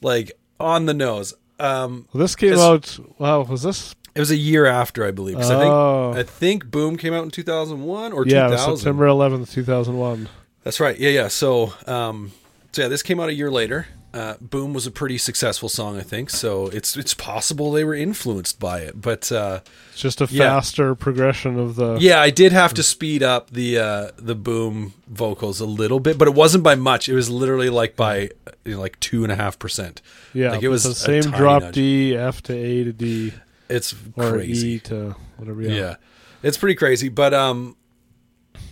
Like 0.00 0.32
on 0.58 0.86
the 0.86 0.94
nose. 0.94 1.34
Um, 1.60 2.06
Well, 2.12 2.20
this 2.22 2.34
came 2.34 2.58
out. 2.58 2.98
Wow, 3.18 3.42
was 3.42 3.62
this? 3.62 3.94
It 4.16 4.20
was 4.20 4.30
a 4.30 4.36
year 4.36 4.66
after, 4.66 5.04
I 5.06 5.10
believe. 5.12 5.36
'cause 5.36 5.50
Oh. 5.50 6.10
I 6.10 6.14
think 6.14 6.28
I 6.28 6.30
think 6.30 6.70
Boom 6.70 6.96
came 6.96 7.12
out 7.14 7.22
in 7.24 7.30
two 7.30 7.42
thousand 7.44 7.82
one 7.84 8.12
or 8.12 8.26
Yeah, 8.26 8.46
it 8.48 8.50
was 8.50 8.60
thousand. 8.60 8.76
September 8.78 9.06
11th, 9.06 9.52
2001. 9.52 10.28
That's 10.64 10.80
right. 10.80 10.98
Yeah, 10.98 11.10
yeah. 11.10 11.28
So, 11.28 11.72
um, 11.86 12.32
so 12.72 12.82
yeah, 12.82 12.88
this 12.88 13.02
came 13.02 13.20
out 13.20 13.28
a 13.28 13.34
year 13.34 13.50
later. 13.50 13.86
Uh, 14.14 14.34
Boom 14.40 14.72
was 14.72 14.86
a 14.86 14.90
pretty 14.90 15.18
successful 15.18 15.68
song, 15.68 15.98
I 15.98 16.02
think. 16.02 16.30
So 16.30 16.68
it's 16.68 16.96
it's 16.96 17.12
possible 17.12 17.70
they 17.70 17.84
were 17.84 17.94
influenced 17.94 18.58
by 18.58 18.80
it, 18.80 18.98
but. 19.00 19.30
Uh, 19.30 19.60
It's 19.92 20.00
just 20.00 20.20
a 20.22 20.28
Yeah. 20.30 20.48
faster 20.48 20.94
progression 20.94 21.58
of 21.58 21.76
the. 21.76 21.98
Yeah, 22.00 22.20
I 22.20 22.30
did 22.30 22.52
have 22.52 22.72
to 22.74 22.82
speed 22.82 23.22
up 23.22 23.50
the 23.50 23.78
uh, 23.78 24.08
the 24.18 24.34
boom 24.34 24.94
vocals 25.06 25.60
a 25.60 25.66
little 25.66 26.00
bit, 26.00 26.16
but 26.16 26.28
it 26.28 26.34
wasn't 26.34 26.64
by 26.64 26.76
much. 26.76 27.08
It 27.10 27.14
was 27.14 27.28
literally 27.28 27.68
like 27.68 27.94
by 27.94 28.30
you 28.64 28.74
know, 28.74 28.80
like 28.80 28.98
two 29.00 29.22
and 29.22 29.30
a 29.30 29.36
half 29.36 29.58
percent. 29.58 30.00
yeah. 30.32 30.52
like 30.52 30.62
it 30.62 30.68
was 30.68 30.84
the 30.84 30.90
a 30.90 30.94
same 30.94 31.22
tiny 31.22 31.36
drop 31.36 31.62
nudge. 31.62 31.74
D, 31.74 32.16
F 32.16 32.42
to 32.44 32.54
A 32.54 32.84
to 32.84 32.92
D, 32.92 33.32
It's 33.68 33.94
or 34.16 34.32
crazy. 34.32 34.68
E 34.68 34.78
to 34.80 35.16
whatever. 35.36 35.62
yeah. 35.62 35.72
Yeah. 35.74 35.94
it's 36.42 36.56
pretty 36.58 36.74
crazy. 36.76 37.08
But 37.08 37.34
um, 37.34 37.76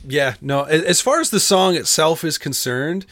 yeah, 0.07 0.35
no. 0.41 0.62
As 0.65 1.01
far 1.01 1.21
as 1.21 1.31
the 1.31 1.41
song 1.41 1.75
itself 1.77 2.25
is 2.25 2.39
concerned, 2.39 3.07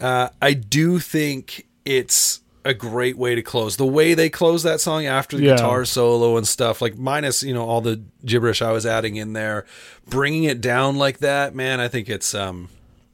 uh, 0.00 0.28
I 0.42 0.54
do 0.54 0.98
think 0.98 1.66
it's 1.84 2.40
a 2.64 2.74
great 2.74 3.16
way 3.16 3.34
to 3.34 3.42
close. 3.42 3.76
The 3.76 3.86
way 3.86 4.14
they 4.14 4.28
close 4.28 4.62
that 4.62 4.80
song 4.80 5.06
after 5.06 5.36
the 5.36 5.44
Yeah. 5.44 5.56
guitar 5.56 5.84
solo 5.84 6.36
and 6.36 6.46
stuff, 6.46 6.82
like 6.82 6.98
minus 6.98 7.42
you 7.42 7.54
know 7.54 7.64
all 7.66 7.80
the 7.80 8.02
gibberish 8.24 8.60
I 8.60 8.72
was 8.72 8.84
adding 8.84 9.16
in 9.16 9.32
there, 9.32 9.64
bringing 10.06 10.44
it 10.44 10.60
down 10.60 10.96
like 10.96 11.18
that, 11.18 11.54
man. 11.54 11.80
I 11.80 11.88
think 11.88 12.08
it's 12.08 12.34
um, 12.34 12.68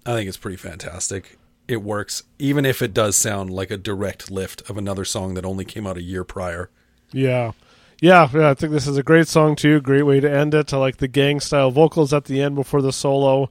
I 0.07 0.13
think 0.15 0.29
it's 0.29 0.37
pretty 0.39 0.57
fantastic. 0.57 1.39
It 1.67 1.83
works, 1.83 2.25
even 2.39 2.67
if 2.67 2.83
it 2.83 2.93
does 2.93 3.17
sound 3.17 3.49
like 3.51 3.71
a 3.71 3.79
direct 3.79 4.31
lift 4.31 4.69
of 4.69 4.77
another 4.77 5.05
song 5.05 5.33
that 5.35 5.47
only 5.47 5.65
came 5.65 5.87
out 5.87 5.97
a 5.97 6.03
year 6.03 6.23
prior. 6.25 6.69
Yeah. 7.11 7.53
Yeah, 8.05 8.29
yeah, 8.35 8.51
I 8.51 8.55
think 8.55 8.75
this 8.75 8.87
is 8.87 8.99
a 8.99 9.03
great 9.03 9.29
song 9.29 9.57
too. 9.57 9.81
Great 9.81 10.03
way 10.03 10.21
to 10.21 10.31
end 10.31 10.53
it. 10.53 10.75
I 10.75 10.77
like 10.77 10.99
the 10.99 11.09
gang 11.09 11.41
style 11.41 11.71
vocals 11.71 12.13
at 12.13 12.27
the 12.27 12.43
end 12.43 12.55
before 12.55 12.83
the 12.83 12.93
solo. 12.93 13.49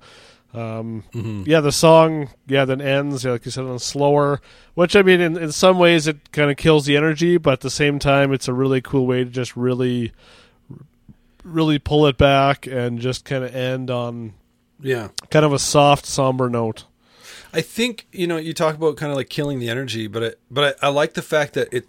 Um, 0.54 1.06
Mm-hmm. 1.12 1.46
Yeah, 1.48 1.60
the 1.62 1.72
song, 1.72 2.30
yeah, 2.46 2.64
then 2.64 2.80
ends, 2.80 3.24
yeah, 3.24 3.32
like 3.32 3.46
you 3.46 3.50
said, 3.50 3.64
on 3.64 3.80
slower. 3.80 4.42
Which 4.76 4.96
I 4.96 5.02
mean, 5.02 5.22
in, 5.22 5.38
in 5.38 5.52
some 5.52 5.80
ways, 5.80 6.06
it 6.06 6.32
kind 6.32 6.52
of 6.52 6.58
kills 6.58 6.86
the 6.86 6.96
energy, 6.96 7.38
but 7.38 7.54
at 7.54 7.60
the 7.62 7.72
same 7.72 7.98
time, 7.98 8.32
it's 8.32 8.48
a 8.48 8.54
really 8.54 8.80
cool 8.80 9.08
way 9.08 9.24
to 9.24 9.30
just 9.32 9.58
really, 9.58 10.12
really 11.44 11.80
pull 11.80 12.06
it 12.06 12.20
back 12.20 12.68
and 12.68 13.00
just 13.00 13.26
kind 13.26 13.44
of 13.44 13.56
end 13.56 13.90
on 13.90 14.36
Yeah, 14.80 15.08
kind 15.32 15.46
of 15.46 15.54
a 15.54 15.58
soft, 15.58 16.06
somber 16.06 16.48
note. 16.48 16.86
I 17.52 17.62
think 17.62 18.06
you 18.12 18.28
know 18.28 18.38
you 18.38 18.54
talk 18.54 18.76
about 18.76 18.98
kind 18.98 19.12
of 19.12 19.18
like 19.18 19.30
killing 19.30 19.58
the 19.58 19.70
energy, 19.72 20.06
but 20.06 20.22
it, 20.22 20.40
but 20.52 20.78
I, 20.84 20.88
I 20.88 20.90
like 20.90 21.14
the 21.16 21.24
fact 21.24 21.54
that 21.54 21.74
it 21.74 21.88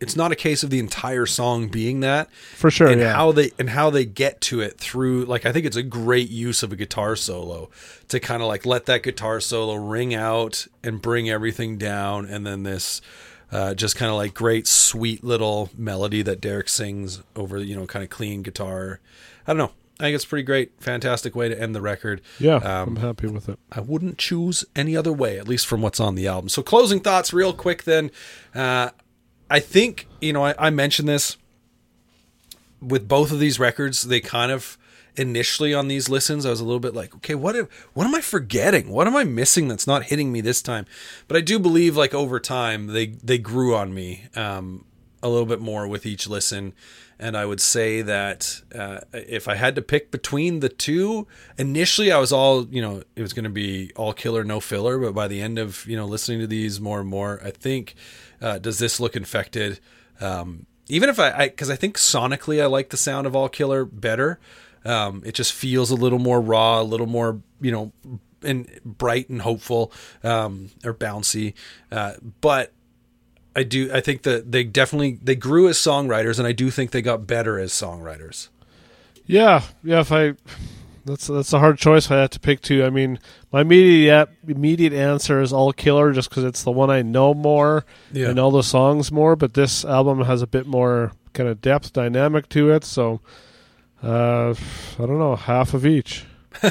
it's 0.00 0.16
not 0.16 0.32
a 0.32 0.36
case 0.36 0.62
of 0.62 0.70
the 0.70 0.78
entire 0.78 1.26
song 1.26 1.68
being 1.68 2.00
that 2.00 2.30
For 2.54 2.70
sure, 2.70 2.88
and 2.88 3.00
yeah. 3.00 3.14
how 3.14 3.32
they 3.32 3.50
and 3.58 3.70
how 3.70 3.90
they 3.90 4.04
get 4.04 4.40
to 4.42 4.60
it 4.60 4.78
through 4.78 5.24
like 5.24 5.46
I 5.46 5.52
think 5.52 5.66
it's 5.66 5.76
a 5.76 5.82
great 5.82 6.30
use 6.30 6.62
of 6.62 6.72
a 6.72 6.76
guitar 6.76 7.16
solo 7.16 7.70
to 8.08 8.20
kind 8.20 8.42
of 8.42 8.48
like 8.48 8.66
let 8.66 8.86
that 8.86 9.02
guitar 9.02 9.40
solo 9.40 9.74
ring 9.74 10.14
out 10.14 10.66
and 10.82 11.00
bring 11.00 11.30
everything 11.30 11.78
down 11.78 12.26
and 12.26 12.46
then 12.46 12.62
this 12.62 13.00
uh, 13.52 13.74
just 13.74 13.96
kind 13.96 14.10
of 14.10 14.16
like 14.16 14.34
great 14.34 14.66
sweet 14.66 15.22
little 15.22 15.70
melody 15.76 16.20
that 16.22 16.40
Deryck 16.40 16.68
sings 16.68 17.22
over 17.34 17.58
you 17.58 17.76
know 17.76 17.86
kind 17.86 18.02
of 18.02 18.10
clean 18.10 18.42
guitar. 18.42 19.00
I 19.46 19.52
don't 19.52 19.58
know. 19.58 19.72
I 19.98 20.02
think 20.04 20.14
it's 20.14 20.26
pretty 20.26 20.42
great, 20.42 20.72
fantastic 20.78 21.34
way 21.34 21.48
to 21.48 21.58
end 21.58 21.74
the 21.74 21.80
record. 21.80 22.20
yeah, 22.38 22.56
Um, 22.56 22.88
I'm 22.88 22.96
happy 22.96 23.28
with 23.28 23.48
it. 23.48 23.58
I 23.72 23.80
wouldn't 23.80 24.18
choose 24.18 24.62
any 24.74 24.94
other 24.94 25.12
way, 25.12 25.38
at 25.38 25.48
least 25.48 25.66
from 25.66 25.80
what's 25.80 25.98
on 25.98 26.16
the 26.16 26.26
album. 26.26 26.50
So, 26.50 26.62
closing 26.62 27.00
thoughts, 27.00 27.32
real 27.32 27.54
quick. 27.54 27.84
Then, 27.84 28.10
uh, 28.54 28.90
I 29.50 29.60
think 29.60 30.08
you 30.20 30.32
know 30.32 30.44
I, 30.44 30.54
I 30.58 30.70
mentioned 30.70 31.08
this 31.08 31.36
with 32.80 33.08
both 33.08 33.32
of 33.32 33.40
these 33.40 33.58
records. 33.58 34.02
They 34.02 34.20
kind 34.20 34.52
of 34.52 34.78
initially 35.16 35.74
on 35.74 35.88
these 35.88 36.08
listens, 36.08 36.44
I 36.46 36.50
was 36.50 36.60
a 36.60 36.64
little 36.64 36.80
bit 36.80 36.94
like, 36.94 37.14
okay, 37.16 37.34
what 37.34 37.56
if, 37.56 37.72
what 37.94 38.06
am 38.06 38.14
I 38.14 38.20
forgetting? 38.20 38.90
What 38.90 39.06
am 39.06 39.16
I 39.16 39.24
missing 39.24 39.68
that's 39.68 39.86
not 39.86 40.04
hitting 40.04 40.30
me 40.30 40.40
this 40.40 40.62
time? 40.62 40.86
But 41.26 41.36
I 41.36 41.40
do 41.40 41.58
believe 41.58 41.96
like 41.96 42.14
over 42.14 42.38
time 42.38 42.88
they 42.88 43.06
they 43.06 43.38
grew 43.38 43.74
on 43.74 43.94
me 43.94 44.26
um, 44.34 44.84
a 45.22 45.28
little 45.28 45.46
bit 45.46 45.60
more 45.60 45.86
with 45.88 46.06
each 46.06 46.28
listen. 46.28 46.74
And 47.18 47.34
I 47.34 47.46
would 47.46 47.62
say 47.62 48.02
that 48.02 48.60
uh, 48.74 49.00
if 49.14 49.48
I 49.48 49.54
had 49.54 49.74
to 49.76 49.82
pick 49.82 50.10
between 50.10 50.60
the 50.60 50.68
two, 50.68 51.26
initially 51.56 52.12
I 52.12 52.18
was 52.18 52.30
all, 52.30 52.66
you 52.66 52.82
know, 52.82 53.02
it 53.14 53.22
was 53.22 53.32
going 53.32 53.44
to 53.44 53.50
be 53.50 53.90
all 53.96 54.12
killer, 54.12 54.44
no 54.44 54.60
filler. 54.60 54.98
But 54.98 55.14
by 55.14 55.26
the 55.26 55.40
end 55.40 55.58
of, 55.58 55.86
you 55.86 55.96
know, 55.96 56.04
listening 56.04 56.40
to 56.40 56.46
these 56.46 56.78
more 56.78 57.00
and 57.00 57.08
more, 57.08 57.40
I 57.42 57.52
think, 57.52 57.94
uh, 58.40 58.58
does 58.58 58.78
this 58.78 59.00
look 59.00 59.16
infected? 59.16 59.80
Um, 60.20 60.66
even 60.88 61.08
if 61.08 61.18
I, 61.18 61.48
because 61.48 61.70
I, 61.70 61.76
think 61.76 61.96
sonically 61.96 62.62
I 62.62 62.66
like 62.66 62.90
the 62.90 62.96
sound 62.96 63.26
of 63.26 63.34
all 63.34 63.48
killer 63.48 63.84
better. 63.84 64.38
Um, 64.84 65.22
it 65.26 65.34
just 65.34 65.52
feels 65.52 65.90
a 65.90 65.96
little 65.96 66.20
more 66.20 66.40
raw, 66.40 66.80
a 66.80 66.82
little 66.82 67.06
more, 67.06 67.40
you 67.60 67.72
know, 67.72 67.92
and 68.42 68.68
bright 68.84 69.28
and 69.28 69.42
hopeful, 69.42 69.92
um, 70.22 70.70
or 70.84 70.94
bouncy. 70.94 71.54
Uh, 71.90 72.14
but 72.40 72.72
I 73.56 73.62
do. 73.62 73.90
I 73.92 74.00
think 74.00 74.22
that 74.22 74.52
they 74.52 74.62
definitely 74.64 75.18
they 75.22 75.34
grew 75.34 75.68
as 75.68 75.78
songwriters, 75.78 76.38
and 76.38 76.46
I 76.46 76.52
do 76.52 76.70
think 76.70 76.90
they 76.90 77.02
got 77.02 77.26
better 77.26 77.58
as 77.58 77.72
songwriters. 77.72 78.48
Yeah, 79.24 79.62
yeah. 79.82 80.00
If 80.00 80.12
I, 80.12 80.34
that's 81.06 81.28
that's 81.28 81.52
a 81.52 81.58
hard 81.58 81.78
choice. 81.78 82.10
I 82.10 82.16
have 82.16 82.30
to 82.30 82.40
pick 82.40 82.60
two. 82.60 82.84
I 82.84 82.90
mean, 82.90 83.18
my 83.52 83.62
immediate 83.62 84.28
immediate 84.46 84.92
answer 84.92 85.40
is 85.40 85.52
All 85.52 85.72
Killer, 85.72 86.12
just 86.12 86.28
because 86.28 86.44
it's 86.44 86.62
the 86.64 86.70
one 86.72 86.90
I 86.90 87.00
know 87.02 87.32
more 87.32 87.86
Yeah. 88.12 88.28
and 88.28 88.38
all 88.38 88.50
the 88.50 88.62
songs 88.62 89.10
more. 89.10 89.36
But 89.36 89.54
this 89.54 89.84
album 89.84 90.22
has 90.24 90.42
a 90.42 90.46
bit 90.46 90.66
more 90.66 91.12
kind 91.32 91.48
of 91.48 91.60
depth, 91.62 91.92
dynamic 91.92 92.48
to 92.50 92.70
it. 92.70 92.84
So, 92.84 93.20
uh, 94.02 94.50
I 94.50 94.98
don't 95.06 95.18
know, 95.18 95.36
half 95.36 95.72
of 95.74 95.86
each. 95.86 96.24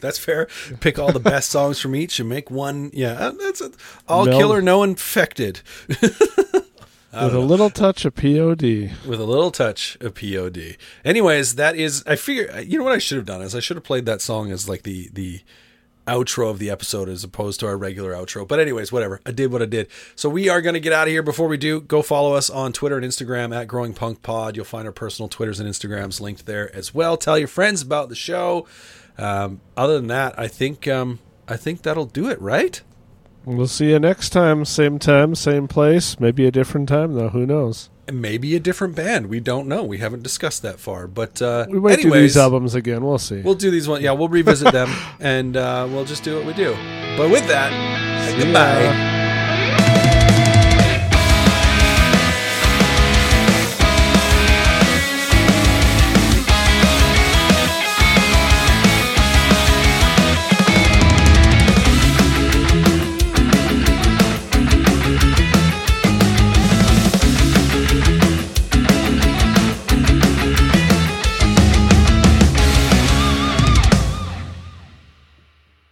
That's 0.00 0.18
fair. 0.18 0.48
Pick 0.80 0.98
all 0.98 1.12
the 1.12 1.20
best 1.20 1.50
songs 1.50 1.78
from 1.78 1.94
each 1.94 2.18
and 2.18 2.28
make 2.28 2.50
one. 2.50 2.90
Yeah, 2.94 3.30
that's 3.38 3.60
it. 3.60 3.74
all 4.08 4.24
No. 4.24 4.38
killer, 4.38 4.62
no 4.62 4.82
infected, 4.82 5.60
With 7.14 7.34
a 7.34 7.40
little 7.40 7.70
touch 7.70 8.04
of 8.04 8.14
POD. 8.14 8.62
with 9.06 9.20
a 9.20 9.24
little 9.24 9.50
touch 9.50 9.96
of 10.00 10.14
POD. 10.14 10.76
Anyways, 11.04 11.54
that 11.56 11.76
is. 11.76 12.02
I 12.06 12.16
figure. 12.16 12.60
You 12.60 12.78
know 12.78 12.84
what 12.84 12.92
I 12.92 12.98
should 12.98 13.16
have 13.16 13.26
done 13.26 13.42
is 13.42 13.54
I 13.54 13.60
should 13.60 13.76
have 13.76 13.84
played 13.84 14.06
that 14.06 14.20
song 14.20 14.50
as 14.50 14.68
like 14.68 14.82
the 14.82 15.08
the 15.12 15.40
outro 16.06 16.50
of 16.50 16.58
the 16.58 16.68
episode 16.70 17.08
as 17.08 17.24
opposed 17.24 17.60
to 17.60 17.66
our 17.66 17.78
regular 17.78 18.12
outro. 18.12 18.46
But 18.46 18.60
anyways, 18.60 18.92
whatever. 18.92 19.20
I 19.24 19.30
did 19.30 19.50
what 19.50 19.62
I 19.62 19.66
did. 19.66 19.88
So 20.14 20.28
we 20.28 20.48
are 20.50 20.60
going 20.60 20.74
to 20.74 20.80
get 20.80 20.92
out 20.92 21.06
of 21.06 21.12
here. 21.12 21.22
Before 21.22 21.48
we 21.48 21.56
do, 21.56 21.80
go 21.80 22.02
follow 22.02 22.34
us 22.34 22.50
on 22.50 22.72
Twitter 22.72 22.96
and 22.98 23.06
Instagram 23.06 23.56
at 23.56 23.68
Growing 23.68 23.94
Punk 23.94 24.22
Pod. 24.22 24.54
You'll 24.56 24.66
find 24.66 24.86
our 24.86 24.92
personal 24.92 25.28
Twitters 25.28 25.60
and 25.60 25.68
Instagrams 25.68 26.20
linked 26.20 26.44
there 26.44 26.74
as 26.76 26.94
well. 26.94 27.16
Tell 27.16 27.38
your 27.38 27.48
friends 27.48 27.80
about 27.80 28.10
the 28.10 28.14
show. 28.14 28.66
Um, 29.16 29.60
other 29.76 29.94
than 29.94 30.08
that, 30.08 30.38
I 30.38 30.48
think 30.48 30.86
um, 30.88 31.20
I 31.48 31.56
think 31.56 31.82
that'll 31.82 32.04
do 32.06 32.28
it. 32.28 32.40
Right? 32.40 32.82
We'll 33.44 33.66
see 33.66 33.90
you 33.90 33.98
next 33.98 34.30
time. 34.30 34.64
Same 34.64 34.98
time, 34.98 35.34
same 35.34 35.68
place. 35.68 36.18
Maybe 36.18 36.46
a 36.46 36.50
different 36.50 36.88
time, 36.88 37.14
though. 37.14 37.28
Who 37.28 37.44
knows? 37.46 37.90
Maybe 38.12 38.54
a 38.54 38.60
different 38.60 38.94
band. 38.94 39.26
We 39.28 39.40
don't 39.40 39.66
know. 39.66 39.82
We 39.82 39.98
haven't 39.98 40.22
discussed 40.22 40.62
that 40.62 40.78
far. 40.78 41.06
But 41.06 41.40
uh, 41.40 41.66
We 41.68 41.80
might 41.80 42.00
do 42.00 42.10
these 42.10 42.36
albums 42.36 42.74
again. 42.74 43.04
We'll 43.04 43.18
see. 43.18 43.40
We'll 43.40 43.54
do 43.54 43.70
these 43.70 43.88
one. 43.88 44.02
Yeah, 44.02 44.12
we'll 44.12 44.28
revisit 44.28 44.72
them 44.72 44.90
and 45.20 45.56
uh, 45.56 45.86
we'll 45.90 46.04
just 46.04 46.22
do 46.22 46.36
what 46.36 46.44
we 46.46 46.52
do. 46.52 46.72
But 47.16 47.30
with 47.30 47.46
that, 47.48 47.70
See 48.30 48.38
ya. 48.38 48.44
goodbye. 48.44 49.23